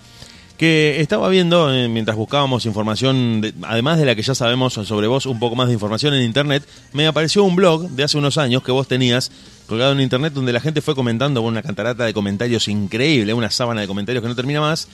[0.57, 5.07] que estaba viendo eh, mientras buscábamos información, de- además de la que ya sabemos sobre
[5.07, 6.63] vos, un poco más de información en internet,
[6.93, 9.31] me apareció un blog de hace unos años que vos tenías
[9.67, 13.51] colgado en internet donde la gente fue comentando con una cantarata de comentarios increíble, una
[13.51, 14.87] sábana de comentarios que no termina más,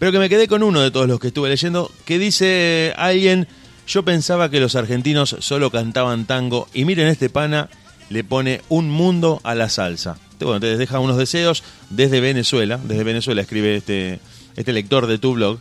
[0.00, 3.46] pero que me quedé con uno de todos los que estuve leyendo, que dice alguien,
[3.86, 7.68] yo pensaba que los argentinos solo cantaban tango y miren este pana,
[8.10, 10.18] le pone un mundo a la salsa.
[10.40, 14.20] Bueno, te deja unos deseos desde Venezuela, desde Venezuela escribe este,
[14.56, 15.58] este lector de tu blog,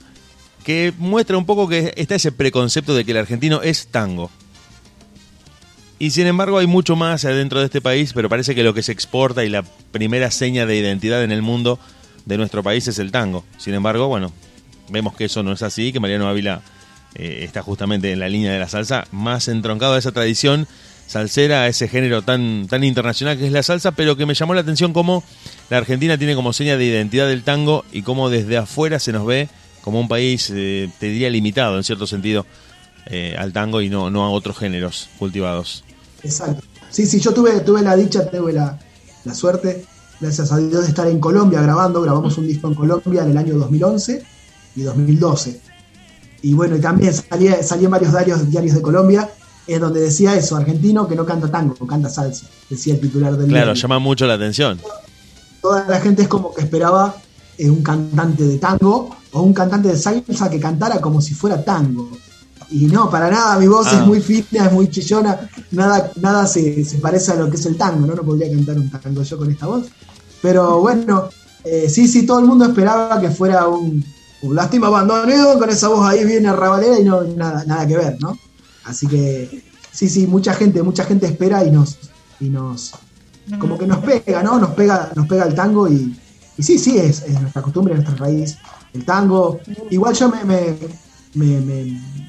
[0.63, 4.29] que muestra un poco que está ese preconcepto de que el argentino es tango.
[5.99, 8.83] Y sin embargo hay mucho más adentro de este país, pero parece que lo que
[8.83, 11.79] se exporta y la primera seña de identidad en el mundo
[12.25, 13.45] de nuestro país es el tango.
[13.57, 14.31] Sin embargo, bueno,
[14.89, 16.61] vemos que eso no es así, que Mariano Ávila
[17.15, 20.67] eh, está justamente en la línea de la salsa, más entroncado a esa tradición
[21.07, 24.61] salsera, ese género tan, tan internacional que es la salsa, pero que me llamó la
[24.61, 25.23] atención cómo
[25.69, 29.25] la Argentina tiene como seña de identidad del tango y cómo desde afuera se nos
[29.25, 29.49] ve
[29.81, 32.45] como un país, eh, te diría, limitado en cierto sentido
[33.05, 35.85] eh, al tango y no, no a otros géneros cultivados.
[36.23, 36.61] Exacto.
[36.89, 38.77] Sí, sí, yo tuve, tuve la dicha, tuve la,
[39.23, 39.85] la suerte,
[40.19, 42.01] gracias a Dios, de estar en Colombia grabando.
[42.01, 44.23] Grabamos un disco en Colombia en el año 2011
[44.75, 45.61] y 2012.
[46.41, 49.29] Y bueno, y también salí, salí en varios diarios, diarios de Colombia,
[49.67, 53.47] es donde decía eso, argentino que no canta tango, canta salsa, decía el titular del
[53.49, 54.79] Claro, llama mucho la atención.
[55.61, 57.15] Toda la gente es como que esperaba
[57.57, 61.63] eh, un cantante de tango o un cantante de salsa que cantara como si fuera
[61.63, 62.09] tango.
[62.69, 63.99] Y no, para nada, mi voz Ah.
[63.99, 67.65] es muy fina, es muy chillona, nada, nada se, se parece a lo que es
[67.65, 68.13] el tango, ¿no?
[68.13, 69.85] No podría cantar un tango yo con esta voz.
[70.41, 71.29] Pero bueno,
[71.63, 74.03] eh, sí, sí, todo el mundo esperaba que fuera un,
[74.41, 78.17] un lástima abandonado con esa voz ahí bien arrabalera y no nada, nada que ver,
[78.19, 78.37] ¿no?
[78.87, 79.61] Así que
[79.91, 81.97] sí, sí, mucha gente, mucha gente espera y nos,
[82.39, 82.93] y nos,
[83.59, 84.57] como que nos pega, ¿no?
[84.59, 86.17] Nos pega, nos pega el tango y,
[86.57, 88.57] y sí, sí, es, es nuestra costumbre, nuestra raíz,
[88.93, 89.59] el tango.
[89.89, 91.61] Igual yo me, me,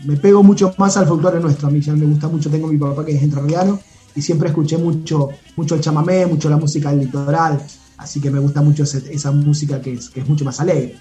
[0.04, 2.76] me, pego mucho más al folclore nuestro, a mí ya me gusta mucho, tengo mi
[2.78, 3.78] papá que es entrerriano
[4.14, 7.62] y siempre escuché mucho, mucho el chamamé, mucho la música del litoral,
[7.98, 10.96] así que me gusta mucho ese- esa música que es, que es mucho más alegre.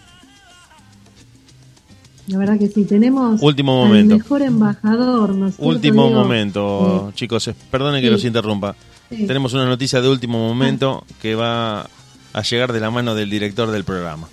[2.28, 4.18] La verdad que sí, tenemos Último al momento.
[4.18, 8.12] mejor embajador, ¿no Último momento, chicos, eh, perdonen que Sí.
[8.14, 8.76] los interrumpa.
[9.10, 9.26] Sí.
[9.26, 11.88] Tenemos una noticia de último momento que va
[12.34, 14.28] a llegar de la mano del director del programa.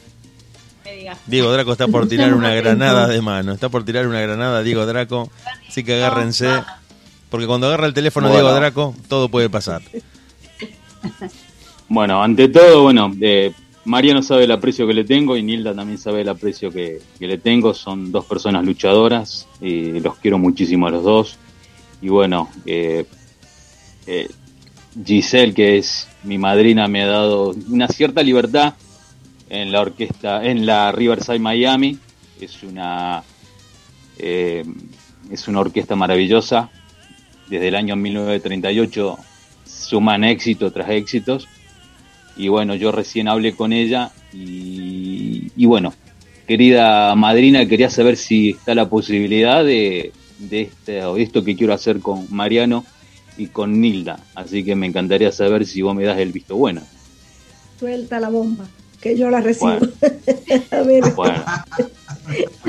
[1.27, 3.53] Diego Draco está por tirar una granada de mano.
[3.53, 5.31] Está por tirar una granada Diego Draco.
[5.69, 6.49] Así que agárrense.
[7.31, 8.43] Porque cuando agarra el teléfono Bueno.
[8.43, 9.83] Diego Draco, todo puede pasar.
[11.89, 13.53] Bueno, ante todo, bueno, eh,
[13.85, 17.27] Mariano sabe el aprecio que le tengo y Nilda también sabe el aprecio que, que
[17.27, 17.75] le tengo.
[17.75, 21.39] Son dos personas luchadoras y los quiero muchísimo a los dos.
[22.01, 23.07] Y bueno, eh,
[24.07, 24.29] eh,
[25.05, 28.75] Giselle, que es mi madrina, me ha dado una cierta libertad
[29.49, 31.99] en la orquesta, en la Riverside Miami.
[32.41, 33.23] Es una,
[34.19, 34.65] eh,
[35.31, 36.71] es una orquesta maravillosa.
[37.49, 39.19] Desde el año 1938
[39.67, 41.49] suman éxito tras éxitos.
[42.37, 45.95] Y bueno, yo recién hablé con ella y, y bueno,
[46.47, 51.73] querida madrina, quería saber si está la posibilidad de, de este, o esto que quiero
[51.73, 52.85] hacer con Mariano
[53.37, 54.19] y con Nilda.
[54.35, 56.83] Así que me encantaría saber si vos me das el visto bueno.
[57.79, 58.67] Suelta la bomba,
[59.01, 59.79] que yo la recibo.
[59.79, 59.93] Bueno.
[60.71, 61.05] A ver.
[61.15, 61.45] Bueno,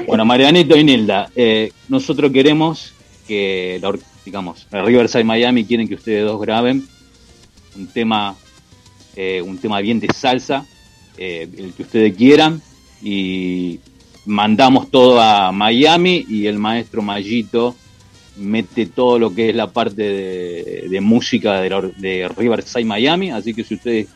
[0.08, 2.94] Bueno, Marianito y Nilda, eh, nosotros queremos
[3.28, 3.82] que,
[4.26, 6.88] digamos, Riverside Miami quieren que ustedes dos graben
[7.76, 8.36] un tema,
[9.16, 10.66] eh, un tema bien de salsa,
[11.18, 12.62] eh, el que ustedes quieran,
[13.02, 13.80] y
[14.26, 17.76] mandamos todo a Miami y el maestro Mayito
[18.38, 23.32] mete todo lo que es la parte de, de música de, la de Riverside Miami,
[23.32, 24.08] así que si ustedes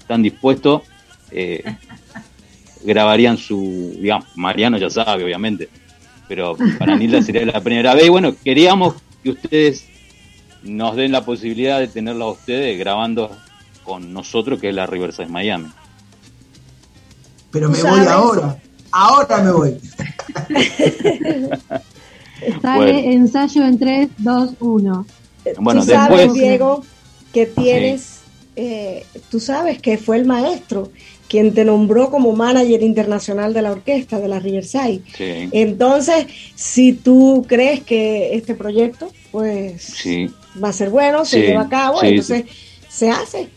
[0.00, 0.82] están dispuestos,
[1.30, 1.62] eh,
[2.84, 5.68] grabarían su, digamos, Mariano ya sabe, obviamente,
[6.26, 8.06] pero para Nilda sería la primera vez.
[8.06, 9.86] Y bueno, queríamos que ustedes
[10.62, 13.36] nos den la posibilidad de tenerlos a ustedes grabando
[13.84, 15.68] con nosotros, que es la Riverside Miami.
[17.50, 18.56] Pero me voy ahora.
[18.92, 19.80] Ahora me voy.
[22.62, 23.10] Sale Bueno.
[23.12, 25.06] ensayo en 3, 2, 1.
[25.58, 26.84] Bueno, tú sabes, Diego,
[27.32, 28.20] que tienes,
[28.56, 30.90] eh, tú sabes que fue el maestro
[31.28, 35.02] quien te nombró como manager internacional de la orquesta de la Riverside.
[35.16, 36.26] Sí, Entonces,
[36.56, 40.28] si tú crees que este proyecto, pues, sí,
[40.62, 42.46] va a ser bueno, se lleva a cabo, sí, entonces
[42.88, 43.48] se hace.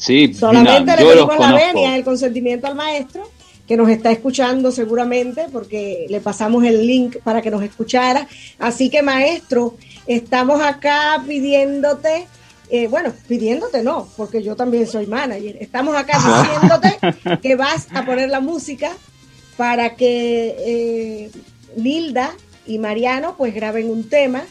[0.00, 0.34] Sí.
[0.34, 3.30] Solamente le pedimos la venia, el consentimiento al maestro,
[3.68, 8.26] que nos está escuchando seguramente, porque le pasamos el link para que nos escuchara.
[8.58, 12.26] Así que, maestro, estamos acá pidiéndote,
[12.68, 15.56] eh, bueno, pidiéndote no, porque yo también soy manager.
[15.60, 18.90] Estamos acá diciéndote que vas a poner la música
[19.56, 21.30] para que eh,
[21.76, 22.32] Nilda
[22.66, 24.42] y Mariano pues graben un tema,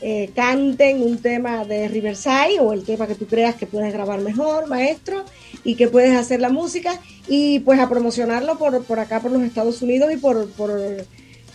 [0.00, 4.20] eh, canten un tema de Riverside o el tema que tú creas que puedes grabar
[4.20, 5.24] mejor, maestro,
[5.62, 9.42] y que puedes hacer la música y pues a promocionarlo por, por acá, por los
[9.42, 10.78] Estados Unidos y por, por,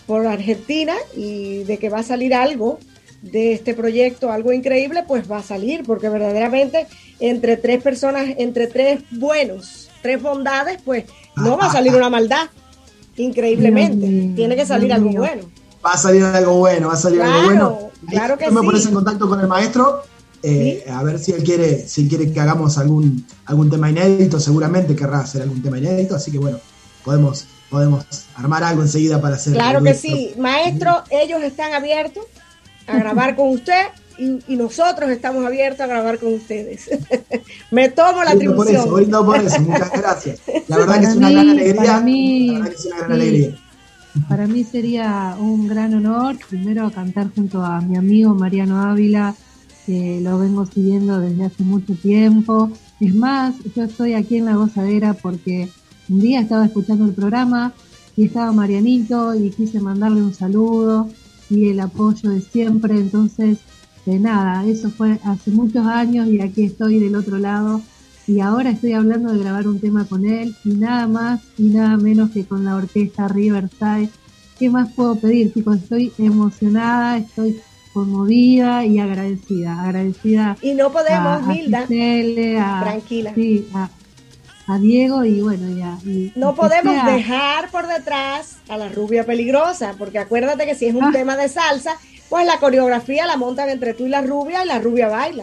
[0.07, 2.79] por Argentina y de que va a salir algo
[3.21, 6.87] de este proyecto, algo increíble, pues va a salir, porque verdaderamente
[7.19, 11.05] entre tres personas, entre tres buenos, tres bondades, pues
[11.35, 12.47] no va a salir una maldad,
[13.17, 14.35] increíblemente.
[14.35, 15.43] Tiene que salir algo bueno.
[15.85, 17.91] Va a salir algo bueno, va a salir algo Claro, bueno.
[18.09, 18.65] claro que Tú me sí.
[18.65, 20.01] pones en contacto con el maestro,
[20.43, 24.39] eh, a ver si él quiere, si él quiere que hagamos algún, algún tema inédito,
[24.39, 26.59] seguramente querrá hacer algún tema inédito, así que bueno,
[27.05, 29.53] podemos, podemos armar algo enseguida para hacer.
[29.53, 32.23] Claro que sí, maestro, ellos están abiertos
[32.87, 33.87] a grabar con usted
[34.17, 36.89] y, y nosotros estamos abiertos a grabar con ustedes.
[37.71, 39.25] Me tomo la Brindo por eso, atribución.
[39.25, 40.39] por eso, muchas gracias.
[40.67, 41.83] La verdad que es una mí- gran alegría.
[41.83, 43.13] la verdad que es una gran sí.
[43.13, 43.57] alegría.
[44.27, 49.35] Para mí sería un gran honor, primero cantar junto a mi amigo Mariano Ávila,
[49.85, 52.71] que lo vengo siguiendo desde hace mucho tiempo.
[52.99, 55.69] Es más, yo estoy aquí en la gozadera porque
[56.09, 57.73] un día estaba escuchando el programa
[58.15, 61.09] y estaba Marianito y quise mandarle un saludo
[61.49, 62.99] y el apoyo de siempre.
[62.99, 63.59] Entonces,
[64.05, 67.81] de nada, eso fue hace muchos años y aquí estoy del otro lado
[68.29, 71.97] y ahora estoy hablando de grabar un tema con él y nada más y nada
[71.97, 74.09] menos que con la orquesta Riverside.
[74.59, 75.77] ¿Qué más puedo pedir, chicos?
[75.77, 77.59] Estoy emocionada, estoy
[77.93, 79.81] conmovida y agradecida.
[79.81, 83.31] Agradecida Y no podemos, a, a Nilda, Gisele, a, tranquila.
[83.33, 83.89] sí, a,
[84.67, 85.97] a Diego y bueno, ya.
[86.05, 90.85] y- No podemos sea- dejar por detrás a la rubia peligrosa, porque acuérdate que si
[90.85, 91.11] es un Ah.
[91.11, 91.93] tema de salsa,
[92.29, 95.41] pues la coreografía la montan entre tú y la rubia y la rubia baila.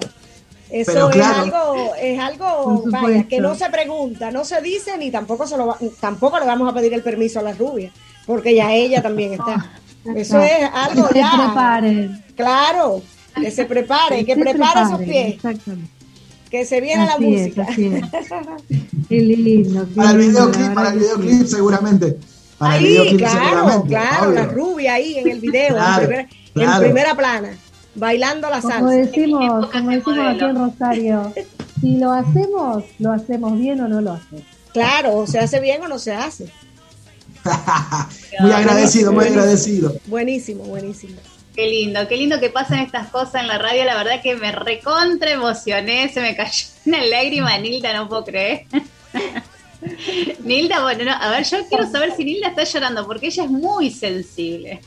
[0.70, 1.42] Eso Pero es claro.
[1.42, 5.66] algo, es algo, vaya, que no se pregunta, no se dice ni tampoco se lo
[5.68, 7.92] va- tampoco le vamos a pedir el permiso a la rubia,
[8.26, 9.72] porque ya ella también está.
[10.16, 11.32] Eso es algo Que se ya.
[11.46, 12.24] preparen.
[12.36, 13.02] Claro,
[13.40, 15.90] que se prepare, que se prepare preparen, pies, Exactamente.
[16.50, 17.66] que se viene la Así música.
[17.68, 18.02] así es.
[19.08, 19.86] Qué lindo.
[19.88, 21.04] qué Para el videoclip, para el que sí.
[21.06, 22.16] videoclip seguramente.
[22.58, 23.88] Para el Ahí, videoclip claro, seguramente.
[23.88, 24.34] claro, obvio.
[24.34, 26.80] la rubia ahí en el video, Claro, en, primera, en claro.
[26.82, 27.58] primera plana,
[27.96, 28.94] bailando la Como salsa.
[28.94, 31.32] decimos, como decimos aquí en Rosario,
[31.80, 34.44] si lo hacemos, lo hacemos bien o no lo hacemos.
[34.72, 36.50] Claro, o se hace bien o no se hace.
[38.40, 39.94] muy agradecido, muy agradecido.
[40.06, 41.16] Buenísimo, buenísimo.
[41.54, 43.84] Qué lindo, qué lindo que pasan estas cosas en la radio.
[43.84, 46.10] La verdad que me recontra emocioné.
[46.12, 48.66] Se me cayó una lágrima, Nilda, no puedo creer.
[50.40, 53.50] Nilda, bueno, no, a ver, yo quiero saber si Nilda está llorando, porque ella es
[53.50, 54.80] muy sensible.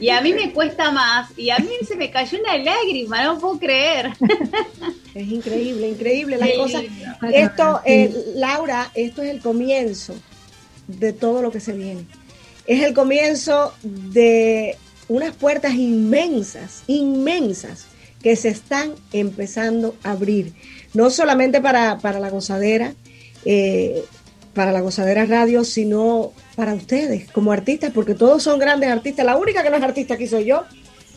[0.00, 1.30] Y a mí me cuesta más.
[1.36, 4.12] Y a mí se me cayó una lágrima, no puedo creer.
[5.14, 6.82] Es increíble, increíble las Qué cosas.
[7.32, 7.92] Esto, Sí.
[7.92, 10.14] eh, Laura, esto es el comienzo
[10.86, 12.04] de todo lo que se viene.
[12.66, 14.76] Es el comienzo de
[15.08, 17.86] unas puertas inmensas, inmensas,
[18.22, 20.52] que se están empezando a abrir.
[20.92, 22.94] No solamente para, para la gozadera,
[23.44, 24.04] eh,
[24.58, 29.24] para la gozadera radio, sino para ustedes como artistas, porque todos son grandes artistas.
[29.24, 30.64] La única que no es artista aquí soy yo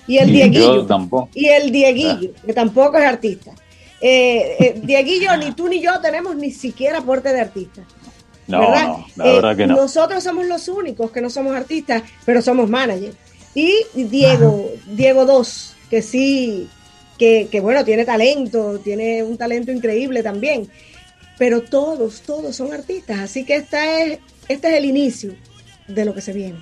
[0.05, 0.85] y el Y Dieguillo.
[0.85, 1.27] tampoco.
[1.33, 3.51] Y el Dieguillo, que tampoco es artista.
[3.99, 7.81] Eh, eh, Dieguillo, ni tú ni yo tenemos ni siquiera aporte de artista.
[8.47, 8.87] No, ¿verdad?
[8.89, 9.75] no, la Eh, verdad que no.
[9.75, 13.15] Nosotros somos los únicos que no somos artistas, pero somos managers.
[13.55, 16.69] Y Diego, Diego 2, que sí,
[17.17, 20.69] que, que bueno, tiene talento, tiene un talento increíble también.
[21.41, 23.17] Pero todos, todos son artistas.
[23.17, 25.33] Así que esta es, este es el inicio
[25.87, 26.59] de lo que se viene.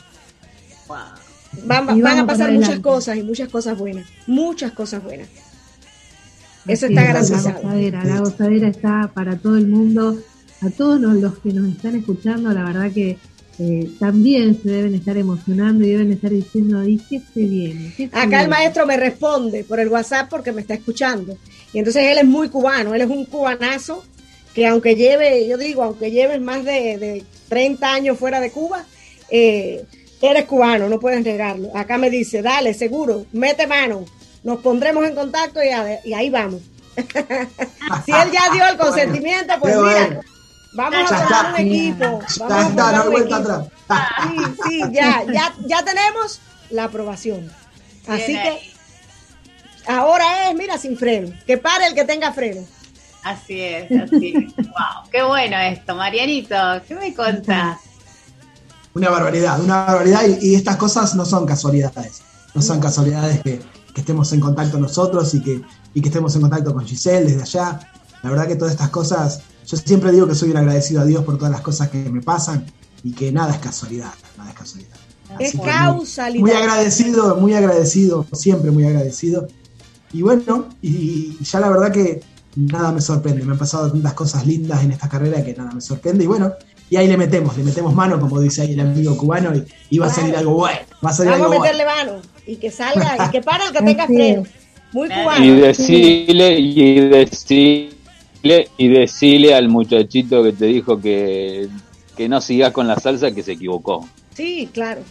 [0.88, 4.06] Van, Y van vamos a pasar muchas cosas y muchas cosas buenas.
[4.26, 5.28] Muchas cosas buenas.
[6.66, 7.62] Eso Así está es, La garantizado.
[7.62, 10.18] gozadera, la gozadera está para todo el mundo,
[10.62, 13.18] a todos los, los que nos están escuchando, la verdad que
[13.60, 17.94] eh, también se deben estar emocionando y deben estar diciendo, ¿y qué se viene?
[17.98, 18.48] ¿Qué se Acá el viene?".
[18.48, 21.38] maestro me responde por el WhatsApp porque me está escuchando.
[21.74, 24.06] Y entonces él es muy cubano, él es un cubanazo
[24.54, 28.84] que aunque lleve, yo digo, aunque lleves más de, de 30 años fuera de Cuba,
[29.30, 29.86] eh,
[30.22, 31.70] eres cubano, no puedes negarlo.
[31.76, 34.06] Acá me dice, dale, seguro, mete mano,
[34.44, 36.62] nos pondremos en contacto y, a- y ahí vamos.
[38.06, 40.22] si él ya dio el consentimiento, pues mira, bueno.
[40.74, 41.50] vamos a formar está.
[41.52, 42.20] un equipo.
[42.38, 43.52] Ya Vamos a un vuelta equipo.
[43.54, 43.68] atrás.
[44.24, 47.50] Sí, sí, ya, ya, ya tenemos la aprobación.
[48.08, 48.60] Así Bien que
[49.88, 51.34] ahora es, mira, sin freno.
[51.46, 52.62] Que pare el que tenga freno.
[53.24, 54.56] Así es, así es.
[54.68, 56.56] wow, qué bueno esto, Marianito,
[56.88, 57.80] ¿qué me contás?
[58.94, 60.22] Una barbaridad, una barbaridad.
[60.42, 62.22] Y, y estas cosas no son casualidades.
[62.56, 63.60] No son casualidades que,
[63.94, 65.62] que estemos en contacto nosotros y que,
[65.94, 67.80] y que estemos en contacto con Giselle desde allá.
[68.24, 71.24] La verdad que todas estas cosas, yo siempre digo que soy un agradecido a Dios
[71.24, 72.66] por todas las cosas que me pasan
[73.04, 74.98] y que nada es casualidad, nada es casualidad.
[75.38, 76.42] Es muy- causalidad.
[76.42, 79.48] Muy agradecido, muy agradecido, siempre muy agradecido.
[80.12, 82.22] Y bueno, y ya la verdad que
[82.60, 83.44] nada me sorprende.
[83.44, 86.24] Me han pasado tantas cosas lindas en esta carrera que nada me sorprende.
[86.24, 86.54] Y bueno,
[86.90, 90.00] y ahí le metemos, le metemos mano, como dice ahí el amigo cubano, y, y
[90.00, 90.80] va a salir algo bueno.
[91.04, 91.74] Va a salir Vamos a algo bueno.
[91.74, 94.44] meterle mano y que salga y que pare el que tenga freno.
[94.92, 95.46] Muy cubano.
[95.46, 101.70] Y decirle, y decirle, y decirle al muchachito que te dijo que,
[102.18, 104.08] que no sigas con la salsa, que se equivocó.
[104.36, 105.02] Sí, claro.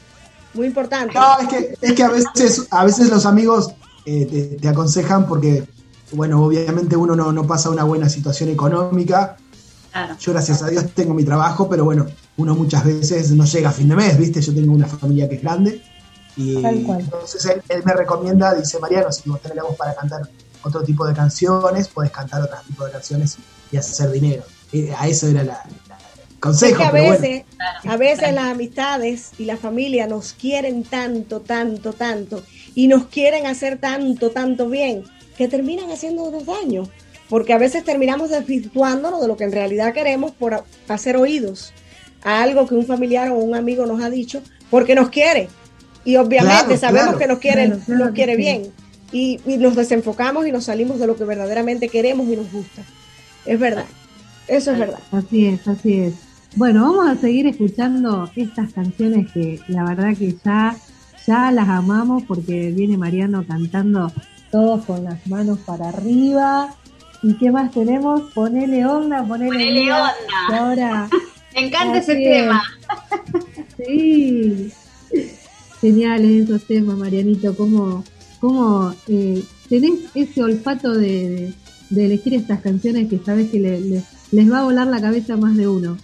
[0.54, 1.14] Muy importante.
[1.14, 3.70] No, es que, es que a veces, a veces los amigos
[4.06, 5.62] eh, te, te aconsejan porque,
[6.12, 9.36] bueno, obviamente uno no, no pasa una buena situación económica.
[9.92, 10.16] Claro.
[10.18, 12.06] Yo, gracias a Dios, tengo mi trabajo, pero bueno,
[12.36, 14.40] uno muchas veces no llega a fin de mes, ¿viste?
[14.40, 15.82] Yo tengo una familia que es grande.
[16.36, 17.00] Y Tal cual.
[17.00, 20.22] entonces él, él me recomienda, dice Mariano, si vos tenés la voz para cantar
[20.62, 23.38] otro tipo de canciones, podés cantar otro tipo de canciones
[23.72, 24.44] y hacer dinero.
[24.72, 25.64] Eh, a eso era la,
[26.40, 26.72] consejo.
[26.72, 27.20] Es que a pero bueno.
[27.20, 27.44] veces,
[27.84, 32.42] a veces las amistades y la familia nos quieren tanto, tanto, tanto,
[32.74, 35.04] y nos quieren hacer tanto, tanto bien,
[35.38, 36.82] que terminan haciéndonos daño.
[37.30, 41.72] Porque a veces terminamos desvirtuándonos de lo que en realidad queremos por hacer oídos
[42.24, 45.48] a algo que un familiar o un amigo nos ha dicho, porque nos quiere.
[46.04, 47.18] Y obviamente Claro, sabemos claro.
[47.18, 48.38] que nos quiere, Claro, claro nos quiere sí.
[48.42, 48.62] bien.
[49.12, 52.82] Y, y nos desenfocamos y nos salimos de lo que verdaderamente queremos y nos gusta.
[53.46, 53.84] Es verdad.
[54.48, 54.98] Eso es verdad.
[55.12, 56.14] Así es, así es.
[56.56, 60.76] Bueno, vamos a seguir escuchando estas canciones que la verdad que ya,
[61.26, 64.10] ya las amamos porque viene Mariano cantando
[64.50, 66.74] todos con las manos para arriba.
[67.22, 68.32] ¿Y qué más tenemos?
[68.32, 70.12] Ponele onda, ponele, Ponele vida.
[70.48, 70.58] onda.
[70.60, 71.08] Ahora,
[71.54, 72.18] Me encanta ese es.
[72.42, 72.62] tema.
[73.86, 74.72] sí.
[75.80, 77.56] Geniales esos temas, Marianito.
[77.56, 78.04] ¿Cómo,
[78.40, 81.00] cómo eh, tenés ese olfato de,
[81.30, 81.54] de-
[81.90, 84.02] de elegir estas canciones que sabes que le- le-
[84.32, 85.96] les va a volar la cabeza a más de uno?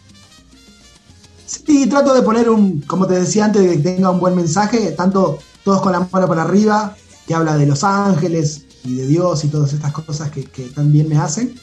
[1.47, 5.39] Sí, trato de poner un, como te decía antes, que tenga un buen mensaje, tanto
[5.62, 9.48] todos con la mano para arriba, que habla de los ángeles y de Dios y
[9.48, 11.55] todas estas cosas que, que también me hacen,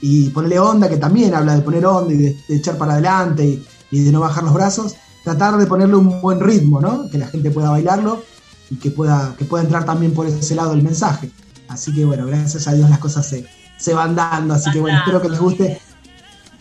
[0.00, 3.44] y ponerle onda, que también habla de poner onda y de, de echar para adelante
[3.44, 4.94] y, y de no bajar los brazos,
[5.24, 7.10] tratar de ponerle un buen ritmo, ¿no?
[7.10, 8.22] Que la gente pueda bailarlo
[8.70, 11.30] y que pueda, que pueda entrar también por ese lado el mensaje.
[11.68, 13.46] Así que bueno, gracias a Dios las cosas se,
[13.78, 15.80] se van dando, así que bueno, espero que les guste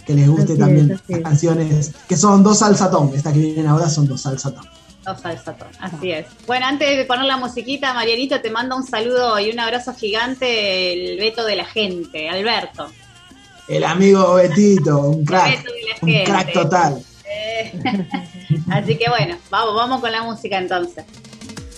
[0.05, 1.23] que les guste Así también las es.
[1.23, 3.11] canciones que son dos salsatón.
[3.13, 4.65] Estas que vienen ahora son dos salsatón.
[5.09, 6.27] Dos salsatón, así es.
[6.45, 10.93] Bueno, antes de poner la musiquita, Marianito, te manda un saludo y un abrazo gigante
[10.93, 12.91] el Beto de la gente, Alberto.
[13.67, 16.23] El amigo Betito, un El crack, Beto de la un gente.
[16.25, 17.03] crack total.
[17.25, 17.73] Eh,
[18.71, 21.03] Así que bueno, vamos, vamos con la música entonces.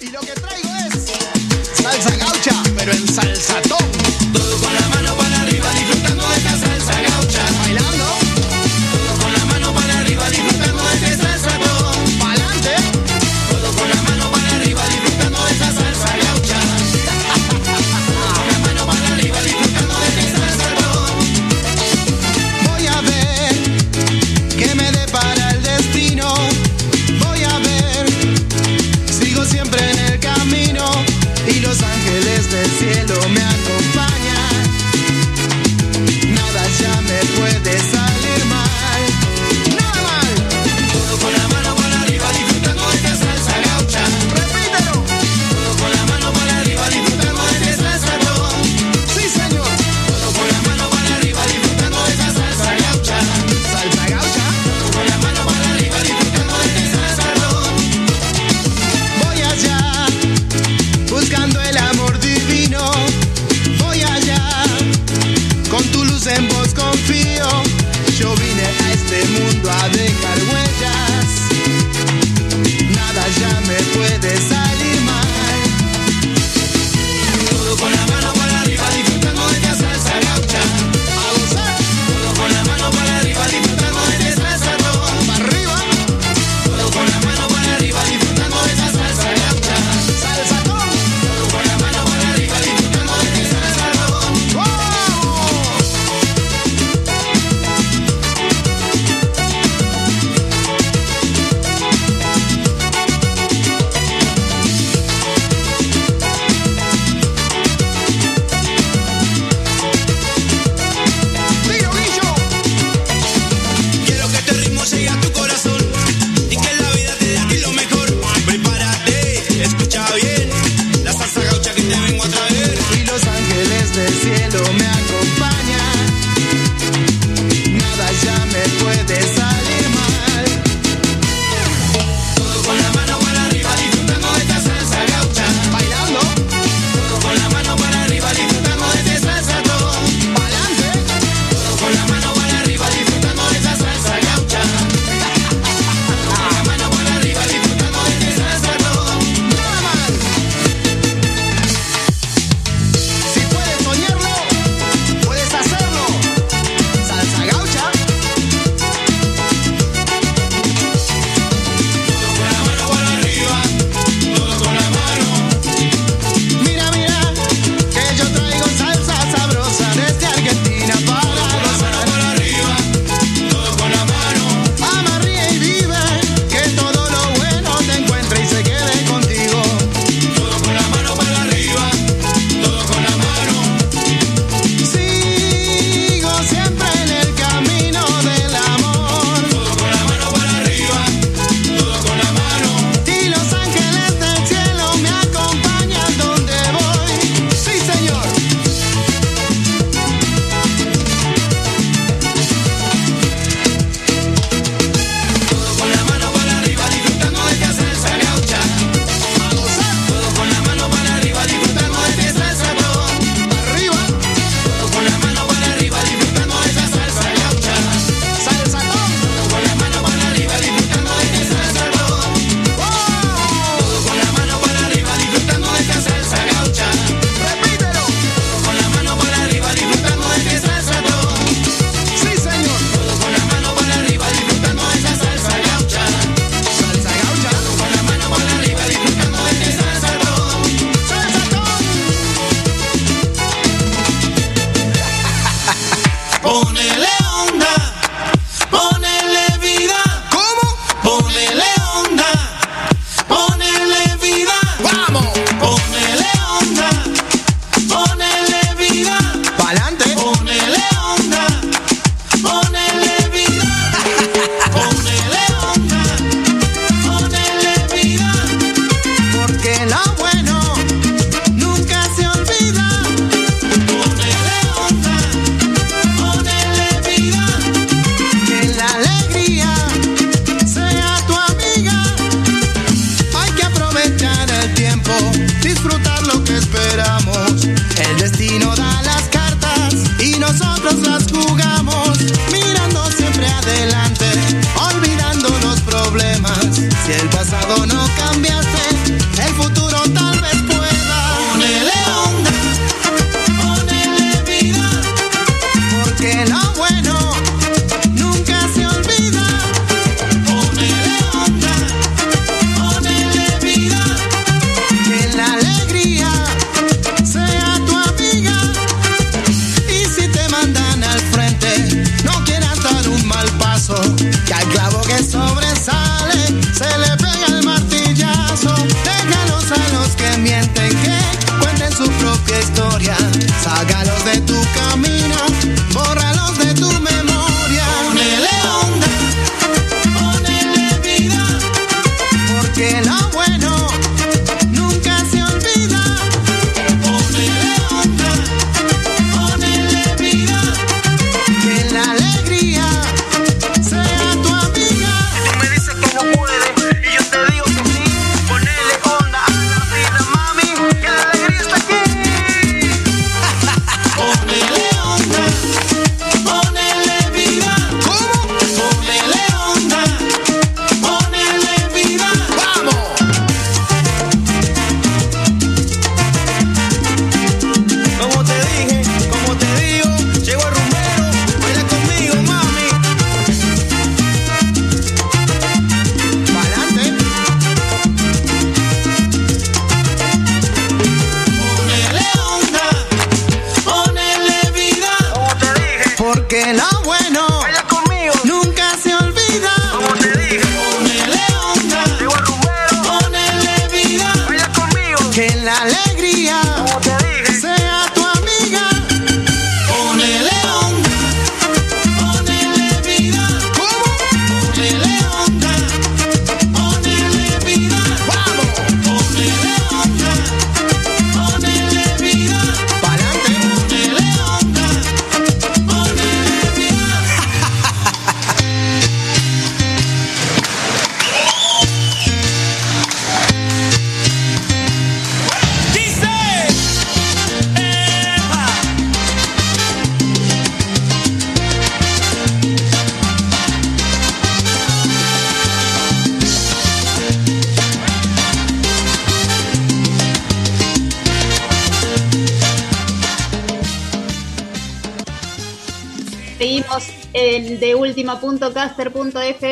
[0.01, 1.11] Y lo que traigo es
[1.81, 3.91] salsa gaucha, pero en salsatón.
[4.33, 7.45] Todo con la mano para arriba, disfrutando de esta salsa gaucha.
[7.63, 8.20] Bailando.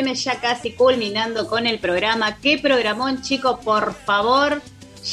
[0.10, 2.38] último.caster.fm ya casi culminando con el programa.
[2.38, 3.60] ¿Qué programón, chicos?
[3.64, 4.61] Por favor,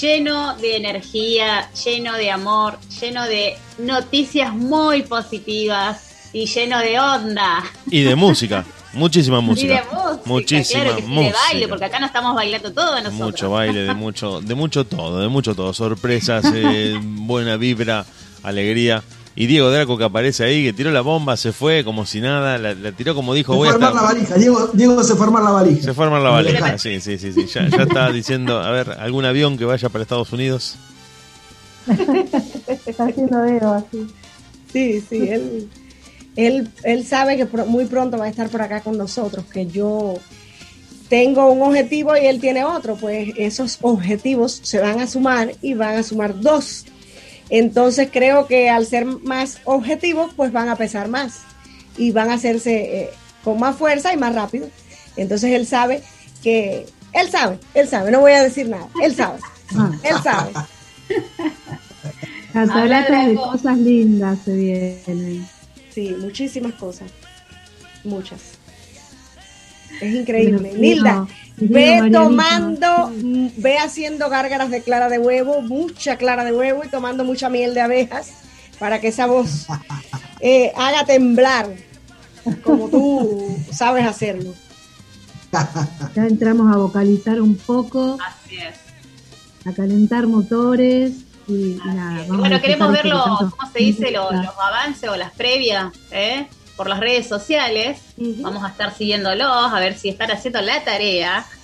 [0.01, 7.65] lleno de energía, lleno de amor, lleno de noticias muy positivas y lleno de onda.
[7.91, 8.65] Y de música.
[8.93, 9.67] Muchísima música.
[9.67, 11.27] Y de música, Muchísima claro que sí, música.
[11.27, 13.13] de baile, porque acá no estamos bailando todo nosotros.
[13.13, 15.73] Mucho baile, de mucho, de mucho todo, de mucho todo.
[15.75, 18.07] Sorpresas, eh, buena vibra,
[18.43, 19.03] alegría.
[19.39, 22.57] Y Diego Draco que aparece ahí, que tiró la bomba, se fue como si nada,
[22.57, 24.35] la, la tiró como dijo, Se voy fue a la valija.
[24.37, 25.83] Diego, Diego se fue a armar la valija.
[25.83, 27.47] Se fue a armar la valija, sí, sí, sí, sí.
[27.47, 30.77] Ya, ya está diciendo, a ver, algún avión que vaya para Estados Unidos.
[32.87, 34.07] Está haciendo dedo así.
[34.73, 35.69] Sí, sí, él,
[36.37, 40.15] él, él sabe que muy pronto va a estar por acá con nosotros, que yo
[41.09, 45.75] tengo un objetivo y él tiene otro, pues esos objetivos se van a sumar y
[45.75, 46.87] van a sumar dos.
[47.49, 51.43] Entonces creo que al ser más objetivos, pues van a pesar más
[51.97, 53.11] y van a hacerse eh,
[53.45, 54.69] con más fuerza y más rápido.
[55.17, 56.03] Entonces él sabe
[56.43, 59.39] que, él sabe, él sabe, no voy a decir nada, él sabe,
[60.03, 60.53] él sabe.
[62.53, 65.47] Cataratas de cosas lindas se vienen.
[65.91, 67.11] Sí, muchísimas cosas.
[68.05, 68.56] Muchas.
[70.01, 70.73] Es increíble.
[70.77, 76.83] Nilda, ve tomando, mm, ve haciendo gárgaras de clara de huevo, mucha clara de huevo
[76.85, 78.33] y tomando mucha miel de abejas
[78.79, 79.67] para que esa voz
[80.41, 81.69] eh, haga temblar
[82.63, 84.55] como tú sabes hacerlo.
[86.15, 88.75] Ya entramos a vocalizar un poco, Así es.
[89.67, 91.13] a calentar motores
[91.49, 92.19] y, y nada.
[92.29, 94.11] vamos a Bueno, queremos disfrutar ver esto que los, tanto ¿cómo se dice?
[94.11, 96.47] los avances o las previas, ¿eh?
[96.77, 97.99] Por las redes sociales.
[98.17, 101.45] Vamos a estar siguiéndolos, a ver si están haciendo la tarea.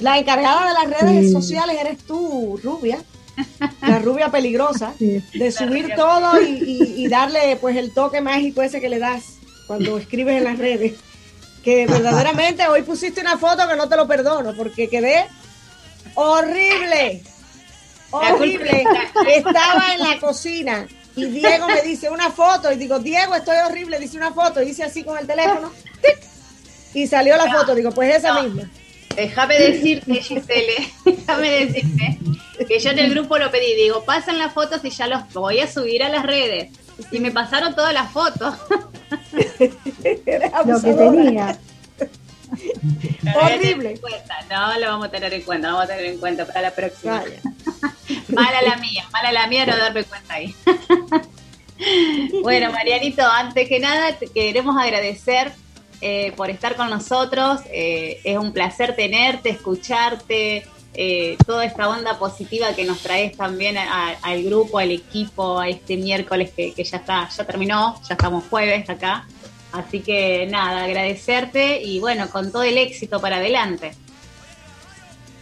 [0.00, 2.98] La encargada de las redes sociales eres tú, Rubia.
[3.82, 8.80] La rubia peligrosa, de subir todo y, y- y darle pues el toque mágico ese
[8.80, 9.24] que le das
[9.66, 10.94] cuando escribes en las redes.
[11.62, 15.26] Que verdaderamente hoy pusiste una foto que no te lo perdono porque quedé
[16.14, 17.22] horrible.
[18.10, 18.84] Horrible.
[19.34, 20.86] Estaba en la cocina
[21.16, 24.68] y Diego me dice una foto y digo, Diego, estoy horrible, dice una foto y
[24.70, 25.72] hice así con el teléfono
[26.02, 26.18] tic,
[26.94, 28.70] y salió la foto, digo, pues esa misma.
[29.14, 32.18] Déjame decirte, Gisele, déjame decirte
[32.68, 35.60] que yo en el grupo lo pedí, digo, pasen las fotos y ya los voy
[35.60, 36.70] a subir a las redes.
[37.10, 38.54] Y me pasaron todas las fotos.
[40.64, 41.58] Lo que tenía.
[43.34, 44.00] Horrible.
[44.50, 46.70] No lo vamos a tener en cuenta, lo vamos a tener en cuenta para la
[46.72, 47.22] próxima.
[48.28, 50.54] mala la mía, mala la mía no darme cuenta ahí.
[52.42, 55.52] bueno, Marianito, antes que nada te queremos agradecer
[56.00, 57.60] eh, por estar con nosotros.
[57.72, 63.76] Eh, es un placer tenerte, escucharte, eh, toda esta onda positiva que nos traes también
[63.76, 68.14] a- al grupo, al equipo, a este miércoles que, que ya está, ya terminó, ya
[68.14, 69.26] estamos jueves acá.
[69.76, 73.92] Así que nada, agradecerte y bueno, con todo el éxito para adelante.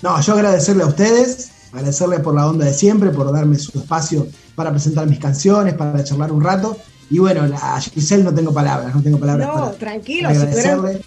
[0.03, 4.27] No, yo agradecerle a ustedes, agradecerle por la onda de siempre, por darme su espacio
[4.55, 6.77] para presentar mis canciones, para charlar un rato.
[7.11, 10.43] Y bueno, a Giselle no tengo palabras, no tengo palabras No, para tranquilo, si tú
[10.43, 11.05] eres, agradecerle.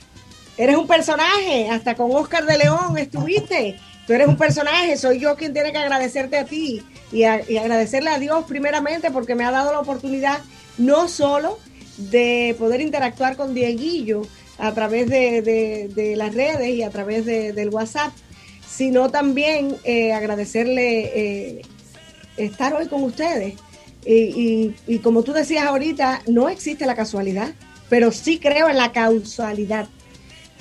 [0.58, 3.80] eres un personaje, hasta con Oscar de León estuviste.
[4.06, 6.82] Tú eres un personaje, soy yo quien tiene que agradecerte a ti
[7.12, 10.40] y, a- y agradecerle a Dios primeramente porque me ha dado la oportunidad
[10.78, 11.58] no solo
[11.98, 14.22] de poder interactuar con Dieguillo
[14.58, 15.42] a través de,
[15.94, 18.12] de- las redes y a través de- del WhatsApp,
[18.68, 21.12] sino también eh, agradecerle
[21.58, 21.62] eh,
[22.38, 23.56] estar hoy con ustedes.
[24.06, 27.54] Y, y- y como tú decías ahorita, no existe la casualidad,
[27.90, 29.88] pero sí creo en la causalidad,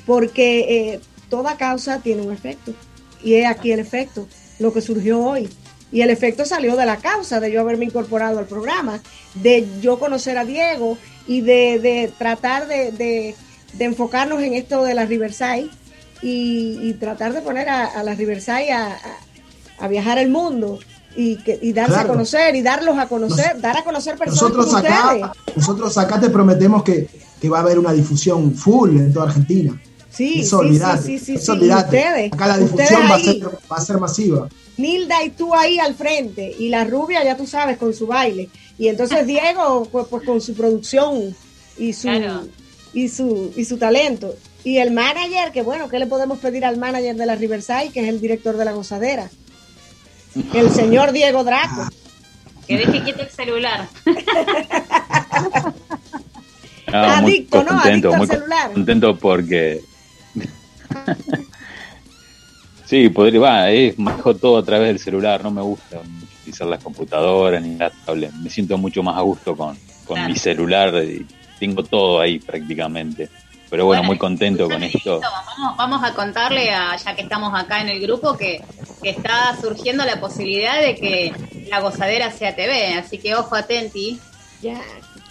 [0.05, 0.61] porque
[0.95, 2.73] eh, toda causa tiene un efecto.
[3.23, 5.49] Y es aquí el efecto, lo que surgió hoy.
[5.93, 9.01] Y el efecto salió de la causa de yo haberme incorporado al programa,
[9.35, 13.35] de yo conocer a Diego y de, de tratar de, de-
[13.75, 15.69] de enfocarnos en esto de la Riverside
[16.23, 20.79] y, y tratar de poner a, a la Riverside a, a- a viajar el mundo
[21.15, 24.67] y, que, y darse a conocer y darlos a conocer, dar a conocer personas Nosotros
[24.67, 25.23] como ustedes.
[25.25, 27.09] acá, nosotros acá te prometemos que,
[27.41, 29.79] que va a haber una difusión full en toda Argentina.
[30.11, 31.69] Sí, Eso sí, olvidate, sí, sí, eso sí.
[31.71, 34.49] Ustedes, acá la difusión va a, ser, va a ser masiva.
[34.79, 38.49] Nilda y tú ahí al frente y la rubia ya tú sabes con su baile
[38.79, 41.35] y entonces Diego pues, pues con su producción
[41.79, 42.09] y su
[42.93, 44.35] y su y su talento
[44.65, 48.01] y el manager que bueno qué le podemos pedir al manager de la Riverside que
[48.01, 49.31] es el director de la gozadera
[50.55, 51.89] el señor Diego Draco
[52.67, 53.89] Que deje quieto el celular.
[56.93, 57.71] Ah, muy Adicto, ¿no?
[57.71, 58.73] contento, Adicto al muy celular.
[58.73, 59.81] contento porque
[62.87, 66.01] sí, podría, va, es manejo todo a través del celular, no me gusta
[66.41, 69.77] utilizar las computadoras ni la tablet, me siento mucho más a gusto con,
[70.07, 70.29] con Claro.
[70.31, 71.27] mi celular y
[71.59, 73.29] tengo todo ahí prácticamente.
[73.69, 75.21] Pero bueno, muy contento con esto.
[75.21, 78.63] Vamos, vamos a contarle, a, ya que estamos acá en el grupo, que,
[79.03, 81.33] que está surgiendo la posibilidad de que
[81.69, 82.95] la gozadera sea TV.
[82.95, 84.21] Así que ojo atenti.
[84.63, 84.81] Ya.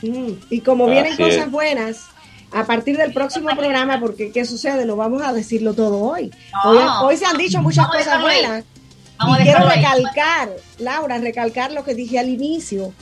[0.02, 1.52] Mm, Y como vienen Así cosas es.
[1.52, 2.02] buenas,
[2.56, 4.86] a partir del próximo programa, porque ¿qué sucede?
[4.86, 6.32] No vamos a decirlo todo hoy.
[6.54, 6.70] No.
[6.70, 8.64] Hoy, hoy se han dicho muchas Vamos cosas buenas.
[9.20, 9.78] Y quiero ahí.
[9.78, 10.50] recalcar,
[10.80, 12.94] Laura, recalcar lo que dije al inicio.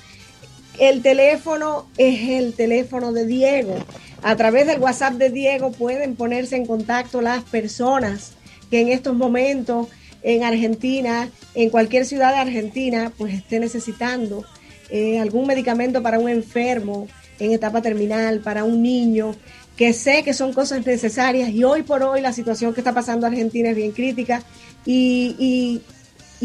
[0.79, 3.75] El teléfono es el teléfono de Diego.
[4.23, 8.31] A través del WhatsApp de Diego pueden ponerse en contacto las personas
[8.71, 9.87] que en estos momentos
[10.23, 14.45] en Argentina, en cualquier ciudad de Argentina, pues esté necesitando
[14.89, 17.07] eh, algún medicamento para un enfermo
[17.39, 19.35] en etapa terminal, para un niño,
[19.75, 23.25] que sé que son cosas necesarias y hoy por hoy la situación que está pasando
[23.25, 24.43] Argentina es bien crítica
[24.85, 25.81] y, y-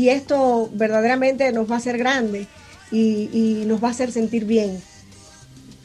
[0.09, 2.47] esto verdaderamente nos va a hacer grande
[2.93, 4.81] y, y nos va a hacer sentir bien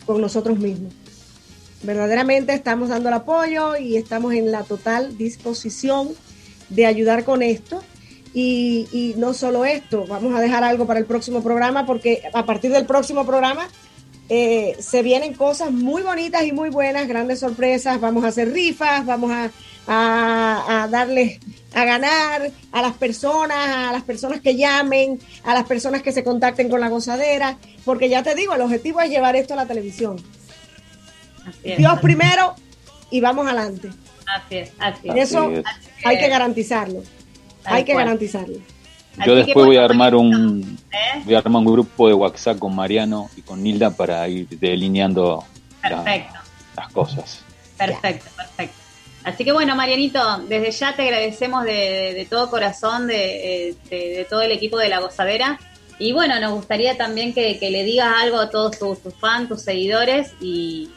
[0.06, 0.94] con nosotros mismos.
[1.82, 6.10] Verdaderamente estamos dando el apoyo y estamos en la total disposición
[6.70, 7.84] de ayudar con esto.
[8.36, 12.46] Y, y no solo esto, vamos a dejar algo para el próximo programa porque a
[12.46, 13.68] partir del próximo programa
[14.30, 19.06] eh, se vienen cosas muy bonitas y muy buenas, grandes sorpresas, vamos a hacer rifas,
[19.06, 19.52] vamos a,
[19.88, 21.40] a, a darles
[21.76, 26.24] a ganar a las personas, a las personas que llamen, a las personas que se
[26.24, 29.66] contacten con la gozadera, porque ya te digo, el objetivo es llevar esto a la
[29.66, 30.18] televisión.
[31.64, 31.78] es.
[31.78, 32.56] Dios primero
[33.10, 33.90] y vamos adelante.
[34.26, 35.30] Así es, así es.
[35.30, 37.04] Eso Así hay que garantizarlo.
[37.64, 38.06] Tal Hay que cual.
[38.06, 38.58] garantizarlo.
[39.18, 41.22] Yo Así después voy a armar un ¿eh?
[41.24, 45.44] voy a armar un grupo de WhatsApp con Mariano y con Nilda para ir delineando
[45.84, 46.04] la-
[46.76, 47.42] las cosas.
[47.78, 48.76] perfecto, perfecto.
[49.24, 54.26] Así que bueno, Marianito, desde ya te agradecemos de, de todo corazón, de, de- de
[54.30, 55.60] todo el equipo de La Gozadera.
[56.00, 59.48] Y bueno, nos gustaría también que, que le digas algo a todos tus, tus fans,
[59.48, 60.90] tus seguidores y,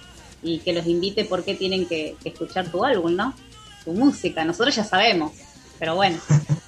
[0.43, 3.35] y que los invite porque tienen que, que escuchar tu álbum, ¿no?
[3.85, 4.43] Tu música.
[4.45, 5.33] Nosotros ya sabemos,
[5.79, 6.19] pero bueno.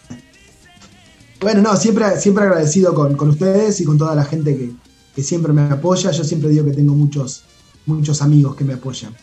[1.40, 4.72] Bueno, no, siempre, siempre agradecido con, con ustedes y con toda la gente que,
[5.14, 6.10] que siempre me apoya.
[6.10, 7.44] Yo siempre digo que tengo muchos,
[7.86, 9.14] muchos amigos que me apoyan,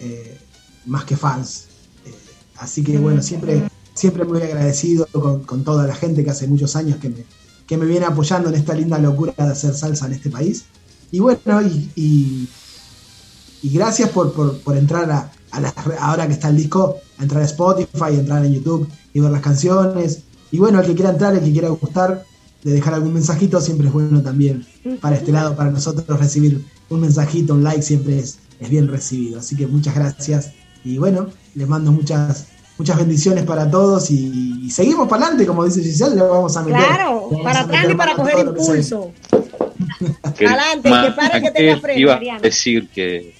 [0.00, 0.38] eh,
[0.86, 1.64] más que fans.
[2.06, 2.14] Eh,
[2.58, 6.76] así que bueno, siempre, siempre muy agradecido con, con toda la gente que hace muchos
[6.76, 7.24] años que me,
[7.66, 10.64] que me viene apoyando en esta linda locura de hacer salsa en este país.
[11.10, 12.48] Y bueno, y, y,
[13.70, 17.42] gracias por, por, por entrar a, a re- ahora que está el disco, a entrar
[17.42, 20.20] a Spotify, entrar en YouTube y ver las canciones.
[20.50, 22.24] Y bueno, el que quiera entrar, el que quiera gustar,
[22.64, 24.66] de dejar algún mensajito, siempre es bueno también
[25.00, 29.38] para este lado, para nosotros recibir un mensajito, un like, siempre es, es bien recibido.
[29.40, 30.52] Así que muchas gracias.
[30.84, 32.48] Y bueno, les mando muchas
[32.78, 36.62] muchas bendiciones para todos y, y seguimos para adelante, como dice Giselle, le vamos a
[36.62, 36.80] meter.
[36.80, 39.12] Claro, para atrás ni para coger impulso.
[40.36, 42.38] Que- Adelante, que pare, que ¿qué tenga freno, ibas Mariano.
[42.38, 43.34] a decir que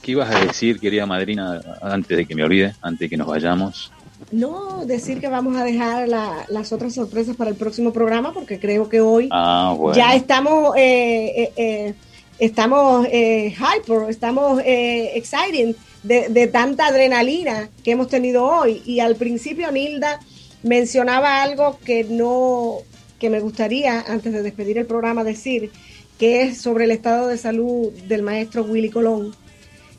[0.00, 3.26] ¿Qué ibas a decir, querida madrina, antes de que me olvide, antes de que nos
[3.28, 3.92] vayamos?
[4.32, 8.58] No, decir que vamos a dejar la- las otras sorpresas para el próximo programa porque
[8.58, 9.94] creo que hoy Ah, bueno.
[9.96, 11.94] ya estamos eh, eh, eh,
[12.38, 18.82] estamos eh, hyper, estamos eh, excited de, de tanta adrenalina que hemos tenido hoy.
[18.86, 20.18] Y al principio Nilda
[20.62, 22.78] mencionaba algo que no,
[23.20, 25.70] que me gustaría antes de despedir el programa decir,
[26.18, 29.34] que es sobre el estado de salud del maestro Willy Colón.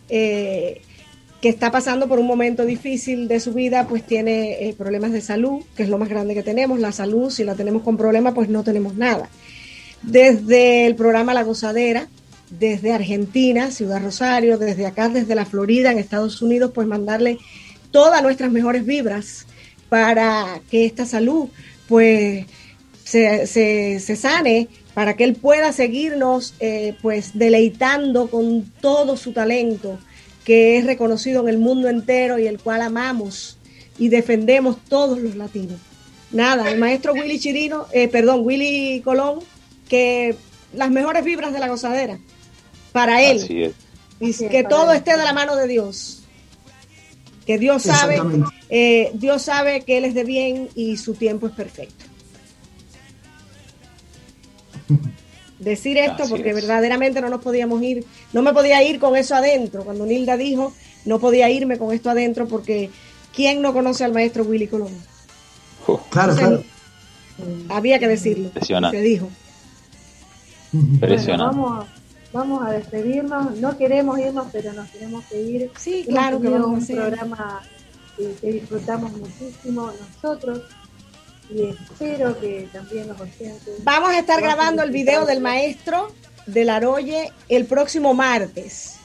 [0.10, 0.82] eh,
[1.44, 5.20] que está pasando por un momento difícil de su vida, pues tiene eh, problemas de
[5.20, 6.80] salud, que es lo más grande que tenemos.
[6.80, 9.28] La salud, si la tenemos con problemas, pues no tenemos nada.
[10.04, 12.08] Desde el programa La Gozadera,
[12.50, 17.40] desde Argentina, Ciudad Rosario, desde acá, desde la Florida, en Estados Unidos, pues mandarle
[17.92, 19.46] todas nuestras mejores vibras
[19.90, 21.50] para que esta salud,
[21.90, 22.46] pues,
[23.04, 30.00] se, sane, para que él pueda seguirnos, eh, pues, deleitando con todo su talento,
[30.44, 33.58] que es reconocido en el mundo entero y el cual amamos
[33.98, 35.80] y defendemos todos los latinos.
[36.32, 39.40] Nada, el maestro Willy Chirino, eh, perdón, Willy Colón,
[39.88, 40.36] que
[40.74, 42.18] las mejores vibras de la gozadera
[42.92, 43.74] para él Así es.
[44.20, 46.24] y que todo esté de la mano de Dios.
[47.46, 48.22] Que Dios sabe,
[48.70, 52.06] eh, Dios sabe que él es de bien y su tiempo es perfecto.
[55.64, 56.56] Decir esto Así porque es.
[56.56, 59.84] verdaderamente no nos podíamos ir, no me podía ir con eso adentro.
[59.84, 60.74] Cuando Nilda dijo,
[61.06, 62.90] no podía irme con esto adentro porque
[63.36, 64.94] ¿quién no conoce al maestro Willy Colón?
[66.10, 66.64] Claro, Entonces, claro.
[67.70, 68.46] Había que decirlo.
[68.46, 68.98] Impresionante.
[68.98, 69.30] Se dijo.
[70.74, 71.56] Impresionante.
[71.56, 71.88] Bueno, vamos,
[72.32, 73.58] vamos a despedirnos.
[73.60, 75.72] No queremos irnos, pero nos tenemos que ir.
[75.78, 77.62] Sí, claro que vamos un programa
[78.18, 80.62] eh, que disfrutamos muchísimo nosotros
[81.54, 83.76] y espero que también los oyentes.
[83.84, 86.12] Vamos a estar grabando el video del maestro
[86.46, 88.96] del Aroye el próximo martes.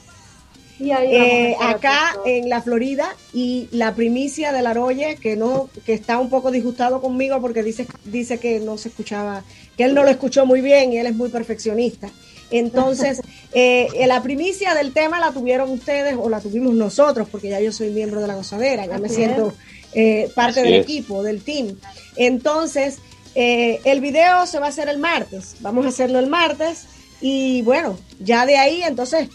[0.79, 5.93] Y ahí Eh, acá en la Florida y la primicia del Aroye que no que
[5.93, 9.43] está un poco disgustado conmigo porque dice dice que no se escuchaba
[9.75, 12.09] que él no lo escuchó muy bien y él es muy perfeccionista
[12.49, 13.21] entonces
[13.53, 17.73] eh, la primicia del tema la tuvieron ustedes o la tuvimos nosotros porque ya yo
[17.73, 19.53] soy miembro de la gozadera ya me siento
[19.93, 20.85] eh, parte Así del es.
[20.85, 21.75] equipo del team
[22.15, 22.99] entonces
[23.35, 26.85] eh, el video se va a hacer el martes vamos a hacerlo el martes
[27.21, 29.29] y bueno ya de ahí entonces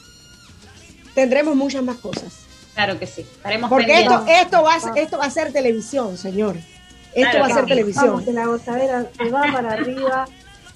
[1.15, 2.33] tendremos muchas más cosas.
[2.75, 3.21] Claro que sí.
[3.21, 4.43] Estaremos Porque esto, pendientes.
[4.47, 6.57] esto, va, a- esto va a ser televisión, señor.
[7.15, 7.69] Esto Claro va a ser sí.
[7.69, 8.07] televisión.
[8.09, 10.27] Vamos, que la gozadera se va para arriba.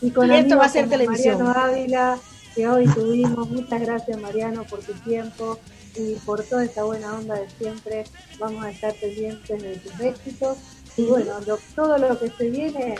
[0.00, 1.42] Y con Y esto va a ser televisión.
[1.42, 2.18] Mariano Ávila,
[2.54, 3.50] que hoy tuvimos.
[3.50, 5.58] Muchas gracias, Mariano, por tu tiempo
[5.98, 8.04] y por toda esta buena onda de siempre.
[8.38, 10.56] Vamos a estar pendientes de tus éxitos.
[10.96, 11.34] Y bueno,
[11.74, 12.94] todo lo que se viene